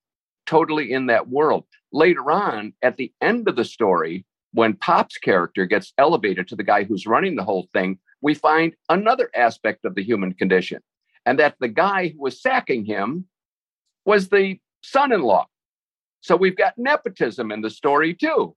totally 0.45 0.91
in 0.91 1.07
that 1.07 1.27
world. 1.27 1.65
Later 1.93 2.31
on, 2.31 2.73
at 2.81 2.97
the 2.97 3.13
end 3.21 3.47
of 3.47 3.55
the 3.55 3.63
story, 3.63 4.25
when 4.53 4.73
Pop's 4.73 5.17
character 5.17 5.65
gets 5.65 5.93
elevated 5.99 6.47
to 6.47 6.55
the 6.55 6.63
guy 6.63 6.83
who's 6.83 7.05
running 7.05 7.35
the 7.35 7.43
whole 7.43 7.67
thing, 7.71 7.99
we 8.21 8.33
find 8.33 8.73
another 8.89 9.29
aspect 9.35 9.85
of 9.85 9.93
the 9.93 10.03
human 10.03 10.33
condition, 10.33 10.81
and 11.25 11.37
that 11.39 11.55
the 11.59 11.67
guy 11.67 12.09
who 12.09 12.21
was 12.21 12.41
sacking 12.41 12.83
him 12.83 13.25
was 14.05 14.27
the 14.27 14.59
son 14.83 15.11
in 15.11 15.21
law. 15.21 15.45
So 16.21 16.35
we've 16.35 16.57
got 16.57 16.73
nepotism 16.77 17.51
in 17.51 17.61
the 17.61 17.69
story 17.69 18.13
too. 18.15 18.55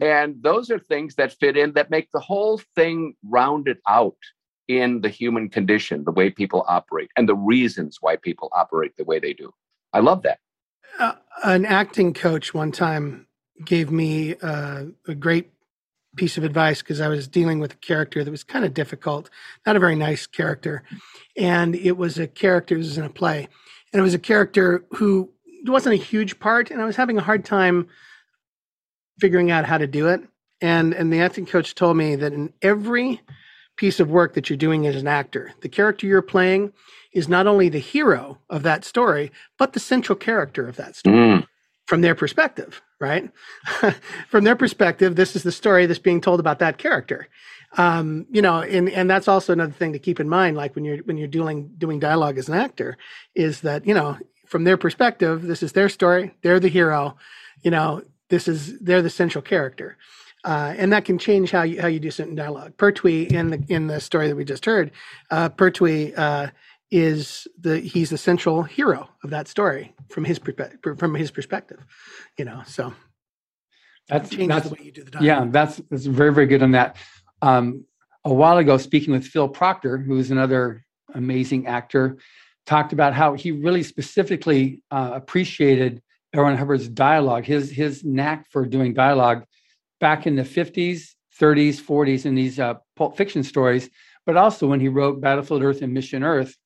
And 0.00 0.36
those 0.42 0.70
are 0.70 0.78
things 0.78 1.16
that 1.16 1.32
fit 1.32 1.56
in 1.56 1.72
that 1.72 1.90
make 1.90 2.08
the 2.12 2.20
whole 2.20 2.60
thing 2.76 3.14
rounded 3.24 3.78
out 3.88 4.16
in 4.68 5.00
the 5.00 5.08
human 5.08 5.48
condition, 5.48 6.04
the 6.04 6.12
way 6.12 6.30
people 6.30 6.64
operate, 6.68 7.10
and 7.16 7.28
the 7.28 7.34
reasons 7.34 7.98
why 8.00 8.16
people 8.16 8.50
operate 8.52 8.92
the 8.96 9.04
way 9.04 9.18
they 9.18 9.32
do. 9.32 9.52
I 9.92 10.00
love 10.00 10.22
that. 10.22 10.38
Uh, 10.98 11.14
an 11.44 11.64
acting 11.64 12.12
coach 12.14 12.52
one 12.52 12.72
time 12.72 13.26
gave 13.64 13.90
me 13.90 14.34
uh, 14.42 14.84
a 15.06 15.14
great 15.14 15.50
piece 16.16 16.36
of 16.36 16.44
advice 16.44 16.82
because 16.82 17.00
I 17.00 17.08
was 17.08 17.28
dealing 17.28 17.60
with 17.60 17.72
a 17.72 17.76
character 17.76 18.24
that 18.24 18.30
was 18.30 18.44
kind 18.44 18.64
of 18.64 18.74
difficult, 18.74 19.30
not 19.66 19.76
a 19.76 19.80
very 19.80 19.94
nice 19.94 20.26
character. 20.26 20.82
And 21.36 21.74
it 21.76 21.96
was 21.96 22.18
a 22.18 22.26
character, 22.26 22.74
it 22.74 22.78
was 22.78 22.98
in 22.98 23.04
a 23.04 23.10
play, 23.10 23.48
and 23.92 24.00
it 24.00 24.02
was 24.02 24.14
a 24.14 24.18
character 24.18 24.84
who 24.90 25.30
wasn't 25.64 25.94
a 25.94 26.02
huge 26.02 26.38
part, 26.38 26.70
and 26.70 26.80
I 26.80 26.84
was 26.84 26.96
having 26.96 27.18
a 27.18 27.22
hard 27.22 27.44
time 27.44 27.88
figuring 29.18 29.50
out 29.50 29.64
how 29.64 29.78
to 29.78 29.86
do 29.86 30.08
it. 30.08 30.22
And 30.60 30.92
and 30.92 31.12
the 31.12 31.20
acting 31.20 31.46
coach 31.46 31.74
told 31.74 31.96
me 31.96 32.16
that 32.16 32.32
in 32.32 32.52
every 32.62 33.20
piece 33.78 34.00
of 34.00 34.10
work 34.10 34.34
that 34.34 34.50
you're 34.50 34.56
doing 34.58 34.86
as 34.86 34.96
an 34.96 35.06
actor, 35.06 35.52
the 35.62 35.68
character 35.68 36.06
you're 36.06 36.22
playing 36.22 36.72
is 37.12 37.28
not 37.28 37.46
only 37.46 37.68
the 37.70 37.78
hero 37.78 38.38
of 38.50 38.62
that 38.64 38.84
story, 38.84 39.32
but 39.58 39.72
the 39.72 39.80
central 39.80 40.16
character 40.16 40.68
of 40.68 40.76
that 40.76 40.96
story 40.96 41.16
Mm. 41.16 41.46
from 41.86 42.02
their 42.02 42.14
perspective, 42.14 42.82
right? 43.00 43.30
from 44.28 44.44
their 44.44 44.56
perspective, 44.56 45.16
this 45.16 45.34
is 45.36 45.42
the 45.44 45.52
story 45.52 45.86
that's 45.86 45.98
being 46.10 46.20
told 46.20 46.40
about 46.40 46.58
that 46.58 46.76
character. 46.78 47.28
Um, 47.76 48.26
you 48.30 48.42
know, 48.42 48.60
and 48.62 48.88
and 48.90 49.10
that's 49.10 49.28
also 49.28 49.52
another 49.52 49.72
thing 49.72 49.92
to 49.92 49.98
keep 49.98 50.20
in 50.20 50.28
mind, 50.28 50.56
like 50.56 50.74
when 50.74 50.84
you're 50.84 50.98
when 51.08 51.16
you're 51.18 51.28
doing 51.28 51.70
doing 51.78 51.98
dialogue 52.00 52.38
as 52.38 52.48
an 52.48 52.54
actor, 52.54 52.96
is 53.34 53.60
that 53.60 53.86
you 53.86 53.94
know 53.94 54.16
from 54.46 54.64
their 54.64 54.78
perspective, 54.78 55.42
this 55.42 55.62
is 55.62 55.72
their 55.72 55.90
story, 55.90 56.34
they're 56.42 56.60
the 56.60 56.68
hero, 56.70 57.16
you 57.62 57.70
know, 57.70 58.02
this 58.30 58.48
is 58.48 58.78
they're 58.80 59.02
the 59.02 59.10
central 59.10 59.42
character. 59.42 59.96
Uh, 60.44 60.74
and 60.76 60.92
that 60.92 61.04
can 61.04 61.18
change 61.18 61.50
how 61.50 61.62
you 61.62 61.80
how 61.80 61.88
you 61.88 61.98
do 61.98 62.10
certain 62.10 62.34
dialogue. 62.34 62.76
Pertwee 62.76 63.24
in 63.24 63.50
the 63.50 63.64
in 63.68 63.88
the 63.88 64.00
story 64.00 64.28
that 64.28 64.36
we 64.36 64.44
just 64.44 64.64
heard, 64.64 64.92
uh, 65.30 65.48
Pertwee 65.48 66.14
uh, 66.16 66.48
is 66.90 67.48
the 67.60 67.80
he's 67.80 68.10
the 68.10 68.18
central 68.18 68.62
hero 68.62 69.08
of 69.24 69.30
that 69.30 69.48
story 69.48 69.94
from 70.10 70.24
his 70.24 70.40
from 70.96 71.14
his 71.14 71.30
perspective, 71.30 71.84
you 72.38 72.44
know. 72.44 72.62
So 72.66 72.94
That's 74.08 74.30
changes 74.30 74.48
that's 74.48 74.68
the 74.68 74.74
way 74.74 74.80
you 74.84 74.92
do 74.92 75.02
the 75.02 75.10
dialogue. 75.10 75.26
yeah. 75.26 75.44
That's 75.50 75.80
that's 75.90 76.06
very 76.06 76.32
very 76.32 76.46
good 76.46 76.62
on 76.62 76.72
that. 76.72 76.96
Um, 77.42 77.84
a 78.24 78.32
while 78.32 78.58
ago, 78.58 78.78
speaking 78.78 79.12
with 79.12 79.24
Phil 79.24 79.48
Proctor, 79.48 79.98
who 79.98 80.18
is 80.18 80.30
another 80.30 80.84
amazing 81.14 81.66
actor, 81.66 82.18
talked 82.66 82.92
about 82.92 83.12
how 83.14 83.34
he 83.34 83.50
really 83.50 83.82
specifically 83.82 84.82
uh, 84.90 85.10
appreciated. 85.14 86.02
Ron 86.34 86.56
Hubbard's 86.56 86.88
dialogue, 86.88 87.44
his 87.44 87.70
his 87.70 88.04
knack 88.04 88.46
for 88.50 88.66
doing 88.66 88.94
dialogue 88.94 89.44
back 90.00 90.26
in 90.26 90.36
the 90.36 90.42
50s, 90.42 91.14
30s, 91.40 91.80
40s 91.80 92.26
in 92.26 92.34
these 92.34 92.58
uh, 92.58 92.74
pulp 92.96 93.16
fiction 93.16 93.42
stories, 93.42 93.88
but 94.26 94.36
also 94.36 94.66
when 94.66 94.80
he 94.80 94.88
wrote 94.88 95.20
Battlefield 95.20 95.62
Earth 95.62 95.82
and 95.82 95.92
Mission 95.92 96.22
Earth, 96.22 96.56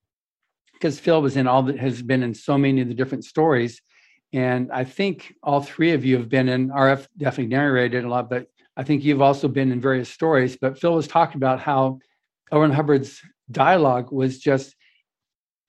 because 0.72 0.98
Phil 0.98 1.22
was 1.22 1.36
in 1.36 1.46
all 1.46 1.62
that 1.64 1.78
has 1.78 2.02
been 2.02 2.22
in 2.22 2.34
so 2.34 2.58
many 2.58 2.80
of 2.80 2.88
the 2.88 2.94
different 2.94 3.24
stories. 3.24 3.80
And 4.32 4.72
I 4.72 4.84
think 4.84 5.34
all 5.42 5.62
three 5.62 5.92
of 5.92 6.04
you 6.04 6.16
have 6.16 6.28
been 6.28 6.48
in 6.48 6.70
RF 6.70 7.06
definitely 7.16 7.54
narrated 7.54 8.04
a 8.04 8.08
lot, 8.08 8.30
but 8.30 8.46
I 8.76 8.82
think 8.82 9.04
you've 9.04 9.20
also 9.20 9.46
been 9.46 9.70
in 9.70 9.80
various 9.80 10.08
stories. 10.08 10.56
But 10.56 10.78
Phil 10.78 10.94
was 10.94 11.06
talking 11.06 11.36
about 11.36 11.60
how 11.60 11.98
Ron 12.50 12.72
Hubbard's 12.72 13.22
dialogue 13.50 14.10
was 14.10 14.38
just 14.38 14.74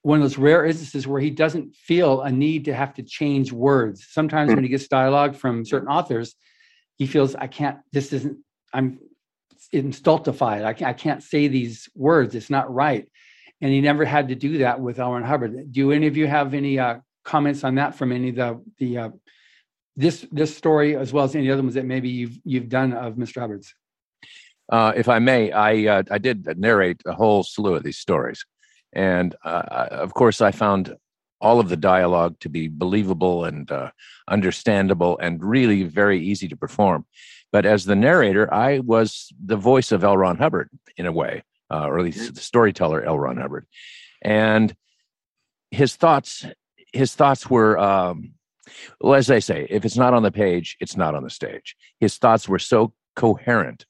one 0.04 0.20
of 0.20 0.24
those 0.24 0.38
rare 0.38 0.66
instances 0.66 1.08
where 1.08 1.22
he 1.22 1.30
doesn't 1.30 1.76
feel 1.76 2.22
a 2.22 2.32
need 2.32 2.66
to 2.66 2.74
have 2.74 2.94
to 2.96 3.04
change 3.04 3.52
words. 3.52 4.08
Sometimes 4.10 4.54
when 4.54 4.64
he 4.64 4.70
gets 4.70 4.88
dialogue 4.88 5.36
from 5.36 5.66
certain 5.66 5.88
authors, 5.88 6.36
he 6.98 7.08
feels 7.08 7.36
I 7.36 7.48
can't. 7.48 7.80
This 7.92 8.14
isn't. 8.14 8.38
I'm 8.74 9.00
it's 9.72 9.98
stultified. 9.98 10.64
I 10.64 10.74
can't, 10.74 10.90
I 10.90 10.94
can't 10.94 11.24
say 11.24 11.48
these 11.48 11.90
words. 11.96 12.36
It's 12.36 12.50
not 12.50 12.74
right. 12.74 13.08
And 13.62 13.72
he 13.72 13.82
never 13.82 14.06
had 14.06 14.28
to 14.28 14.36
do 14.36 14.60
that 14.60 14.80
with 14.80 15.00
L. 15.00 15.20
Hubbard. 15.24 15.72
Do 15.72 15.92
any 15.92 16.08
of 16.08 16.18
you 16.18 16.28
have 16.28 16.54
any 16.54 16.78
uh, 16.78 16.98
comments 17.24 17.64
on 17.64 17.76
that 17.76 17.96
from 17.96 18.12
any 18.12 18.30
of 18.30 18.36
the 18.36 18.62
the 18.78 18.98
uh, 18.98 19.10
this 19.96 20.26
this 20.32 20.56
story 20.56 20.96
as 20.96 21.14
well 21.14 21.26
as 21.26 21.36
any 21.36 21.50
other 21.50 21.62
ones 21.62 21.76
that 21.76 21.86
maybe 21.86 22.10
you've 22.10 22.40
you've 22.44 22.70
done 22.70 22.94
of 22.94 23.16
Mr. 23.16 23.42
Hubbard's? 23.42 23.74
Uh, 24.72 24.94
if 24.96 25.10
I 25.10 25.20
may, 25.20 25.52
I 25.52 25.86
uh, 25.86 26.04
I 26.12 26.18
did 26.18 26.58
narrate 26.58 27.02
a 27.06 27.14
whole 27.14 27.44
slew 27.44 27.76
of 27.76 27.84
these 27.84 27.98
stories, 27.98 28.46
and 28.94 29.36
uh, 29.44 29.88
of 29.92 30.14
course, 30.14 30.42
I 30.42 30.52
found 30.52 30.96
all 31.44 31.60
of 31.60 31.70
the 31.70 31.78
dialogue 31.78 32.40
to 32.40 32.50
be 32.50 32.68
believable 32.68 33.46
and 33.46 33.72
uh, 33.72 33.92
understandable, 34.28 35.20
and 35.20 35.44
really 35.44 35.84
very 35.84 36.20
easy 36.20 36.48
to 36.48 36.58
perform. 36.58 37.06
But 37.52 37.66
as 37.68 37.86
the 37.86 37.96
narrator, 37.96 38.52
I 38.52 38.80
was 38.80 39.32
the 39.46 39.58
voice 39.58 39.92
of 39.92 40.04
L. 40.04 40.18
Ron 40.18 40.38
Hubbard 40.38 40.70
in 40.98 41.06
a 41.06 41.12
way, 41.12 41.44
uh, 41.70 41.86
or 41.86 42.00
at 42.00 42.06
least 42.06 42.34
the 42.34 42.42
storyteller 42.42 43.04
L. 43.04 43.20
Ron 43.20 43.38
Hubbard, 43.38 43.68
and 44.24 44.76
his 45.70 45.96
thoughts 45.96 46.46
his 46.94 47.16
thoughts 47.16 47.50
were 47.50 47.78
um, 47.80 48.34
well 49.02 49.16
as 49.16 49.28
they 49.28 49.40
say 49.40 49.68
if 49.70 49.84
it's 49.84 49.98
not 49.98 50.14
on 50.14 50.24
the 50.24 50.32
page 50.32 50.78
it's 50.80 50.96
not 50.96 51.16
on 51.16 51.24
the 51.24 51.30
stage 51.30 51.76
his 52.00 52.18
thoughts 52.18 52.48
were 52.48 52.60
so 52.60 52.94
coherent 53.16 53.86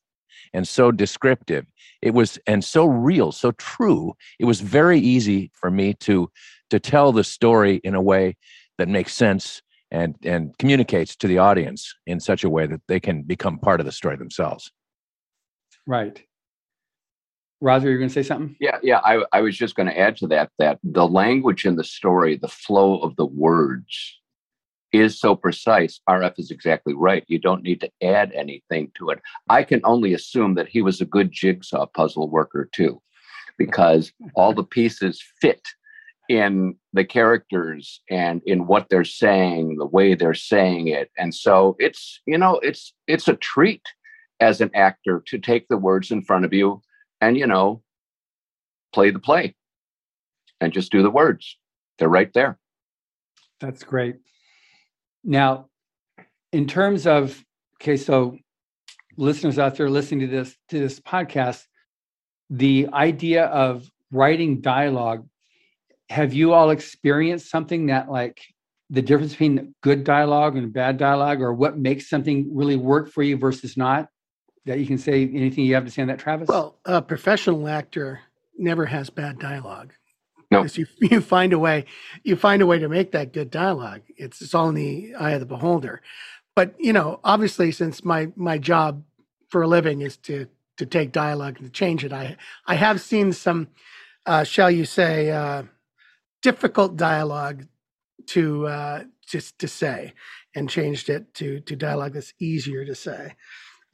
and 0.53 0.67
so 0.67 0.91
descriptive 0.91 1.65
it 2.01 2.13
was 2.13 2.39
and 2.47 2.63
so 2.63 2.85
real 2.85 3.31
so 3.31 3.51
true 3.53 4.13
it 4.39 4.45
was 4.45 4.61
very 4.61 4.99
easy 4.99 5.51
for 5.53 5.69
me 5.69 5.93
to 5.93 6.29
to 6.74 6.80
tell 6.80 7.11
the 7.11 7.24
story 7.24 7.76
in 7.84 7.95
a 7.95 8.01
way 8.01 8.36
that 8.78 8.88
makes 8.88 9.13
sense 9.13 9.61
and 9.91 10.15
and 10.24 10.57
communicates 10.57 11.15
to 11.15 11.28
the 11.28 11.38
audience 11.38 11.93
in 12.07 12.19
such 12.19 12.43
a 12.43 12.49
way 12.49 12.65
that 12.67 12.82
they 12.88 12.99
can 12.99 13.21
become 13.21 13.59
part 13.59 13.80
of 13.80 13.86
the 13.86 13.91
story 13.91 14.17
themselves 14.17 14.71
Right. 15.86 16.21
Roger, 17.61 17.89
you're 17.89 17.97
going 17.97 18.09
to 18.09 18.13
say 18.13 18.24
something? 18.24 18.55
Yeah, 18.59 18.78
yeah. 18.84 18.99
I, 18.99 19.24
I 19.32 19.41
was 19.41 19.57
just 19.57 19.76
going 19.76 19.88
to 19.88 19.97
add 19.97 20.17
to 20.17 20.28
that 20.28 20.49
that 20.59 20.80
the 20.84 21.07
language 21.07 21.65
in 21.65 21.76
the 21.76 21.84
story, 21.84 22.36
the 22.36 22.47
flow 22.47 22.99
of 22.99 23.15
the 23.15 23.26
words 23.26 24.19
is 24.91 25.19
so 25.19 25.36
precise. 25.36 26.01
RF 26.09 26.34
is 26.38 26.51
exactly 26.51 26.93
right. 26.93 27.24
You 27.28 27.39
don't 27.39 27.63
need 27.63 27.82
to 27.82 27.89
add 28.01 28.32
anything 28.34 28.91
to 28.97 29.09
it. 29.09 29.21
I 29.49 29.63
can 29.63 29.82
only 29.86 30.13
assume 30.13 30.55
that 30.55 30.67
he 30.67 30.82
was 30.82 31.01
a 31.01 31.05
good 31.05 31.32
jigsaw 31.32 31.86
puzzle 31.86 32.30
worker 32.30 32.69
too, 32.71 33.01
because 33.57 34.11
all 34.36 34.53
the 34.53 34.63
pieces 34.63 35.24
fit 35.41 35.61
in 36.30 36.76
the 36.93 37.03
characters 37.03 38.01
and 38.09 38.41
in 38.45 38.65
what 38.65 38.88
they're 38.89 39.03
saying, 39.03 39.78
the 39.78 39.86
way 39.86 40.15
they're 40.15 40.34
saying 40.34 40.88
it. 40.88 41.11
And 41.17 41.34
so 41.34 41.76
it's, 41.80 42.21
you 42.26 42.38
know, 42.38 42.59
it's 42.59 42.93
it's 43.07 43.28
a 43.28 43.36
treat 43.36 43.82
as 44.39 44.61
an 44.61 44.71
actor 44.74 45.24
to 45.28 45.38
take 45.38 45.67
the 45.67 45.78
words 45.78 46.11
in 46.11 46.21
front 46.21 46.45
of 46.45 46.53
you 46.53 46.82
and 47.21 47.38
you 47.38 47.47
know 47.47 47.82
play 48.93 49.09
the 49.09 49.19
play 49.19 49.55
and 50.59 50.74
just 50.74 50.91
do 50.91 51.01
the 51.01 51.09
words 51.09 51.57
they're 51.97 52.09
right 52.09 52.34
there 52.34 52.59
That's 53.59 53.84
great. 53.84 54.15
Now, 55.24 55.69
in 56.51 56.67
terms 56.67 57.07
of 57.07 57.41
okay, 57.82 57.95
so 57.95 58.38
listeners 59.15 59.57
out 59.57 59.76
there 59.76 59.89
listening 59.89 60.21
to 60.21 60.28
this 60.28 60.57
to 60.69 60.80
this 60.80 60.99
podcast, 60.99 61.63
the 62.49 62.89
idea 62.91 63.45
of 63.45 63.89
writing 64.11 64.59
dialogue, 64.59 65.26
have 66.14 66.32
you 66.32 66.53
all 66.53 66.70
experienced 66.70 67.49
something 67.49 67.88
that 67.88 68.09
like 68.09 68.39
the 68.91 69.01
difference 69.01 69.32
between 69.32 69.74
good 69.82 70.03
dialogue 70.03 70.55
and 70.55 70.72
bad 70.72 70.97
dialogue, 70.97 71.41
or 71.41 71.51
what 71.53 71.80
makes 71.80 72.07
something 72.07 72.55
really 72.55 72.76
work 72.76 73.09
for 73.09 73.24
you 73.24 73.36
versus 73.36 73.76
not? 73.76 74.09
That 74.66 74.80
you 74.80 74.86
can 74.86 74.99
say 74.99 75.24
anything 75.24 75.66
you 75.66 75.74
have 75.74 75.86
to 75.86 75.91
say 75.91 76.03
on 76.03 76.09
that, 76.09 76.20
Travis? 76.20 76.47
Well, 76.47 76.78
a 76.86 77.01
professional 77.01 77.68
actor 77.68 78.22
never 78.57 78.86
has 78.86 79.09
bad 79.09 79.39
dialogue. 79.39 79.93
No. 80.51 80.59
Because 80.59 80.78
you, 80.78 80.86
you 81.01 81.20
find 81.20 81.51
a 81.51 81.59
way, 81.59 81.86
you 82.24 82.36
find 82.36 82.61
a 82.61 82.68
way 82.68 82.78
to 82.78 82.88
make 82.88 83.11
that 83.14 83.34
good 83.34 83.49
dialogue. 83.49 84.01
It's 84.16 84.39
it's 84.39 84.53
all 84.53 84.70
in 84.70 84.76
the 84.76 85.16
eye 85.16 85.32
of 85.32 85.39
the 85.39 85.47
beholder. 85.47 86.03
But 86.55 86.76
you 86.78 86.93
know, 86.93 87.22
obviously, 87.24 87.72
since 87.72 88.05
my 88.05 88.32
my 88.36 88.59
job 88.59 89.03
for 89.49 89.64
a 89.64 89.68
living 89.68 90.01
is 90.01 90.16
to 90.18 90.47
to 90.78 90.86
take 90.86 91.11
dialogue 91.11 91.57
and 91.57 91.66
to 91.66 91.72
change 91.72 92.05
it, 92.05 92.14
I 92.14 92.38
I 92.68 92.76
have 92.76 93.01
seen 93.01 93.34
some, 93.34 93.70
uh, 94.28 94.43
shall 94.43 94.70
you 94.70 94.86
say, 94.86 95.32
uh, 95.32 95.64
difficult 96.43 96.95
dialogue 96.97 97.65
to 98.27 98.67
uh, 98.67 99.03
just 99.27 99.57
to 99.59 99.67
say, 99.67 100.13
and 100.55 100.69
changed 100.69 101.09
it 101.09 101.33
to 101.35 101.61
to 101.61 101.75
dialogue 101.75 102.13
that's 102.13 102.33
easier 102.39 102.85
to 102.85 102.93
say. 102.93 103.35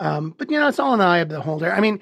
Um, 0.01 0.35
but 0.37 0.51
you 0.51 0.59
know, 0.59 0.67
it's 0.67 0.79
all 0.79 0.93
in 0.93 0.99
the 0.99 1.05
eye 1.05 1.19
of 1.19 1.29
the 1.29 1.41
holder. 1.41 1.71
I 1.71 1.79
mean, 1.79 2.01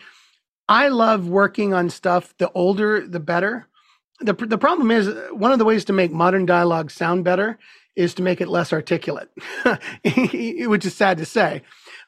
I 0.67 0.87
love 0.87 1.27
working 1.27 1.73
on 1.73 1.89
stuff. 1.89 2.33
The 2.37 2.51
older, 2.53 3.07
the 3.07 3.19
better. 3.19 3.67
the 4.19 4.33
The 4.33 4.57
problem 4.57 4.91
is 4.91 5.07
uh, 5.07 5.29
one 5.31 5.51
of 5.51 5.59
the 5.59 5.65
ways 5.65 5.85
to 5.85 5.93
make 5.93 6.11
modern 6.11 6.45
dialogue 6.45 6.91
sound 6.91 7.23
better 7.23 7.59
is 7.95 8.13
to 8.13 8.21
make 8.21 8.41
it 8.41 8.47
less 8.47 8.71
articulate, 8.71 9.29
which 10.03 10.85
is 10.85 10.93
sad 10.93 11.17
to 11.17 11.25
say. 11.25 11.63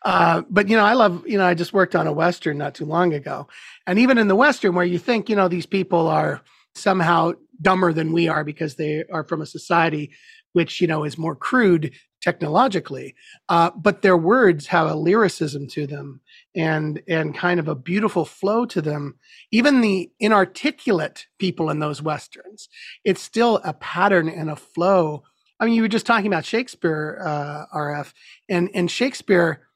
Uh, 0.06 0.44
but 0.50 0.70
you 0.70 0.78
know, 0.78 0.86
I 0.86 0.94
love 0.94 1.28
you 1.28 1.38
know, 1.38 1.46
I 1.46 1.54
just 1.54 1.74
worked 1.74 1.96
on 1.96 2.08
a 2.08 2.14
western 2.14 2.58
not 2.58 2.76
too 2.76 2.86
long 2.86 3.14
ago, 3.14 3.48
and 3.88 4.00
even 4.00 4.18
in 4.18 4.28
the 4.28 4.36
western, 4.36 4.76
where 4.76 4.86
you 4.86 5.00
think 5.00 5.30
you 5.30 5.36
know 5.36 5.48
these 5.48 5.66
people 5.66 6.08
are 6.08 6.42
somehow 6.76 7.34
dumber 7.62 7.94
than 7.94 8.14
we 8.14 8.28
are 8.28 8.44
because 8.44 8.76
they 8.76 9.04
are 9.12 9.24
from 9.24 9.42
a 9.42 9.46
society 9.46 10.12
which 10.54 10.82
you 10.82 10.88
know 10.88 11.04
is 11.04 11.18
more 11.18 11.36
crude 11.36 11.94
technologically, 12.22 13.16
uh, 13.48 13.72
but 13.78 14.02
their 14.02 14.18
words 14.18 14.68
have 14.68 14.90
a 14.90 14.96
lyricism 14.96 15.68
to 15.68 15.88
them 15.88 16.20
and 16.56 17.02
and 17.08 17.36
kind 17.36 17.60
of 17.60 17.68
a 17.68 17.76
beautiful 17.76 18.26
flow 18.26 18.66
to 18.66 18.82
them. 18.82 19.16
Even 19.52 19.82
the 19.82 20.12
inarticulate 20.20 21.28
people 21.38 21.70
in 21.70 21.80
those 21.80 22.02
westerns, 22.02 22.68
it's 23.06 23.22
still 23.22 23.62
a 23.64 23.74
pattern 23.74 24.28
and 24.28 24.50
a 24.50 24.56
flow. 24.56 25.24
I 25.60 25.66
mean, 25.66 25.76
you 25.76 25.82
were 25.82 25.88
just 25.88 26.06
talking 26.06 26.28
about 26.28 26.46
Shakespeare, 26.46 27.22
uh, 27.24 27.66
RF, 27.78 28.14
and 28.50 28.70
and 28.74 28.90
Shakespeare. 28.90 29.68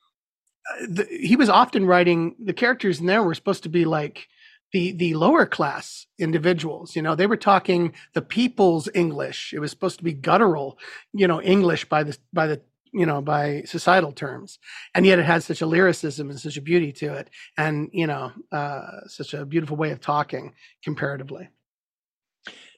uh, 0.82 0.86
The, 0.89 1.06
he 1.06 1.36
was 1.36 1.50
often 1.50 1.86
writing 1.86 2.36
the 2.44 2.54
characters 2.54 3.00
in 3.00 3.06
there 3.06 3.24
were 3.24 3.36
supposed 3.36 3.64
to 3.64 3.70
be 3.70 3.86
like 3.86 4.28
the 4.74 4.91
the 4.91 5.13
lower 5.13 5.45
class 5.45 6.07
individuals 6.19 6.95
you 6.95 7.01
know 7.01 7.15
they 7.15 7.28
were 7.28 7.38
talking 7.38 7.93
the 8.13 8.21
people's 8.21 8.89
english. 8.93 9.53
It 9.53 9.59
was 9.59 9.71
supposed 9.71 9.97
to 9.99 10.03
be 10.03 10.13
guttural 10.13 10.78
you 11.13 11.28
know 11.28 11.41
english 11.41 11.86
by 11.86 12.03
the 12.03 12.17
by 12.34 12.47
the 12.47 12.61
you 12.91 13.05
know 13.05 13.21
by 13.21 13.63
societal 13.65 14.11
terms. 14.11 14.59
And 14.93 15.05
yet 15.05 15.19
it 15.19 15.26
had 15.26 15.43
such 15.43 15.61
a 15.61 15.65
lyricism 15.65 16.30
and 16.30 16.39
such 16.39 16.57
a 16.57 16.61
beauty 16.61 16.91
to 16.93 17.13
it 17.13 17.30
and 17.57 17.89
you 17.91 18.07
know 18.07 18.32
uh, 18.51 19.07
such 19.07 19.34
a 19.34 19.45
beautiful 19.45 19.78
way 19.78 19.91
of 19.91 19.99
talking 19.99 20.53
comparatively. 20.84 21.49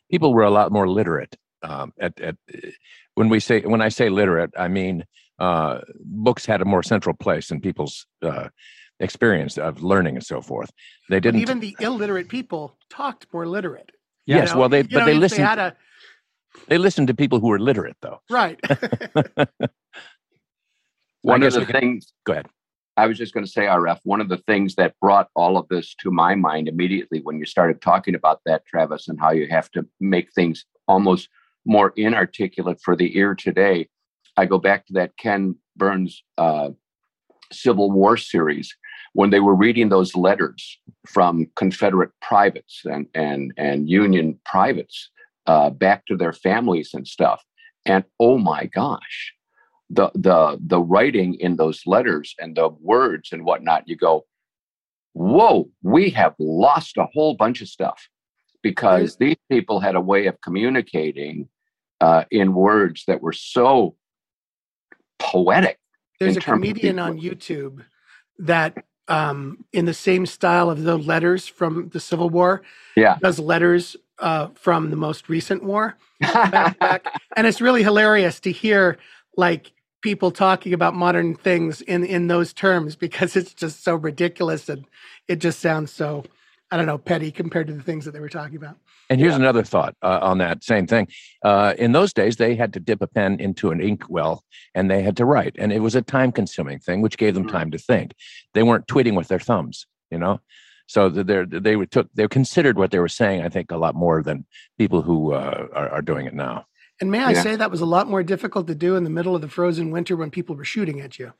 People 0.10 0.34
were 0.34 0.44
a 0.44 0.52
lot 0.52 0.72
more 0.72 0.88
literate 0.88 1.36
um, 1.64 1.94
at, 2.00 2.20
at 2.20 2.36
when 3.16 3.30
we 3.30 3.40
say 3.40 3.62
when 3.62 3.82
i 3.82 3.90
say 3.90 4.10
literate 4.10 4.52
i 4.58 4.68
mean 4.68 5.06
uh, 5.38 5.82
books 6.00 6.46
had 6.46 6.62
a 6.62 6.66
more 6.66 6.82
central 6.82 7.14
place 7.14 7.52
in 7.52 7.60
people's 7.60 8.08
uh, 8.22 8.48
experience 9.00 9.58
of 9.58 9.84
learning 9.84 10.16
and 10.16 10.26
so 10.26 10.42
forth. 10.42 10.72
They 11.10 11.20
didn't 11.20 11.42
even 11.42 11.60
the 11.60 11.76
illiterate 11.80 12.30
people 12.30 12.78
talked 12.90 13.28
more 13.34 13.46
literate. 13.48 13.92
Yes 14.26 14.54
know, 14.54 14.60
well 14.60 14.70
they 14.70 14.80
you 14.80 14.88
but 14.92 15.00
know, 15.00 15.06
they 15.06 15.16
if 15.16 15.20
listened 15.20 15.48
had 15.48 15.60
a 15.60 15.76
they 16.68 16.78
listened 16.78 17.08
to 17.08 17.14
people 17.14 17.40
who 17.40 17.48
were 17.48 17.60
literate 17.60 17.98
though. 18.02 18.20
Right. 18.30 18.60
One 21.22 21.44
of 21.44 21.54
the 21.54 21.66
can- 21.66 21.80
things 21.80 22.14
go 22.26 22.34
ahead. 22.34 22.48
I 22.98 23.08
was 23.08 23.18
just 23.18 23.34
going 23.34 23.46
to 23.46 23.52
say, 23.52 23.64
RF, 23.64 24.00
one 24.04 24.22
of 24.22 24.30
the 24.30 24.38
things 24.38 24.76
that 24.76 24.96
brought 25.02 25.28
all 25.36 25.58
of 25.58 25.68
this 25.68 25.94
to 25.96 26.12
my 26.12 26.34
mind 26.34 26.70
immediately 26.70 27.20
when 27.22 27.38
you 27.38 27.46
started 27.46 27.82
talking 27.82 28.16
about 28.16 28.40
that, 28.46 28.66
Travis, 28.66 29.10
and 29.10 29.20
how 29.20 29.32
you 29.32 29.48
have 29.50 29.70
to 29.72 29.86
make 30.00 30.32
things 30.32 30.64
almost 30.88 31.28
more 31.66 31.92
inarticulate 31.98 32.80
for 32.82 32.96
the 32.96 33.18
ear 33.18 33.36
today, 33.36 33.90
I 34.38 34.46
go 34.46 34.60
back 34.60 34.86
to 34.86 34.94
that 34.94 35.18
Ken 35.18 35.56
Burns 35.76 36.24
uh, 36.38 36.70
Civil 37.52 37.92
War 37.92 38.16
series 38.16 38.74
when 39.16 39.30
they 39.30 39.40
were 39.40 39.56
reading 39.56 39.88
those 39.88 40.14
letters 40.16 40.78
from 41.08 41.48
Confederate 41.56 42.12
privates 42.22 42.82
and 42.84 43.08
and 43.16 43.54
and 43.58 43.90
Union 43.90 44.38
privates 44.46 45.10
uh, 45.48 45.70
back 45.70 46.06
to 46.08 46.18
their 46.18 46.34
families 46.34 46.90
and 46.94 47.08
stuff. 47.08 47.42
And 47.86 48.04
oh 48.20 48.38
my 48.38 48.66
gosh, 48.66 49.34
the 49.90 50.12
the 50.14 50.60
the 50.66 50.82
writing 50.82 51.36
in 51.36 51.56
those 51.56 51.82
letters 51.86 52.36
and 52.40 52.58
the 52.58 52.70
words 52.82 53.30
and 53.32 53.46
whatnot, 53.46 53.88
you 53.88 53.96
go, 53.96 54.26
whoa, 55.14 55.70
we 55.82 56.10
have 56.10 56.36
lost 56.38 56.98
a 56.98 57.08
whole 57.14 57.36
bunch 57.36 57.62
of 57.62 57.70
stuff 57.70 58.10
because 58.62 59.16
these 59.18 59.38
people 59.50 59.80
had 59.80 59.96
a 59.96 60.02
way 60.02 60.26
of 60.26 60.36
communicating 60.42 61.48
uh, 62.02 62.26
in 62.32 62.54
words 62.54 63.04
that 63.08 63.22
were 63.22 63.32
so 63.32 63.96
poetic. 65.20 65.80
There's 66.20 66.36
a 66.36 66.42
comedian 66.42 67.00
on 67.00 67.20
YouTube 67.20 67.86
that, 68.40 68.84
um, 69.08 69.64
in 69.74 69.86
the 69.86 69.94
same 69.94 70.26
style 70.26 70.70
of 70.70 70.84
the 70.84 70.98
letters 70.98 71.48
from 71.48 71.90
the 71.90 72.00
Civil 72.00 72.30
War, 72.30 72.62
Yeah. 72.96 73.18
does 73.22 73.40
letters 73.40 73.96
uh, 74.20 74.48
from 74.56 74.90
the 74.90 74.96
most 74.96 75.30
recent 75.30 75.64
war, 75.64 75.98
back 76.22 76.80
back. 76.80 77.06
and 77.36 77.46
it's 77.46 77.60
really 77.62 77.84
hilarious 77.84 78.40
to 78.42 78.52
hear 78.52 78.98
like 79.38 79.72
people 80.02 80.32
talking 80.32 80.74
about 80.74 80.94
modern 80.96 81.36
things 81.36 81.82
in 81.82 82.04
in 82.06 82.28
those 82.28 82.54
terms 82.54 82.96
because 82.96 83.36
it's 83.36 83.54
just 83.54 83.84
so 83.84 83.96
ridiculous 83.96 84.70
and 84.70 84.86
it 85.28 85.38
just 85.38 85.60
sounds 85.60 85.92
so 85.92 86.24
I 86.76 86.78
don't 86.78 86.88
know 86.88 86.98
petty 86.98 87.32
compared 87.32 87.68
to 87.68 87.74
the 87.74 87.82
things 87.82 88.04
that 88.04 88.12
they 88.12 88.20
were 88.20 88.28
talking 88.28 88.58
about. 88.58 88.76
And 89.10 89.18
here's 89.18 89.38
another 89.38 89.64
thought 89.64 89.96
uh, 90.02 90.20
on 90.22 90.40
that 90.40 90.62
same 90.62 90.86
thing. 90.86 91.08
Uh, 91.42 91.74
in 91.78 91.94
those 91.94 92.12
days, 92.12 92.36
they 92.36 92.54
had 92.54 92.74
to 92.74 92.82
dip 92.82 93.02
a 93.02 93.08
pen 93.08 93.40
into 93.40 93.72
an 93.72 93.80
ink 93.80 94.04
well 94.10 94.44
and 94.74 94.92
they 94.92 95.02
had 95.02 95.16
to 95.16 95.24
write. 95.24 95.56
And 95.58 95.72
it 95.72 95.80
was 95.80 95.96
a 95.96 96.02
time 96.02 96.34
consuming 96.34 96.80
thing, 96.80 97.02
which 97.02 97.18
gave 97.18 97.34
them 97.34 97.48
time 97.48 97.72
to 97.72 97.78
think. 97.78 98.14
They 98.54 98.62
weren't 98.62 98.88
tweeting 98.88 99.16
with 99.16 99.30
their 99.30 99.40
thumbs, 99.40 99.88
you 100.12 100.18
know? 100.18 100.42
So 100.88 101.08
they're, 101.08 101.46
they 101.46 101.78
were 101.78 101.86
took, 101.86 102.10
they 102.14 102.28
considered 102.28 102.78
what 102.78 102.92
they 102.92 103.00
were 103.00 103.08
saying, 103.08 103.42
I 103.42 103.48
think, 103.48 103.72
a 103.72 103.78
lot 103.78 103.96
more 103.96 104.22
than 104.22 104.46
people 104.78 105.02
who 105.02 105.32
uh, 105.32 105.68
are, 105.72 105.90
are 105.90 106.02
doing 106.02 106.26
it 106.26 106.34
now. 106.34 106.66
And 107.00 107.10
may 107.10 107.24
I 107.24 107.32
Yeah. 107.32 107.42
say 107.42 107.56
that 107.56 107.72
was 107.72 107.80
a 107.80 107.86
lot 107.86 108.10
more 108.10 108.22
difficult 108.22 108.68
to 108.68 108.76
do 108.76 108.98
in 108.98 109.06
the 109.06 109.10
middle 109.10 109.34
of 109.34 109.42
the 109.42 109.48
frozen 109.48 109.92
winter 109.92 110.18
when 110.18 110.30
people 110.30 110.58
were 110.58 110.66
shooting 110.66 111.00
at 111.00 111.20
you. 111.20 111.32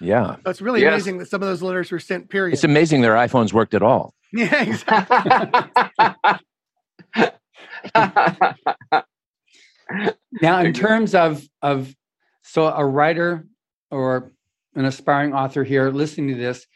Yeah. 0.00 0.36
So 0.44 0.50
it's 0.50 0.60
really 0.60 0.80
Yes. 0.82 0.92
amazing 0.92 1.18
that 1.18 1.28
some 1.28 1.42
of 1.42 1.48
those 1.48 1.62
letters 1.62 1.90
were 1.90 1.98
sent. 2.00 2.28
Period. 2.28 2.54
It's 2.54 2.64
amazing 2.64 3.00
their 3.00 3.14
iPhones 3.14 3.52
worked 3.52 3.74
at 3.74 3.82
all. 3.82 4.14
Yeah, 4.36 4.62
exactly. 4.62 5.30
now 10.42 10.60
in 10.60 10.72
terms 10.72 11.14
of 11.14 11.42
of 11.62 11.94
so 12.42 12.66
a 12.66 12.84
writer 12.84 13.46
or 13.90 14.32
an 14.74 14.84
aspiring 14.84 15.32
author 15.32 15.64
here 15.64 15.90
listening 15.90 16.28
to 16.34 16.40
this 16.40 16.66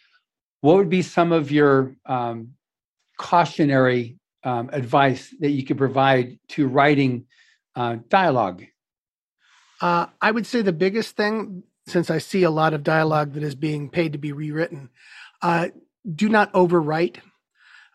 what 0.61 0.77
would 0.77 0.91
be 0.91 1.03
some 1.03 1.33
of 1.33 1.51
your 1.51 1.95
um, 2.07 2.51
cautionary 3.17 4.19
um, 4.45 4.71
advice 4.73 5.35
that 5.41 5.51
you 5.51 5.65
could 5.65 5.79
provide 5.79 6.39
to 6.49 6.67
writing 6.69 7.27
uh, 7.77 7.97
dialogue 8.09 8.65
Uh, 9.81 10.07
I 10.21 10.31
would 10.33 10.47
say 10.47 10.63
the 10.63 10.73
biggest 10.73 11.17
thing, 11.17 11.63
since 11.89 12.11
I 12.11 12.19
see 12.19 12.43
a 12.43 12.51
lot 12.51 12.75
of 12.75 12.83
dialogue 12.83 13.35
that 13.35 13.43
is 13.43 13.55
being 13.55 13.89
paid 13.89 14.13
to 14.13 14.19
be 14.19 14.33
rewritten, 14.33 14.91
uh, 15.43 15.69
do 16.15 16.29
not 16.29 16.53
overwrite. 16.53 17.19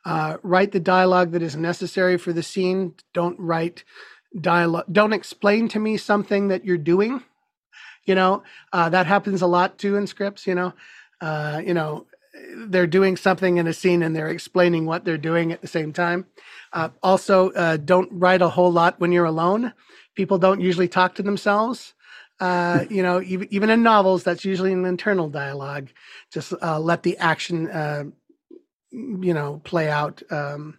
Uh, 0.06 0.38
write 0.44 0.72
the 0.72 0.80
dialogue 0.80 1.32
that 1.32 1.42
is 1.42 1.56
necessary 1.56 2.18
for 2.18 2.34
the 2.34 2.44
scene. 2.44 2.94
Don't 3.14 3.40
write 3.40 3.84
dialogue. 4.40 4.86
Don't 4.92 5.14
explain 5.14 5.70
to 5.70 5.80
me 5.80 5.98
something 5.98 6.50
that 6.50 6.66
you're 6.66 6.78
doing. 6.78 7.24
You 8.06 8.16
know 8.16 8.44
uh, 8.74 8.90
that 8.90 9.06
happens 9.06 9.42
a 9.42 9.48
lot 9.48 9.78
too 9.78 9.96
in 9.96 10.08
scripts. 10.08 10.46
You 10.46 10.56
know, 10.56 10.74
uh, 11.22 11.62
you 11.66 11.74
know 11.74 12.06
they're 12.68 12.88
doing 12.88 13.16
something 13.16 13.58
in 13.58 13.68
a 13.68 13.74
scene 13.74 14.04
and 14.04 14.16
they're 14.16 14.30
explaining 14.30 14.86
what 14.86 15.06
they're 15.06 15.18
doing 15.18 15.52
at 15.52 15.62
the 15.62 15.68
same 15.68 15.94
time. 15.94 16.26
Uh, 16.72 16.90
also, 17.02 17.52
uh, 17.52 17.78
don't 17.78 18.10
write 18.12 18.42
a 18.42 18.50
whole 18.50 18.72
lot 18.72 19.00
when 19.00 19.12
you're 19.12 19.26
alone. 19.26 19.74
People 20.16 20.38
don't 20.38 20.60
usually 20.60 20.88
talk 20.88 21.16
to 21.16 21.24
themselves. 21.24 21.94
Uh, 22.44 22.84
you 22.90 23.02
know, 23.02 23.22
even, 23.22 23.70
in 23.70 23.84
novels, 23.84 24.24
that's 24.24 24.44
usually 24.44 24.74
an 24.74 24.84
internal 24.84 25.30
dialogue. 25.30 25.88
Just 26.30 26.54
uh, 26.62 26.78
let 26.78 27.04
the 27.04 27.18
action, 27.18 27.70
uh, 27.70 28.04
you 28.92 29.34
know, 29.34 29.62
play 29.64 29.90
out. 29.90 30.22
Um, 30.30 30.78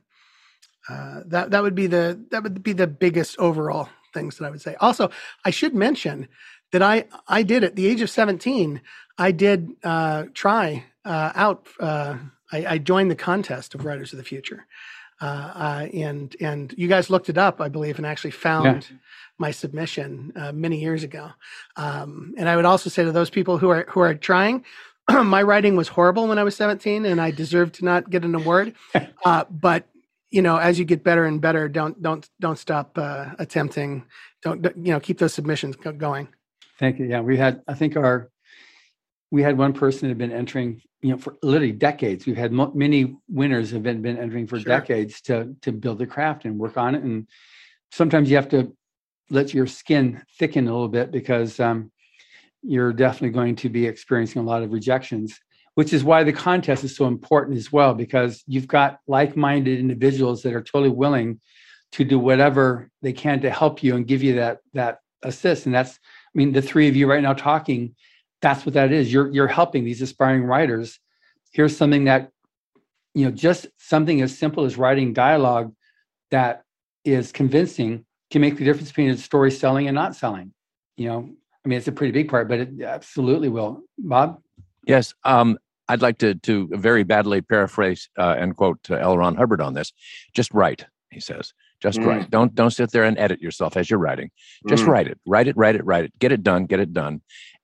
uh, 0.90 1.20
that 1.24 1.52
that 1.52 1.62
would 1.62 1.74
be 1.74 1.86
the 1.86 2.22
that 2.30 2.42
would 2.42 2.62
be 2.62 2.74
the 2.74 2.86
biggest 2.86 3.38
overall 3.38 3.88
things 4.12 4.36
that 4.36 4.44
I 4.44 4.50
would 4.50 4.60
say. 4.60 4.74
Also, 4.78 5.10
I 5.46 5.50
should 5.50 5.74
mention 5.74 6.28
that 6.72 6.82
I 6.82 7.06
I 7.28 7.42
did 7.42 7.64
at 7.64 7.76
the 7.76 7.86
age 7.86 8.02
of 8.02 8.10
seventeen. 8.10 8.82
I 9.16 9.32
did 9.32 9.70
uh, 9.82 10.24
try 10.34 10.84
out. 11.06 11.66
I, 11.80 12.20
I 12.52 12.76
joined 12.76 13.10
the 13.10 13.16
contest 13.16 13.74
of 13.74 13.86
Writers 13.86 14.12
of 14.12 14.18
the 14.18 14.24
Future, 14.24 14.66
and 15.18 16.36
and 16.42 16.74
you 16.76 16.88
guys 16.88 17.08
looked 17.08 17.30
it 17.30 17.38
up, 17.38 17.62
I 17.62 17.70
believe, 17.70 17.96
and 17.96 18.04
actually 18.04 18.32
found 18.32 18.86
my 19.39 19.51
submission 19.51 20.32
uh, 20.37 20.53
many 20.53 20.80
years 20.80 21.03
ago. 21.03 21.30
Um, 21.76 22.35
and 22.37 22.49
I 22.49 22.57
would 22.57 22.64
also 22.64 22.91
say 22.91 23.05
to 23.05 23.12
those 23.12 23.30
people 23.30 23.59
who 23.59 23.70
are 23.70 23.87
who 23.89 24.01
are 24.01 24.14
trying, 24.14 24.64
my 25.11 25.43
writing 25.43 25.76
was 25.76 25.89
horrible 25.89 26.28
when 26.28 26.39
I 26.39 26.45
was 26.45 26.57
17, 26.57 27.05
and 27.05 27.20
I 27.20 27.30
deserved 27.30 27.74
to 27.76 27.85
not 27.85 28.11
get 28.11 28.24
an 28.24 28.35
award. 28.35 28.74
Uh, 29.24 29.43
but 29.51 29.89
you 30.30 30.43
know, 30.43 30.59
as 30.59 30.78
you 30.78 30.85
get 30.85 31.03
better 31.03 31.24
and 31.24 31.41
better, 31.41 31.66
don't 31.66 32.03
don't 32.03 32.28
don't 32.41 32.59
stop 32.59 32.99
uh, 32.99 33.30
attempting. 33.39 34.05
Don't 34.43 34.62
you 34.76 34.93
know? 34.93 35.01
Keep 35.01 35.18
those 35.18 35.32
submissions 35.32 35.76
going. 35.76 36.28
Thank 36.78 36.99
you. 36.99 37.07
Yeah, 37.07 37.20
we 37.20 37.39
had. 37.39 37.62
I 37.66 37.72
think 37.72 37.97
our 37.97 38.28
we 39.30 39.43
had 39.43 39.57
one 39.57 39.72
person 39.72 40.01
that 40.03 40.09
had 40.11 40.18
been 40.18 40.30
entering, 40.30 40.82
you 41.01 41.11
know, 41.12 41.16
for 41.16 41.37
literally 41.43 41.72
decades. 41.72 42.26
We've 42.26 42.37
had 42.37 42.53
mo- 42.53 42.72
many 42.74 43.16
winners 43.28 43.70
have 43.70 43.82
been 43.82 44.03
been 44.03 44.18
entering 44.18 44.47
for 44.47 44.59
Sure. 44.61 44.68
decades 44.68 45.22
to 45.22 45.57
to 45.62 45.72
build 45.72 45.99
the 45.99 46.07
craft 46.07 46.45
and 46.45 46.59
work 46.59 46.76
on 46.76 46.95
it. 46.95 47.03
And 47.03 47.26
sometimes 47.93 48.28
you 48.28 48.37
have 48.37 48.51
to 48.51 48.76
let 49.31 49.55
your 49.55 49.66
skin 49.66 50.22
thicken 50.39 50.68
a 50.68 50.72
little 50.72 50.89
bit 50.89 51.11
because 51.11 51.59
um, 51.61 51.91
you're 52.62 52.93
definitely 52.93 53.31
going 53.31 53.57
to 53.57 53.68
be 53.68 53.87
experiencing 53.87 54.43
a 54.43 54.45
lot 54.45 54.62
of 54.62 54.72
rejections. 54.72 55.39
Which 55.77 55.93
is 55.93 56.05
why 56.05 56.22
the 56.22 56.33
contest 56.33 56.85
is 56.85 56.95
so 56.95 57.07
important 57.07 57.59
as 57.59 57.72
well, 57.72 57.95
because 57.95 58.45
you've 58.47 58.68
got 58.68 59.01
like-minded 59.09 59.81
individuals 59.81 60.43
that 60.43 60.55
are 60.55 60.62
totally 60.62 60.89
willing 60.89 61.41
to 61.91 62.05
do 62.05 62.16
whatever 62.16 62.91
they 63.03 63.12
can 63.12 63.41
to 63.41 63.51
help 63.51 63.83
you 63.83 63.97
and 63.97 64.07
give 64.07 64.22
you 64.22 64.37
that 64.37 64.59
that 64.75 64.99
assist. 65.25 65.66
And 65.66 65.75
that's, 65.75 65.91
I 65.93 66.33
mean, 66.35 66.53
the 66.53 66.62
three 66.62 66.87
of 66.87 66.95
you 66.95 67.11
right 67.11 67.22
now 67.22 67.33
talking, 67.33 67.97
that's 68.41 68.64
what 68.64 68.75
that 68.75 68.93
is. 68.93 69.12
You're 69.12 69.33
you're 69.33 69.49
helping 69.49 69.85
these 69.85 70.01
aspiring 70.01 70.45
writers. 70.45 71.01
Here's 71.51 71.77
something 71.77 72.05
that, 72.05 72.31
you 73.14 73.25
know, 73.25 73.33
just 73.33 73.66
something 73.79 74.22
as 74.22 74.39
simple 74.39 74.64
as 74.66 74.79
writing 74.79 75.12
dialogue 75.12 75.75
that 76.31 76.62
is 77.05 77.33
convincing 77.33 78.05
can 78.31 78.41
make 78.41 78.57
the 78.57 78.64
difference 78.64 78.89
between 78.89 79.11
a 79.11 79.16
story 79.16 79.51
selling 79.51 79.87
and 79.89 79.95
not 79.95 80.16
selling. 80.16 80.53
You 80.97 81.09
know, 81.09 81.31
I 81.64 81.68
mean, 81.68 81.79
it's 81.79 81.89
a 81.89 81.93
pretty 81.93 82.12
big 82.12 82.29
part, 82.29 82.49
but 82.49 82.61
it 82.61 82.83
absolutely 82.83 83.49
will. 83.49 83.83
Bob? 83.99 84.41
Yes. 84.87 85.14
Um, 85.25 85.59
I'd 85.89 86.03
like 86.03 86.18
to 86.18 86.35
to 86.35 86.68
very 86.72 87.05
badly 87.05 87.43
paraphrase 87.43 88.09
uh, 88.18 88.37
and 88.39 88.57
quote 88.57 88.79
uh, 88.91 88.95
L. 88.97 89.18
Ron 89.18 89.35
Hubbard 89.37 89.61
on 89.61 89.75
this. 89.75 89.93
Just 90.35 90.53
write, 90.55 90.87
he 91.11 91.20
says. 91.20 91.53
Just 91.81 91.99
Mm. 91.99 92.07
write. 92.07 92.31
Don't 92.31 92.55
don't 92.55 92.70
sit 92.70 92.91
there 92.93 93.05
and 93.05 93.18
edit 93.18 93.43
yourself 93.43 93.77
as 93.77 93.91
you're 93.91 93.99
writing. 93.99 94.31
Just 94.68 94.85
Mm. 94.85 94.89
write 94.89 95.09
it. 95.09 95.18
Write 95.27 95.49
it. 95.49 95.57
Write 95.57 95.75
it. 95.77 95.85
Write 95.85 96.05
it. 96.05 96.18
Get 96.18 96.33
it 96.33 96.43
done. 96.43 96.64
Get 96.66 96.81
it 96.81 96.93
done. 96.95 97.20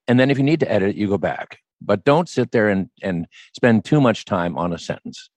And 0.07 0.21
then 0.21 0.31
if 0.31 0.37
you 0.39 0.45
need 0.45 0.61
to 0.61 0.71
edit 0.71 0.91
it, 0.91 0.97
you 0.97 1.09
go 1.09 1.19
back. 1.19 1.59
But 1.81 2.05
don't 2.05 2.29
sit 2.29 2.51
there 2.51 2.69
and 2.69 2.91
and 3.03 3.27
spend 3.55 3.85
too 3.87 4.01
much 4.01 4.25
time 4.27 4.59
on 4.59 4.73
a 4.75 4.79
sentence 4.79 5.31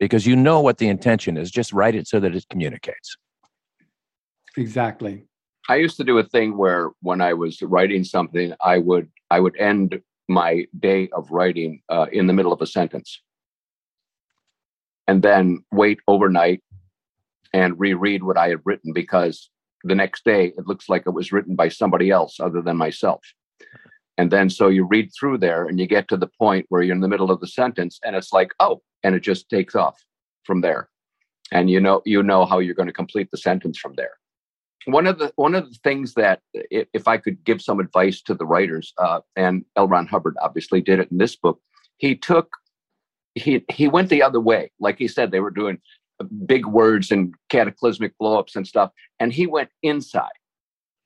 because 0.00 0.26
you 0.26 0.34
know 0.34 0.60
what 0.60 0.78
the 0.78 0.88
intention 0.88 1.36
is. 1.36 1.50
Just 1.50 1.72
write 1.72 1.94
it 1.94 2.08
so 2.08 2.18
that 2.18 2.34
it 2.34 2.44
communicates. 2.50 3.16
Exactly. 4.56 5.24
I 5.68 5.76
used 5.76 5.96
to 5.96 6.04
do 6.04 6.18
a 6.18 6.22
thing 6.22 6.56
where 6.56 6.90
when 7.02 7.20
I 7.20 7.32
was 7.32 7.60
writing 7.62 8.04
something, 8.04 8.54
I 8.64 8.78
would 8.78 9.08
I 9.30 9.40
would 9.40 9.56
end 9.58 10.00
my 10.28 10.66
day 10.78 11.08
of 11.12 11.30
writing 11.30 11.82
uh, 11.88 12.06
in 12.12 12.26
the 12.26 12.32
middle 12.32 12.52
of 12.52 12.62
a 12.62 12.66
sentence, 12.66 13.20
and 15.08 15.22
then 15.22 15.64
wait 15.72 15.98
overnight 16.06 16.62
and 17.52 17.78
reread 17.78 18.22
what 18.22 18.38
I 18.38 18.48
had 18.48 18.60
written 18.64 18.92
because 18.92 19.50
the 19.82 19.94
next 19.94 20.24
day 20.24 20.52
it 20.56 20.66
looks 20.66 20.88
like 20.88 21.04
it 21.06 21.10
was 21.10 21.32
written 21.32 21.56
by 21.56 21.68
somebody 21.68 22.10
else 22.10 22.38
other 22.40 22.62
than 22.62 22.76
myself. 22.76 23.20
And 24.18 24.30
then 24.30 24.48
so 24.48 24.68
you 24.68 24.84
read 24.84 25.10
through 25.18 25.38
there 25.38 25.66
and 25.66 25.78
you 25.78 25.86
get 25.86 26.08
to 26.08 26.16
the 26.16 26.30
point 26.38 26.66
where 26.68 26.82
you're 26.82 26.94
in 26.94 27.02
the 27.02 27.08
middle 27.08 27.30
of 27.30 27.40
the 27.40 27.46
sentence 27.46 28.00
and 28.02 28.16
it's 28.16 28.32
like, 28.32 28.52
oh, 28.60 28.82
and 29.02 29.14
it 29.14 29.20
just 29.20 29.48
takes 29.48 29.74
off 29.74 30.02
from 30.44 30.60
there. 30.60 30.88
And 31.52 31.70
you 31.70 31.80
know 31.80 32.02
you 32.04 32.22
know 32.22 32.44
how 32.44 32.58
you're 32.60 32.74
going 32.74 32.88
to 32.88 32.92
complete 32.92 33.30
the 33.30 33.38
sentence 33.38 33.78
from 33.78 33.94
there 33.96 34.14
one 34.86 35.06
of 35.06 35.18
the 35.18 35.32
one 35.36 35.54
of 35.54 35.68
the 35.68 35.78
things 35.82 36.14
that 36.14 36.40
if 36.70 37.08
I 37.08 37.18
could 37.18 37.44
give 37.44 37.60
some 37.60 37.80
advice 37.80 38.22
to 38.22 38.34
the 38.34 38.46
writers, 38.46 38.92
uh, 38.98 39.20
and 39.34 39.64
L. 39.76 39.88
Ron 39.88 40.06
Hubbard 40.06 40.36
obviously 40.40 40.80
did 40.80 41.00
it 41.00 41.10
in 41.10 41.18
this 41.18 41.36
book, 41.36 41.60
he 41.98 42.14
took 42.14 42.56
he 43.34 43.64
he 43.70 43.88
went 43.88 44.08
the 44.08 44.22
other 44.22 44.40
way. 44.40 44.70
Like 44.78 44.98
he 44.98 45.08
said, 45.08 45.30
they 45.30 45.40
were 45.40 45.50
doing 45.50 45.78
big 46.46 46.66
words 46.66 47.10
and 47.10 47.34
cataclysmic 47.50 48.14
blowups 48.20 48.56
and 48.56 48.66
stuff, 48.66 48.90
and 49.18 49.32
he 49.32 49.46
went 49.46 49.70
inside. 49.82 50.30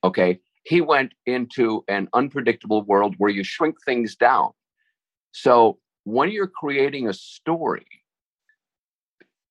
Okay, 0.03 0.39
he 0.63 0.81
went 0.81 1.13
into 1.25 1.83
an 1.87 2.07
unpredictable 2.13 2.83
world 2.83 3.15
where 3.17 3.31
you 3.31 3.43
shrink 3.43 3.75
things 3.83 4.15
down. 4.15 4.51
So 5.31 5.79
when 6.03 6.29
you're 6.29 6.47
creating 6.47 7.07
a 7.07 7.13
story, 7.13 7.87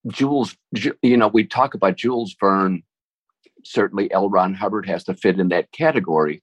Jules, 0.06 0.56
you 1.02 1.16
know, 1.16 1.28
we 1.28 1.44
talk 1.44 1.74
about 1.74 1.96
Jules 1.96 2.34
Verne 2.38 2.82
certainly 3.64 4.12
L. 4.12 4.28
Ron 4.28 4.54
Hubbard 4.54 4.86
has 4.86 5.04
to 5.04 5.14
fit 5.14 5.38
in 5.38 5.48
that 5.48 5.72
category. 5.72 6.42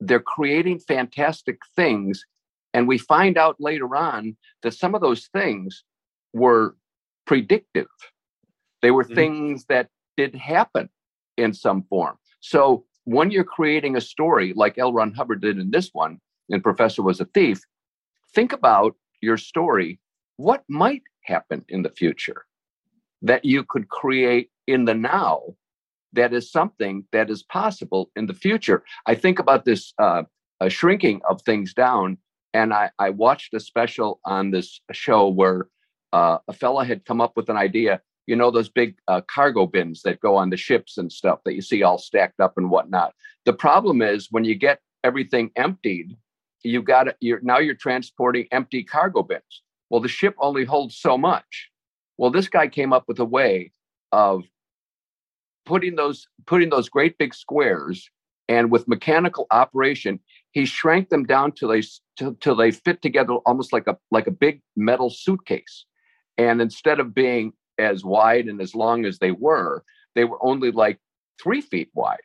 They're 0.00 0.20
creating 0.20 0.80
fantastic 0.80 1.58
things. 1.76 2.24
And 2.74 2.88
we 2.88 2.98
find 2.98 3.36
out 3.36 3.56
later 3.58 3.94
on 3.94 4.36
that 4.62 4.74
some 4.74 4.94
of 4.94 5.00
those 5.00 5.28
things 5.32 5.84
were 6.32 6.76
predictive. 7.26 7.86
They 8.80 8.90
were 8.90 9.04
mm-hmm. 9.04 9.14
things 9.14 9.64
that 9.68 9.88
did 10.16 10.34
happen 10.34 10.88
in 11.36 11.52
some 11.54 11.84
form. 11.84 12.16
So 12.40 12.84
when 13.04 13.30
you're 13.30 13.44
creating 13.44 13.96
a 13.96 14.00
story 14.00 14.52
like 14.54 14.78
L. 14.78 14.92
Ron 14.92 15.12
Hubbard 15.12 15.40
did 15.40 15.58
in 15.58 15.70
this 15.70 15.90
one, 15.92 16.18
and 16.48 16.62
Professor 16.62 17.02
was 17.02 17.20
a 17.20 17.24
thief, 17.26 17.60
think 18.34 18.52
about 18.52 18.94
your 19.20 19.36
story. 19.36 20.00
What 20.36 20.64
might 20.68 21.02
happen 21.24 21.64
in 21.68 21.82
the 21.82 21.90
future 21.90 22.44
that 23.22 23.44
you 23.44 23.64
could 23.64 23.88
create 23.88 24.50
in 24.66 24.84
the 24.84 24.94
now 24.94 25.42
that 26.14 26.32
is 26.32 26.50
something 26.50 27.04
that 27.12 27.30
is 27.30 27.42
possible 27.42 28.10
in 28.16 28.26
the 28.26 28.34
future. 28.34 28.84
I 29.06 29.14
think 29.14 29.38
about 29.38 29.64
this 29.64 29.94
uh, 29.98 30.22
shrinking 30.68 31.20
of 31.28 31.42
things 31.42 31.74
down, 31.74 32.18
and 32.54 32.72
I, 32.72 32.90
I 32.98 33.10
watched 33.10 33.54
a 33.54 33.60
special 33.60 34.20
on 34.24 34.50
this 34.50 34.80
show 34.92 35.28
where 35.28 35.68
uh, 36.12 36.38
a 36.48 36.52
fella 36.52 36.84
had 36.84 37.04
come 37.04 37.20
up 37.20 37.32
with 37.36 37.48
an 37.48 37.56
idea. 37.56 38.00
You 38.26 38.36
know 38.36 38.50
those 38.50 38.68
big 38.68 38.96
uh, 39.08 39.22
cargo 39.22 39.66
bins 39.66 40.02
that 40.02 40.20
go 40.20 40.36
on 40.36 40.50
the 40.50 40.56
ships 40.56 40.98
and 40.98 41.10
stuff 41.10 41.40
that 41.44 41.54
you 41.54 41.62
see 41.62 41.82
all 41.82 41.98
stacked 41.98 42.40
up 42.40 42.54
and 42.56 42.70
whatnot. 42.70 43.14
The 43.44 43.52
problem 43.52 44.00
is 44.02 44.28
when 44.30 44.44
you 44.44 44.54
get 44.54 44.80
everything 45.02 45.50
emptied, 45.56 46.16
you've 46.62 46.84
got 46.84 47.08
you're 47.20 47.40
now 47.42 47.58
you're 47.58 47.74
transporting 47.74 48.46
empty 48.52 48.84
cargo 48.84 49.22
bins. 49.22 49.62
Well, 49.90 50.00
the 50.00 50.08
ship 50.08 50.34
only 50.38 50.64
holds 50.64 50.96
so 50.96 51.18
much. 51.18 51.70
Well, 52.18 52.30
this 52.30 52.48
guy 52.48 52.68
came 52.68 52.92
up 52.92 53.04
with 53.08 53.18
a 53.18 53.24
way 53.24 53.72
of 54.12 54.44
putting 55.66 55.96
those 55.96 56.26
putting 56.46 56.70
those 56.70 56.88
great 56.88 57.16
big 57.18 57.34
squares 57.34 58.10
and 58.48 58.70
with 58.70 58.88
mechanical 58.88 59.46
operation 59.50 60.18
he 60.52 60.64
shrank 60.64 61.08
them 61.08 61.24
down 61.24 61.52
till 61.52 61.68
they 61.68 61.82
till, 62.16 62.34
till 62.34 62.54
they 62.54 62.70
fit 62.70 63.02
together 63.02 63.34
almost 63.46 63.72
like 63.72 63.86
a 63.86 63.96
like 64.10 64.26
a 64.26 64.32
big 64.32 64.60
metal 64.76 65.10
suitcase. 65.10 65.86
And 66.38 66.60
instead 66.60 67.00
of 67.00 67.14
being 67.14 67.52
as 67.78 68.04
wide 68.04 68.46
and 68.46 68.60
as 68.60 68.74
long 68.74 69.04
as 69.04 69.18
they 69.18 69.32
were 69.32 69.82
they 70.14 70.24
were 70.24 70.38
only 70.44 70.70
like 70.70 70.98
three 71.42 71.60
feet 71.60 71.90
wide 71.94 72.18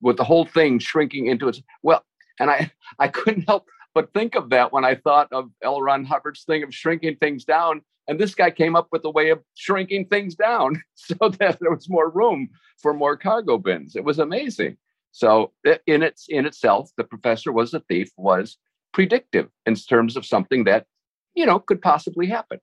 with 0.00 0.16
the 0.16 0.24
whole 0.24 0.46
thing 0.46 0.78
shrinking 0.78 1.26
into 1.26 1.48
its 1.48 1.62
well 1.82 2.02
and 2.40 2.50
i 2.50 2.70
i 2.98 3.08
couldn't 3.08 3.42
help 3.42 3.66
but 3.96 4.12
think 4.12 4.36
of 4.36 4.50
that 4.50 4.72
when 4.72 4.84
i 4.84 4.94
thought 4.94 5.26
of 5.32 5.50
L. 5.62 5.80
Ron 5.80 6.04
Hubbard's 6.04 6.44
thing 6.44 6.62
of 6.62 6.72
shrinking 6.72 7.16
things 7.16 7.44
down 7.44 7.80
and 8.08 8.20
this 8.20 8.34
guy 8.34 8.50
came 8.50 8.76
up 8.76 8.88
with 8.92 9.04
a 9.04 9.10
way 9.10 9.30
of 9.30 9.40
shrinking 9.54 10.06
things 10.06 10.34
down 10.34 10.82
so 10.94 11.16
that 11.40 11.58
there 11.60 11.70
was 11.70 11.88
more 11.88 12.10
room 12.10 12.48
for 12.78 12.92
more 12.92 13.16
cargo 13.16 13.58
bins. 13.58 13.96
It 13.96 14.04
was 14.04 14.18
amazing. 14.18 14.76
So 15.12 15.52
in 15.86 16.02
its 16.02 16.26
in 16.28 16.46
itself, 16.46 16.90
the 16.96 17.04
professor 17.04 17.52
was 17.52 17.72
a 17.72 17.80
thief 17.80 18.10
was 18.16 18.58
predictive 18.92 19.48
in 19.64 19.74
terms 19.74 20.16
of 20.16 20.26
something 20.26 20.64
that 20.64 20.86
you 21.34 21.46
know 21.46 21.58
could 21.58 21.80
possibly 21.80 22.26
happen. 22.26 22.60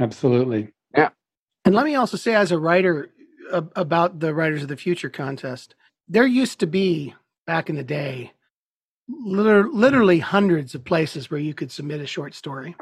Absolutely. 0.00 0.72
Yeah. 0.96 1.10
And 1.64 1.74
let 1.74 1.84
me 1.84 1.94
also 1.94 2.16
say, 2.16 2.34
as 2.34 2.52
a 2.52 2.58
writer 2.58 3.10
about 3.50 4.20
the 4.20 4.34
Writers 4.34 4.62
of 4.62 4.68
the 4.68 4.76
Future 4.76 5.10
contest, 5.10 5.74
there 6.08 6.26
used 6.26 6.60
to 6.60 6.66
be 6.66 7.14
back 7.46 7.68
in 7.68 7.76
the 7.76 7.84
day, 7.84 8.06
liter- 8.12 8.32
literally 9.08 10.18
hundreds 10.18 10.74
of 10.74 10.84
places 10.84 11.30
where 11.30 11.40
you 11.40 11.54
could 11.54 11.70
submit 11.70 12.00
a 12.00 12.06
short 12.06 12.34
story, 12.34 12.74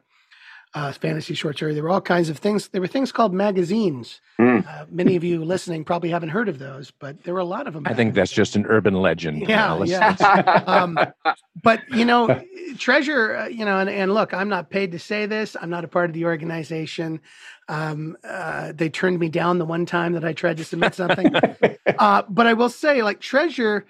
uh, 0.75 0.93
fantasy 0.93 1.35
short 1.35 1.57
story. 1.57 1.75
There 1.75 1.83
were 1.83 1.91
all 1.91 2.01
kinds 2.01 2.29
of 2.31 2.39
things. 2.39 2.69
There 2.69 2.81
were 2.81 2.87
things 2.87 3.13
called 3.13 3.35
magazines. 3.35 4.21
Mm. 4.41 4.67
Uh, 4.67 4.87
many 4.91 5.17
of 5.17 5.25
you 5.25 5.45
listening 5.45 5.85
probably 5.85 6.09
haven't 6.11 6.31
heard 6.31 6.49
of 6.49 6.59
those, 6.59 6.91
but 6.91 7.23
there 7.25 7.35
were 7.35 7.41
a 7.41 7.45
lot 7.45 7.67
of 7.67 7.75
them. 7.75 7.83
I 7.87 7.93
think 7.95 8.15
that's 8.15 8.33
just 8.33 8.57
an 8.57 8.65
urban 8.69 8.95
legend. 8.95 9.47
Yeah, 9.49 9.75
Uh, 9.75 9.85
yeah. 9.85 10.63
um, 10.67 10.99
but 11.63 11.81
you 11.91 12.05
know, 12.07 12.43
treasure. 12.79 13.37
Uh, 13.37 13.47
you 13.49 13.65
know, 13.65 13.79
and, 13.81 13.91
and 13.91 14.15
look, 14.15 14.33
I'm 14.33 14.49
not 14.49 14.71
paid 14.71 14.93
to 14.93 14.99
say 14.99 15.27
this. 15.27 15.57
I'm 15.61 15.71
not 15.71 15.85
a 15.85 15.89
part 15.89 16.09
of 16.09 16.15
the 16.15 16.25
organization. 16.25 17.21
Um, 17.69 18.17
uh, 18.25 18.73
they 18.75 18.89
turned 18.89 19.19
me 19.19 19.29
down 19.29 19.59
the 19.59 19.65
one 19.67 19.85
time 19.87 20.13
that 20.15 20.25
I 20.25 20.33
tried 20.33 20.57
to 20.57 20.65
submit 20.65 20.95
something. 20.95 21.35
uh, 21.99 22.23
but 22.29 22.47
I 22.47 22.55
will 22.55 22.71
say, 22.71 23.03
like 23.03 23.21
treasure, 23.21 23.85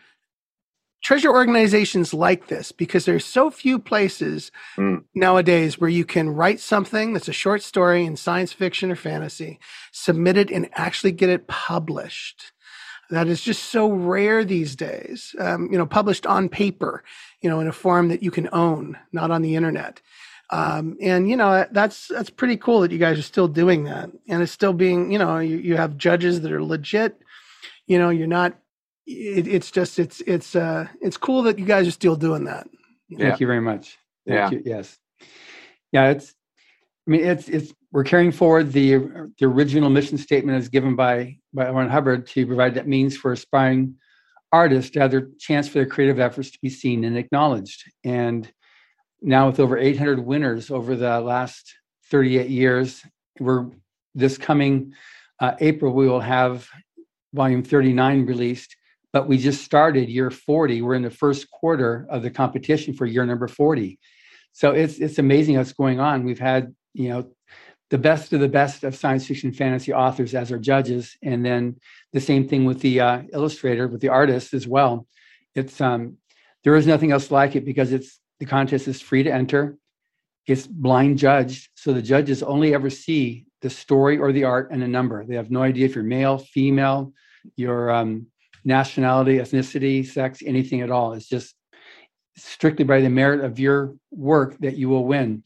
treasure 1.02 1.30
organizations 1.30 2.14
like 2.14 2.46
this 2.48 2.72
because 2.72 3.04
there's 3.04 3.24
so 3.24 3.50
few 3.50 3.78
places 3.78 4.50
Mm. 4.78 5.04
nowadays 5.14 5.80
where 5.80 5.90
you 5.90 6.04
can 6.04 6.30
write 6.30 6.60
something 6.60 7.12
that's 7.12 7.28
a 7.28 7.32
short 7.32 7.62
story 7.62 8.04
in 8.04 8.16
science 8.16 8.52
fiction 8.52 8.90
or 8.90 8.96
fantasy, 8.96 9.58
submit 9.92 10.36
it, 10.36 10.50
and 10.50 10.68
actually 10.74 11.12
get 11.12 11.28
it 11.28 11.46
published. 11.48 12.52
That 13.10 13.26
is 13.28 13.42
just 13.42 13.64
so 13.64 13.90
rare 13.90 14.44
these 14.44 14.74
days. 14.76 15.34
Um, 15.38 15.68
you 15.70 15.76
know, 15.76 15.86
published 15.86 16.26
on 16.26 16.48
paper, 16.48 17.04
you 17.42 17.50
know, 17.50 17.60
in 17.60 17.66
a 17.68 17.72
form 17.72 18.08
that 18.08 18.22
you 18.22 18.30
can 18.30 18.48
own, 18.52 18.96
not 19.12 19.30
on 19.30 19.42
the 19.42 19.54
internet. 19.56 20.00
Um, 20.50 20.96
and 21.00 21.30
you 21.30 21.36
know 21.36 21.66
that's 21.72 22.08
that's 22.08 22.28
pretty 22.30 22.58
cool 22.58 22.80
that 22.80 22.90
you 22.92 22.98
guys 22.98 23.18
are 23.18 23.22
still 23.22 23.48
doing 23.48 23.84
that, 23.84 24.10
and 24.28 24.42
it's 24.42 24.52
still 24.52 24.74
being 24.74 25.10
you 25.10 25.18
know 25.18 25.38
you, 25.38 25.56
you 25.56 25.76
have 25.78 25.96
judges 25.96 26.42
that 26.42 26.52
are 26.52 26.62
legit. 26.62 27.18
You 27.86 27.98
know, 27.98 28.10
you're 28.10 28.26
not. 28.26 28.54
It, 29.06 29.48
it's 29.48 29.70
just 29.70 29.98
it's 29.98 30.20
it's 30.22 30.54
uh 30.54 30.86
it's 31.00 31.16
cool 31.16 31.42
that 31.42 31.58
you 31.58 31.64
guys 31.64 31.88
are 31.88 31.92
still 31.92 32.16
doing 32.16 32.44
that. 32.44 32.66
Thank 33.18 33.40
you 33.40 33.46
very 33.46 33.60
much. 33.60 33.98
Thank 34.26 34.36
Yeah. 34.38 34.50
you. 34.50 34.62
Yes. 34.64 34.98
Yeah, 35.92 36.10
it's 36.10 36.34
I 37.06 37.10
mean 37.10 37.24
it's 37.24 37.48
it's 37.48 37.72
we're 37.90 38.04
carrying 38.04 38.32
forward 38.32 38.72
the 38.72 38.96
the 39.38 39.46
original 39.46 39.90
mission 39.90 40.18
statement 40.18 40.56
as 40.58 40.68
given 40.68 40.94
by 40.96 41.38
by 41.52 41.68
Ron 41.68 41.88
Hubbard 41.90 42.26
to 42.28 42.46
provide 42.46 42.74
that 42.74 42.86
means 42.88 43.16
for 43.16 43.32
aspiring 43.32 43.96
artists 44.52 44.90
to 44.92 45.00
have 45.00 45.10
their 45.10 45.28
chance 45.40 45.66
for 45.66 45.74
their 45.74 45.86
creative 45.86 46.20
efforts 46.20 46.50
to 46.50 46.58
be 46.62 46.68
seen 46.68 47.04
and 47.04 47.16
acknowledged. 47.16 47.90
And 48.04 48.50
now 49.22 49.46
with 49.46 49.58
over 49.60 49.78
800 49.78 50.20
winners 50.20 50.70
over 50.70 50.94
the 50.94 51.20
last 51.20 51.74
38 52.10 52.50
years, 52.50 53.02
we're 53.40 53.66
this 54.14 54.36
coming 54.38 54.92
uh, 55.40 55.54
April 55.60 55.92
we 55.92 56.06
will 56.06 56.20
have 56.20 56.68
volume 57.32 57.62
39 57.62 58.26
released 58.26 58.76
but 59.12 59.28
we 59.28 59.38
just 59.38 59.64
started 59.64 60.08
year 60.08 60.30
40 60.30 60.82
we're 60.82 60.94
in 60.94 61.02
the 61.02 61.10
first 61.10 61.50
quarter 61.50 62.06
of 62.08 62.22
the 62.22 62.30
competition 62.30 62.94
for 62.94 63.06
year 63.06 63.26
number 63.26 63.48
40 63.48 63.98
So 64.52 64.72
it's 64.72 64.98
it's 64.98 65.18
amazing 65.18 65.56
what's 65.56 65.72
going 65.72 65.98
on. 65.98 66.24
We've 66.24 66.38
had 66.38 66.74
you 66.94 67.08
know 67.08 67.30
the 67.90 67.98
best 67.98 68.32
of 68.32 68.40
the 68.40 68.48
best 68.48 68.84
of 68.84 68.94
science 68.94 69.26
fiction 69.26 69.52
fantasy 69.52 69.92
authors 69.92 70.34
as 70.34 70.52
our 70.52 70.58
judges, 70.58 71.16
and 71.22 71.44
then 71.44 71.76
the 72.12 72.20
same 72.20 72.48
thing 72.48 72.64
with 72.64 72.80
the 72.80 73.00
uh, 73.00 73.22
illustrator, 73.32 73.88
with 73.88 74.00
the 74.00 74.08
artist 74.08 74.54
as 74.54 74.66
well. 74.66 75.06
It's 75.54 75.80
um, 75.80 76.18
there 76.64 76.76
is 76.76 76.86
nothing 76.86 77.12
else 77.12 77.30
like 77.30 77.56
it 77.56 77.64
because 77.64 77.92
it's 77.92 78.20
the 78.40 78.46
contest 78.46 78.88
is 78.88 79.00
free 79.00 79.22
to 79.22 79.32
enter. 79.32 79.76
It's 80.46 80.66
blind 80.66 81.18
judged, 81.18 81.70
so 81.74 81.92
the 81.92 82.02
judges 82.02 82.42
only 82.42 82.74
ever 82.74 82.90
see 82.90 83.46
the 83.62 83.70
story 83.70 84.18
or 84.18 84.32
the 84.32 84.44
art 84.44 84.70
and 84.70 84.82
a 84.82 84.88
number. 84.88 85.24
They 85.24 85.36
have 85.36 85.50
no 85.50 85.62
idea 85.62 85.86
if 85.86 85.94
you're 85.94 86.04
male, 86.04 86.38
female, 86.38 87.12
your 87.56 87.90
um, 87.90 88.26
nationality, 88.64 89.36
ethnicity, 89.38 90.06
sex, 90.06 90.42
anything 90.44 90.80
at 90.82 90.90
all. 90.90 91.14
It's 91.14 91.28
just 91.28 91.54
strictly 92.36 92.84
by 92.84 93.00
the 93.00 93.10
merit 93.10 93.44
of 93.44 93.58
your 93.58 93.94
work 94.10 94.58
that 94.60 94.76
you 94.76 94.88
will 94.88 95.04
win. 95.06 95.42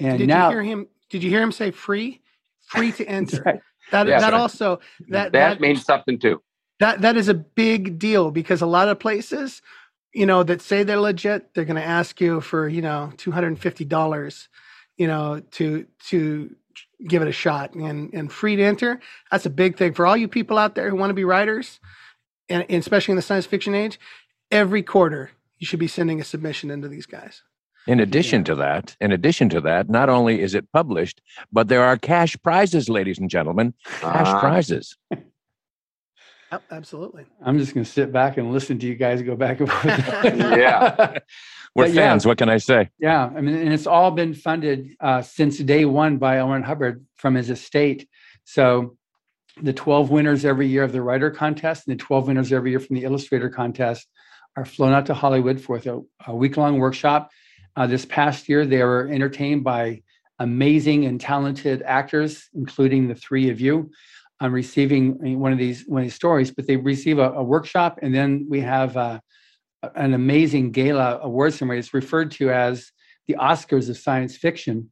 And 0.00 0.18
did 0.18 0.28
now, 0.28 0.50
you 0.50 0.54
hear 0.56 0.62
him? 0.62 0.88
Did 1.10 1.22
you 1.22 1.30
hear 1.30 1.42
him 1.42 1.52
say 1.52 1.70
free? 1.70 2.22
Free 2.62 2.92
to 2.92 3.06
enter. 3.08 3.44
right. 3.46 3.60
That 3.90 4.06
Yeah. 4.08 4.18
that 4.18 4.34
also 4.34 4.80
that 5.10 5.32
that 5.32 5.32
that 5.32 5.60
means 5.60 5.84
something 5.84 6.18
too. 6.18 6.42
that 6.80 7.00
that 7.02 7.16
is 7.16 7.28
a 7.28 7.34
big 7.34 7.98
deal 7.98 8.30
because 8.30 8.62
a 8.62 8.66
lot 8.66 8.88
of 8.88 8.98
places, 9.00 9.62
you 10.14 10.26
know, 10.26 10.42
that 10.44 10.62
say 10.62 10.82
they're 10.82 11.00
legit, 11.00 11.54
they're 11.54 11.64
going 11.64 11.76
to 11.76 11.84
ask 11.84 12.20
you 12.20 12.40
for 12.40 12.68
you 12.68 12.82
know 12.82 13.12
two 13.16 13.32
hundred 13.32 13.48
and 13.48 13.60
fifty 13.60 13.84
dollars, 13.84 14.48
you 14.96 15.06
know, 15.06 15.42
to 15.52 15.86
to 16.08 16.54
give 17.08 17.22
it 17.22 17.28
a 17.28 17.32
shot 17.32 17.74
and 17.74 18.12
and 18.14 18.32
free 18.32 18.56
to 18.56 18.62
enter. 18.62 19.00
That's 19.30 19.46
a 19.46 19.50
big 19.50 19.76
thing 19.78 19.94
for 19.94 20.06
all 20.06 20.16
you 20.16 20.28
people 20.28 20.58
out 20.58 20.74
there 20.74 20.90
who 20.90 20.96
want 20.96 21.10
to 21.10 21.14
be 21.14 21.24
writers, 21.24 21.80
and, 22.48 22.64
and 22.68 22.78
especially 22.80 23.12
in 23.12 23.16
the 23.16 23.22
science 23.22 23.46
fiction 23.46 23.74
age. 23.74 23.98
Every 24.50 24.82
quarter, 24.82 25.30
you 25.58 25.66
should 25.66 25.78
be 25.80 25.88
sending 25.88 26.20
a 26.20 26.24
submission 26.24 26.70
into 26.70 26.88
these 26.88 27.06
guys. 27.06 27.42
In 27.86 28.00
addition 28.00 28.44
to 28.44 28.54
that, 28.56 28.96
in 29.00 29.12
addition 29.12 29.48
to 29.50 29.60
that, 29.62 29.88
not 29.88 30.08
only 30.10 30.40
is 30.42 30.54
it 30.54 30.70
published, 30.72 31.20
but 31.52 31.68
there 31.68 31.82
are 31.84 31.96
cash 31.96 32.36
prizes, 32.42 32.88
ladies 32.88 33.18
and 33.18 33.30
gentlemen. 33.30 33.72
Cash 33.84 34.26
Ah. 34.28 34.40
prizes. 34.40 34.96
Yep, 36.50 36.62
absolutely. 36.70 37.26
I'm 37.44 37.58
just 37.58 37.74
going 37.74 37.84
to 37.84 37.90
sit 37.90 38.10
back 38.10 38.38
and 38.38 38.50
listen 38.52 38.78
to 38.78 38.86
you 38.86 38.94
guys 38.94 39.20
go 39.20 39.36
back 39.36 39.60
and 39.60 39.70
forth. 39.70 39.84
Yeah. 40.24 41.18
We're 41.74 41.84
But 41.84 41.92
yeah. 41.92 42.10
fans. 42.10 42.24
What 42.26 42.38
can 42.38 42.48
I 42.48 42.56
say? 42.56 42.88
Yeah, 42.98 43.26
I 43.26 43.42
mean, 43.42 43.54
and 43.54 43.70
it's 43.72 43.86
all 43.86 44.10
been 44.10 44.32
funded 44.32 44.96
uh, 44.98 45.20
since 45.20 45.58
day 45.58 45.84
one 45.84 46.16
by 46.16 46.38
Ron 46.40 46.62
Hubbard 46.62 47.04
from 47.16 47.34
his 47.34 47.50
estate. 47.50 48.08
So 48.44 48.96
the 49.62 49.72
12 49.72 50.10
winners 50.10 50.44
every 50.44 50.66
year 50.66 50.82
of 50.82 50.92
the 50.92 51.02
writer 51.02 51.30
contest 51.30 51.86
and 51.86 51.98
the 51.98 52.02
12 52.02 52.28
winners 52.28 52.52
every 52.52 52.70
year 52.70 52.80
from 52.80 52.96
the 52.96 53.04
illustrator 53.04 53.48
contest 53.48 54.06
are 54.56 54.64
flown 54.64 54.92
out 54.92 55.06
to 55.06 55.14
Hollywood 55.14 55.60
for 55.60 55.76
a, 55.76 56.00
a 56.26 56.34
week 56.34 56.56
long 56.56 56.78
workshop. 56.78 57.30
Uh, 57.76 57.86
this 57.86 58.04
past 58.04 58.48
year, 58.48 58.66
they 58.66 58.82
were 58.82 59.08
entertained 59.08 59.62
by 59.62 60.02
amazing 60.38 61.04
and 61.04 61.20
talented 61.20 61.82
actors, 61.82 62.48
including 62.54 63.08
the 63.08 63.14
three 63.14 63.50
of 63.50 63.60
you. 63.60 63.90
I'm 64.40 64.52
receiving 64.52 65.38
one 65.38 65.52
of 65.52 65.58
these 65.58 65.84
one 65.86 66.02
of 66.02 66.06
these 66.06 66.14
stories, 66.14 66.50
but 66.50 66.66
they 66.66 66.76
receive 66.76 67.18
a, 67.18 67.32
a 67.32 67.42
workshop, 67.42 67.98
and 68.02 68.14
then 68.14 68.46
we 68.48 68.60
have 68.60 68.96
uh, 68.96 69.20
an 69.94 70.14
amazing 70.14 70.70
gala 70.70 71.18
award 71.22 71.54
ceremony. 71.54 71.80
It's 71.80 71.94
referred 71.94 72.30
to 72.32 72.50
as 72.50 72.92
the 73.26 73.34
Oscars 73.34 73.90
of 73.90 73.98
science 73.98 74.36
fiction. 74.36 74.90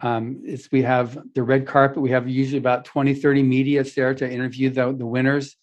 Um, 0.00 0.42
it's, 0.44 0.70
we 0.70 0.82
have 0.82 1.18
the 1.34 1.42
red 1.42 1.66
carpet. 1.66 2.02
We 2.02 2.10
have 2.10 2.28
usually 2.28 2.58
about 2.58 2.84
20, 2.84 3.14
30 3.14 3.42
media 3.42 3.82
there 3.84 4.14
to 4.14 4.30
interview 4.30 4.70
the, 4.70 4.92
the 4.92 5.06
winners. 5.06 5.56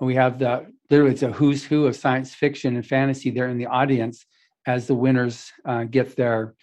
And 0.00 0.06
we 0.06 0.14
have 0.14 0.38
the 0.38 0.66
literally 0.90 1.12
it's 1.12 1.22
a 1.22 1.32
who's 1.32 1.64
who 1.64 1.86
of 1.86 1.96
science 1.96 2.34
fiction 2.34 2.76
and 2.76 2.86
fantasy 2.86 3.30
there 3.30 3.48
in 3.48 3.58
the 3.58 3.66
audience 3.66 4.26
as 4.66 4.86
the 4.86 4.94
winners 4.94 5.50
uh, 5.64 5.84
get 5.84 6.16
their 6.16 6.54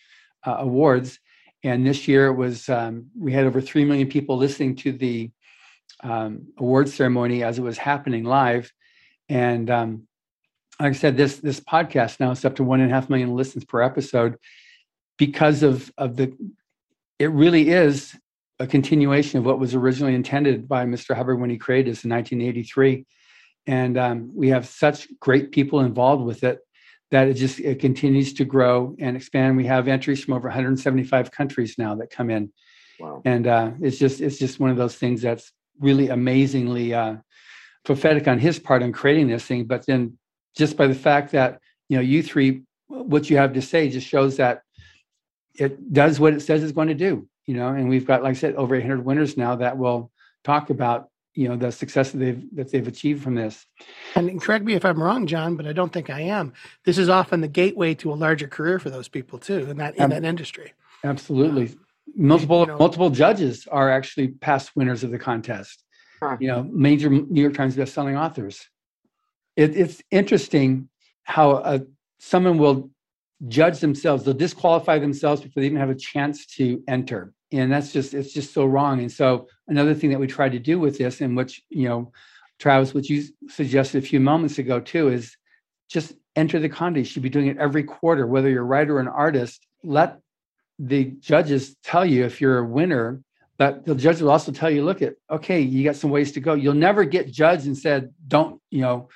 uh, 0.45 0.57
awards. 0.59 1.19
And 1.63 1.85
this 1.85 2.07
year 2.07 2.27
it 2.27 2.35
was 2.35 2.69
um, 2.69 3.07
we 3.17 3.33
had 3.33 3.45
over 3.45 3.59
three 3.59 3.83
million 3.83 4.07
people 4.07 4.37
listening 4.37 4.75
to 4.77 4.91
the 4.91 5.31
um, 6.03 6.47
award 6.57 6.89
ceremony 6.89 7.43
as 7.43 7.57
it 7.57 7.63
was 7.63 7.77
happening 7.77 8.23
live. 8.23 8.71
And 9.27 9.69
um, 9.69 10.07
like 10.79 10.91
I 10.91 10.95
said, 10.95 11.17
this 11.17 11.37
this 11.37 11.59
podcast 11.59 12.19
now 12.19 12.31
is 12.31 12.45
up 12.45 12.55
to 12.55 12.63
one 12.63 12.79
and 12.79 12.91
a 12.91 12.93
half 12.93 13.09
million 13.09 13.35
listens 13.35 13.65
per 13.65 13.81
episode 13.81 14.37
because 15.17 15.63
of 15.63 15.91
of 15.97 16.15
the. 16.15 16.33
It 17.19 17.31
really 17.31 17.69
is 17.69 18.15
a 18.59 18.65
continuation 18.67 19.39
of 19.39 19.45
what 19.45 19.59
was 19.59 19.75
originally 19.75 20.15
intended 20.15 20.67
by 20.67 20.85
Mr. 20.85 21.15
Hubbard 21.15 21.39
when 21.39 21.49
he 21.49 21.57
created 21.57 21.91
this 21.91 22.03
in 22.05 22.09
1983, 22.09 23.05
and 23.67 23.97
um, 23.97 24.31
we 24.33 24.49
have 24.49 24.65
such 24.67 25.07
great 25.19 25.51
people 25.51 25.81
involved 25.81 26.23
with 26.25 26.43
it 26.43 26.59
that 27.11 27.27
it 27.27 27.33
just 27.33 27.59
it 27.59 27.79
continues 27.79 28.33
to 28.33 28.45
grow 28.45 28.95
and 28.99 29.15
expand. 29.17 29.57
We 29.57 29.65
have 29.65 29.87
entries 29.87 30.23
from 30.23 30.33
over 30.35 30.47
175 30.47 31.31
countries 31.31 31.75
now 31.77 31.95
that 31.95 32.09
come 32.09 32.29
in, 32.29 32.51
Wow. 32.99 33.21
and 33.25 33.47
uh, 33.47 33.71
it's 33.81 33.97
just 33.97 34.21
it's 34.21 34.37
just 34.39 34.59
one 34.59 34.69
of 34.71 34.77
those 34.77 34.95
things 34.95 35.21
that's 35.21 35.51
really 35.79 36.09
amazingly 36.09 36.93
uh, 36.93 37.15
prophetic 37.83 38.27
on 38.27 38.39
his 38.39 38.59
part 38.59 38.83
on 38.83 38.91
creating 38.91 39.27
this 39.27 39.45
thing. 39.45 39.65
But 39.65 39.85
then 39.85 40.17
just 40.57 40.77
by 40.77 40.87
the 40.87 40.95
fact 40.95 41.31
that 41.33 41.59
you 41.89 41.97
know 41.97 42.01
you 42.03 42.23
three, 42.23 42.63
what 42.87 43.29
you 43.29 43.37
have 43.37 43.53
to 43.53 43.61
say 43.61 43.89
just 43.89 44.07
shows 44.07 44.37
that 44.37 44.61
it 45.59 45.93
does 45.93 46.19
what 46.19 46.33
it 46.33 46.41
says 46.41 46.63
it's 46.63 46.71
going 46.71 46.87
to 46.87 46.93
do. 46.93 47.27
You 47.45 47.55
know, 47.55 47.69
and 47.69 47.89
we've 47.89 48.05
got, 48.05 48.21
like 48.23 48.31
I 48.31 48.33
said, 48.33 48.55
over 48.55 48.75
800 48.75 49.03
winners 49.03 49.35
now 49.35 49.55
that 49.55 49.77
will 49.77 50.11
talk 50.43 50.69
about 50.69 51.09
you 51.33 51.47
know 51.47 51.55
the 51.55 51.71
success 51.71 52.11
that 52.11 52.17
they've 52.17 52.43
that 52.55 52.71
they've 52.71 52.87
achieved 52.87 53.23
from 53.23 53.35
this. 53.35 53.65
And 54.15 54.41
correct 54.41 54.65
me 54.65 54.73
if 54.73 54.83
I'm 54.85 55.01
wrong, 55.01 55.25
John, 55.27 55.55
but 55.55 55.67
I 55.67 55.73
don't 55.73 55.91
think 55.91 56.09
I 56.09 56.21
am. 56.21 56.53
This 56.85 56.97
is 56.97 57.07
often 57.09 57.41
the 57.41 57.47
gateway 57.47 57.93
to 57.95 58.11
a 58.11 58.15
larger 58.15 58.47
career 58.47 58.79
for 58.79 58.89
those 58.89 59.07
people 59.07 59.39
too, 59.39 59.69
in 59.69 59.77
that 59.77 59.95
in 59.95 60.03
Um, 60.03 60.09
that 60.09 60.25
industry. 60.25 60.73
Absolutely. 61.03 61.75
Multiple 62.15 62.61
you 62.61 62.67
know- 62.67 62.77
multiple 62.77 63.09
judges 63.09 63.67
are 63.67 63.89
actually 63.89 64.29
past 64.29 64.75
winners 64.75 65.03
of 65.03 65.11
the 65.11 65.19
contest. 65.19 65.83
Huh. 66.21 66.37
You 66.39 66.47
know, 66.49 66.63
major 66.63 67.09
New 67.09 67.41
York 67.41 67.53
Times 67.53 67.75
best-selling 67.75 68.17
authors. 68.17 68.67
It, 69.55 69.77
it's 69.77 70.01
interesting 70.11 70.89
how 71.23 71.51
uh, 71.51 71.79
someone 72.19 72.57
will 72.57 72.91
judge 73.47 73.79
themselves; 73.79 74.23
they'll 74.23 74.33
disqualify 74.33 74.99
themselves 74.99 75.41
before 75.41 75.61
they 75.61 75.67
even 75.67 75.79
have 75.79 75.89
a 75.89 75.95
chance 75.95 76.45
to 76.57 76.83
enter, 76.87 77.33
and 77.51 77.71
that's 77.71 77.93
just 77.93 78.13
it's 78.13 78.33
just 78.33 78.53
so 78.53 78.65
wrong. 78.65 78.99
And 78.99 79.11
so, 79.11 79.47
another 79.67 79.93
thing 79.93 80.09
that 80.11 80.19
we 80.19 80.27
try 80.27 80.49
to 80.49 80.59
do 80.59 80.79
with 80.79 80.97
this, 80.97 81.21
and 81.21 81.35
which 81.35 81.61
you 81.69 81.87
know, 81.87 82.11
Travis, 82.59 82.93
which 82.93 83.09
you 83.09 83.23
suggested 83.47 84.03
a 84.03 84.07
few 84.07 84.19
moments 84.19 84.59
ago 84.59 84.79
too, 84.79 85.09
is 85.09 85.35
just 85.89 86.13
enter 86.35 86.59
the 86.59 86.69
contest. 86.69 87.09
You 87.09 87.13
should 87.13 87.23
be 87.23 87.29
doing 87.29 87.47
it 87.47 87.57
every 87.57 87.83
quarter, 87.83 88.27
whether 88.27 88.49
you're 88.49 88.63
a 88.63 88.65
writer 88.65 88.97
or 88.97 88.99
an 88.99 89.07
artist. 89.07 89.65
Let 89.83 90.19
the 90.77 91.05
judges 91.19 91.75
tell 91.83 92.05
you 92.05 92.25
if 92.25 92.39
you're 92.39 92.59
a 92.59 92.65
winner, 92.65 93.21
but 93.57 93.85
the 93.85 93.93
judge 93.93 94.21
will 94.21 94.31
also 94.31 94.53
tell 94.53 94.69
you, 94.69 94.85
look 94.85 95.01
at, 95.01 95.15
okay, 95.29 95.59
you 95.59 95.83
got 95.83 95.97
some 95.97 96.09
ways 96.09 96.31
to 96.31 96.39
go. 96.39 96.53
You'll 96.53 96.73
never 96.73 97.03
get 97.03 97.29
judged 97.29 97.65
and 97.65 97.77
said, 97.77 98.13
don't, 98.27 98.61
you 98.69 98.81
know, 98.81 99.09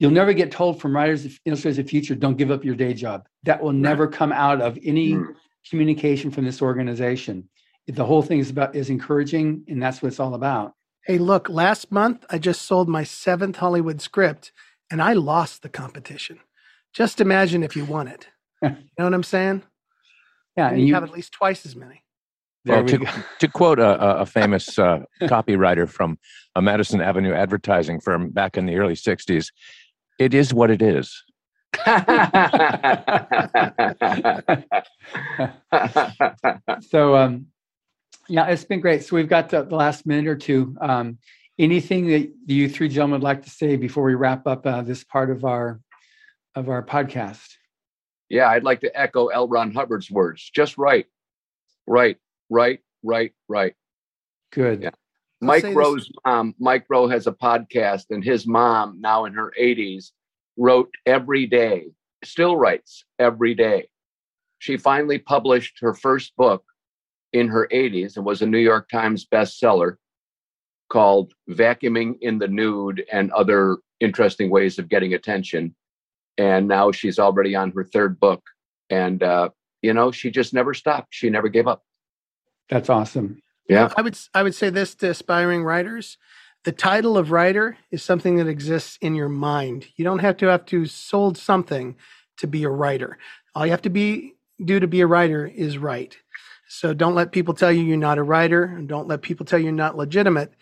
you'll 0.00 0.10
never 0.10 0.32
get 0.32 0.50
told 0.50 0.80
from 0.80 0.96
writers, 0.96 1.38
illustrators 1.44 1.78
of 1.78 1.84
the 1.84 1.90
future, 1.90 2.14
don't 2.16 2.36
give 2.36 2.50
up 2.50 2.64
your 2.64 2.74
day 2.74 2.92
job. 2.94 3.28
That 3.44 3.62
will 3.62 3.72
never 3.72 4.08
come 4.08 4.32
out 4.32 4.60
of 4.60 4.76
any 4.82 5.12
Mm. 5.14 5.34
communication 5.68 6.30
from 6.32 6.44
this 6.44 6.60
organization. 6.60 7.48
The 7.86 8.04
whole 8.04 8.22
thing 8.22 8.38
is 8.40 8.50
about 8.50 8.74
is 8.74 8.90
encouraging, 8.90 9.64
and 9.68 9.80
that's 9.82 10.02
what 10.02 10.08
it's 10.08 10.18
all 10.20 10.34
about. 10.34 10.72
Hey, 11.06 11.18
look, 11.18 11.48
last 11.48 11.92
month 11.92 12.24
I 12.30 12.38
just 12.38 12.62
sold 12.62 12.88
my 12.88 13.04
seventh 13.04 13.56
Hollywood 13.56 14.00
script 14.00 14.52
and 14.90 15.00
I 15.02 15.12
lost 15.14 15.62
the 15.62 15.68
competition. 15.68 16.40
Just 16.92 17.20
imagine 17.20 17.62
if 17.62 17.76
you 17.76 17.84
won 17.84 18.08
it. 18.08 18.28
You 18.62 18.70
know 18.98 19.04
what 19.04 19.14
I'm 19.14 19.22
saying? 19.22 19.62
Yeah, 20.56 20.66
And 20.66 20.72
and 20.76 20.80
you, 20.82 20.88
you 20.88 20.94
have 20.94 21.04
at 21.04 21.10
least 21.12 21.32
twice 21.32 21.64
as 21.64 21.74
many. 21.74 22.02
there 22.66 22.76
Well, 22.76 22.84
we 22.84 22.90
to, 22.92 22.98
go. 22.98 23.06
to 23.38 23.48
quote 23.48 23.78
a, 23.78 24.02
a- 24.04 24.16
a 24.22 24.26
famous 24.26 24.78
uh, 24.78 25.00
copywriter 25.22 25.88
from 25.88 26.18
a 26.54 26.60
Madison 26.60 27.00
Avenue 27.00 27.32
advertising 27.32 28.00
firm 28.00 28.30
back 28.30 28.58
in 28.58 28.66
the 28.66 28.76
early 28.76 28.94
60s, 28.94 29.46
it 30.20 30.34
is 30.34 30.54
what 30.54 30.70
it 30.70 30.82
is. 30.82 31.24
so 36.80 37.14
um 37.16 37.46
yeah 38.28 38.46
it's 38.48 38.64
been 38.64 38.80
great 38.80 39.04
so 39.04 39.14
we've 39.14 39.28
got 39.28 39.48
the, 39.48 39.62
the 39.62 39.76
last 39.76 40.04
minute 40.04 40.26
or 40.26 40.34
two 40.34 40.76
um 40.80 41.16
anything 41.60 42.08
that 42.08 42.28
you 42.46 42.68
three 42.68 42.88
gentlemen 42.88 43.20
would 43.20 43.24
like 43.24 43.42
to 43.44 43.50
say 43.50 43.76
before 43.76 44.02
we 44.02 44.16
wrap 44.16 44.48
up 44.48 44.66
uh, 44.66 44.82
this 44.82 45.04
part 45.04 45.30
of 45.30 45.44
our 45.44 45.80
of 46.56 46.68
our 46.68 46.82
podcast 46.82 47.46
yeah, 48.30 48.48
I'd 48.48 48.62
like 48.62 48.80
to 48.80 48.98
echo 48.98 49.26
L. 49.26 49.48
Ron 49.48 49.72
Hubbard's 49.72 50.10
words. 50.10 50.48
Just 50.54 50.78
write, 50.78 51.06
write, 51.86 52.18
write, 52.48 52.78
write, 53.02 53.32
write. 53.48 53.74
good 54.52 54.82
Yeah. 54.82 54.90
Mike 55.40 55.62
this- 55.62 55.74
Rowe's 55.74 56.10
mom, 56.24 56.54
Mike 56.58 56.84
Rowe 56.88 57.08
has 57.08 57.26
a 57.26 57.32
podcast, 57.32 58.06
and 58.10 58.22
his 58.22 58.46
mom, 58.46 59.00
now 59.00 59.24
in 59.24 59.32
her 59.34 59.52
80s, 59.58 60.12
wrote 60.56 60.90
every 61.06 61.46
day, 61.46 61.86
still 62.24 62.56
writes 62.56 63.04
every 63.18 63.54
day. 63.54 63.88
She 64.58 64.76
finally 64.76 65.18
published 65.18 65.78
her 65.80 65.94
first 65.94 66.36
book 66.36 66.62
in 67.32 67.48
her 67.48 67.66
80s 67.72 68.16
and 68.16 68.26
was 68.26 68.42
a 68.42 68.46
New 68.46 68.58
York 68.58 68.88
Times 68.90 69.26
bestseller 69.26 69.96
called 70.90 71.32
Vacuuming 71.48 72.18
in 72.20 72.38
the 72.38 72.48
Nude 72.48 73.04
and 73.10 73.30
Other 73.32 73.78
Interesting 74.00 74.50
Ways 74.50 74.78
of 74.78 74.88
Getting 74.88 75.14
Attention. 75.14 75.74
And 76.36 76.68
now 76.68 76.90
she's 76.90 77.18
already 77.18 77.54
on 77.54 77.70
her 77.72 77.84
third 77.84 78.20
book. 78.20 78.42
And 78.90 79.22
uh, 79.22 79.50
you 79.82 79.94
know, 79.94 80.10
she 80.10 80.30
just 80.30 80.52
never 80.52 80.74
stopped. 80.74 81.08
She 81.10 81.30
never 81.30 81.48
gave 81.48 81.66
up. 81.66 81.82
That's 82.68 82.90
awesome. 82.90 83.40
Yeah. 83.70 83.92
I 83.96 84.02
would 84.02 84.18
I 84.34 84.42
would 84.42 84.54
say 84.54 84.70
this 84.70 84.94
to 84.96 85.10
aspiring 85.10 85.62
writers. 85.62 86.18
The 86.64 86.72
title 86.72 87.16
of 87.16 87.30
writer 87.30 87.78
is 87.90 88.02
something 88.02 88.36
that 88.36 88.46
exists 88.46 88.98
in 89.00 89.14
your 89.14 89.28
mind. 89.28 89.86
You 89.96 90.04
don't 90.04 90.18
have 90.18 90.36
to 90.38 90.46
have 90.46 90.66
to 90.66 90.86
sold 90.86 91.38
something 91.38 91.96
to 92.38 92.46
be 92.46 92.64
a 92.64 92.68
writer. 92.68 93.18
All 93.54 93.64
you 93.64 93.70
have 93.70 93.82
to 93.82 93.90
be 93.90 94.34
do 94.64 94.80
to 94.80 94.86
be 94.86 95.00
a 95.00 95.06
writer 95.06 95.46
is 95.46 95.78
write. 95.78 96.18
So 96.68 96.92
don't 96.92 97.14
let 97.14 97.32
people 97.32 97.54
tell 97.54 97.72
you 97.72 97.82
you're 97.82 97.96
not 97.96 98.18
a 98.18 98.22
writer, 98.22 98.64
and 98.64 98.88
don't 98.88 99.08
let 99.08 99.22
people 99.22 99.46
tell 99.46 99.58
you 99.58 99.66
you're 99.66 99.72
not 99.72 99.96
legitimate. 99.96 100.52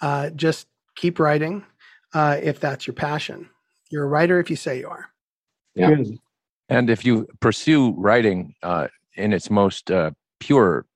Uh, 0.00 0.30
just 0.30 0.66
keep 0.94 1.18
writing 1.18 1.64
uh, 2.14 2.38
if 2.42 2.60
that's 2.60 2.86
your 2.86 2.94
passion. 2.94 3.48
You're 3.90 4.04
a 4.04 4.08
writer 4.08 4.38
if 4.40 4.50
you 4.50 4.56
say 4.56 4.78
you 4.78 4.88
are. 4.88 5.08
Yeah. 5.74 5.96
And 6.68 6.90
if 6.90 7.04
you 7.04 7.26
pursue 7.40 7.92
writing 7.96 8.54
uh, 8.62 8.88
in 9.14 9.32
its 9.32 9.50
most 9.50 9.90
uh, 9.90 10.12
pure 10.38 10.86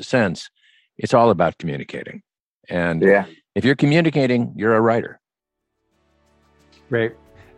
sense, 0.00 0.50
it's 0.98 1.14
all 1.14 1.30
about 1.30 1.58
communicating. 1.58 2.22
And 2.68 3.02
Yeah. 3.02 3.26
if 3.54 3.64
you're 3.64 3.74
communicating, 3.76 4.52
you're 4.56 4.74
a 4.74 4.80
writer. 4.80 5.20
Great. 6.88 7.12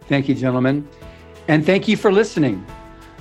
Thank 0.09 0.29
you, 0.29 0.35
gentlemen. 0.35 0.87
And 1.49 1.65
thank 1.65 1.89
you 1.89 1.97
for 1.97 2.13
listening. 2.13 2.65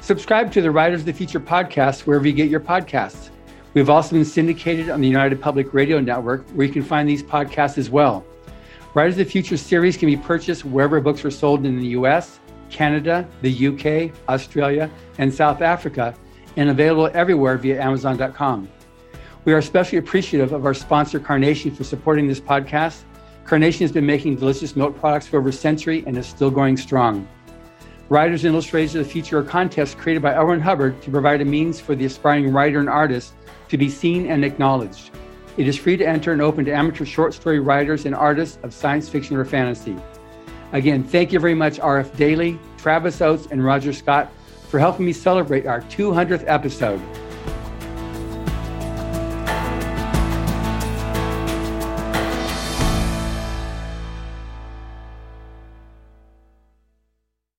Subscribe 0.01 0.51
to 0.51 0.61
the 0.61 0.71
Writers 0.71 1.01
of 1.01 1.05
the 1.05 1.13
Future 1.13 1.39
podcast 1.39 2.01
wherever 2.01 2.27
you 2.27 2.33
get 2.33 2.49
your 2.49 2.59
podcasts. 2.59 3.29
We've 3.73 3.89
also 3.89 4.15
been 4.15 4.25
syndicated 4.25 4.89
on 4.89 5.01
the 5.01 5.07
United 5.07 5.41
Public 5.41 5.73
Radio 5.73 5.99
Network, 5.99 6.47
where 6.51 6.65
you 6.67 6.71
can 6.71 6.83
find 6.83 7.09
these 7.09 7.23
podcasts 7.23 7.77
as 7.77 7.89
well. 7.89 8.23
Writers 8.93 9.15
of 9.15 9.25
the 9.25 9.31
Future 9.31 9.57
series 9.57 9.97
can 9.97 10.07
be 10.07 10.15
purchased 10.15 10.63
wherever 10.63 11.01
books 11.01 11.25
are 11.25 11.31
sold 11.31 11.65
in 11.65 11.77
the 11.79 11.87
US, 11.87 12.39
Canada, 12.69 13.27
the 13.41 13.51
UK, 13.67 14.11
Australia, 14.29 14.89
and 15.17 15.33
South 15.33 15.61
Africa, 15.61 16.13
and 16.55 16.69
available 16.69 17.09
everywhere 17.13 17.57
via 17.57 17.81
Amazon.com. 17.81 18.69
We 19.45 19.53
are 19.53 19.59
especially 19.59 19.99
appreciative 19.99 20.53
of 20.53 20.65
our 20.65 20.73
sponsor, 20.73 21.19
Carnation, 21.19 21.69
for 21.69 21.83
supporting 21.83 22.27
this 22.27 22.39
podcast. 22.39 23.03
Carnation 23.45 23.83
has 23.83 23.91
been 23.91 24.05
making 24.05 24.37
delicious 24.37 24.75
milk 24.75 24.99
products 24.99 25.27
for 25.27 25.37
over 25.37 25.49
a 25.49 25.53
century 25.53 26.03
and 26.07 26.17
is 26.17 26.25
still 26.25 26.49
going 26.49 26.77
strong. 26.77 27.27
Writers 28.09 28.43
and 28.43 28.55
Illustrators 28.55 28.95
of 28.95 29.05
the 29.05 29.11
Future 29.11 29.39
are 29.39 29.43
contests 29.43 29.93
created 29.93 30.23
by 30.23 30.33
L. 30.33 30.45
Ron 30.45 30.59
Hubbard 30.59 30.99
to 31.03 31.11
provide 31.11 31.41
a 31.41 31.45
means 31.45 31.79
for 31.79 31.93
the 31.93 32.05
aspiring 32.05 32.51
writer 32.51 32.79
and 32.79 32.89
artist 32.89 33.35
to 33.69 33.77
be 33.77 33.87
seen 33.87 34.25
and 34.25 34.43
acknowledged. 34.43 35.11
It 35.57 35.67
is 35.67 35.77
free 35.77 35.95
to 35.97 36.07
enter 36.07 36.33
and 36.33 36.41
open 36.41 36.65
to 36.65 36.73
amateur 36.73 37.05
short 37.05 37.35
story 37.35 37.59
writers 37.59 38.05
and 38.05 38.15
artists 38.15 38.57
of 38.63 38.73
science 38.73 39.09
fiction 39.09 39.37
or 39.37 39.45
fantasy. 39.45 39.95
Again, 40.71 41.03
thank 41.03 41.31
you 41.31 41.39
very 41.39 41.55
much, 41.55 41.77
RF 41.77 42.17
Daley, 42.17 42.59
Travis 42.77 43.21
Oates, 43.21 43.47
and 43.51 43.63
Roger 43.63 43.93
Scott 43.93 44.31
for 44.69 44.79
helping 44.79 45.05
me 45.05 45.13
celebrate 45.13 45.67
our 45.67 45.81
200th 45.81 46.43
episode. 46.47 46.99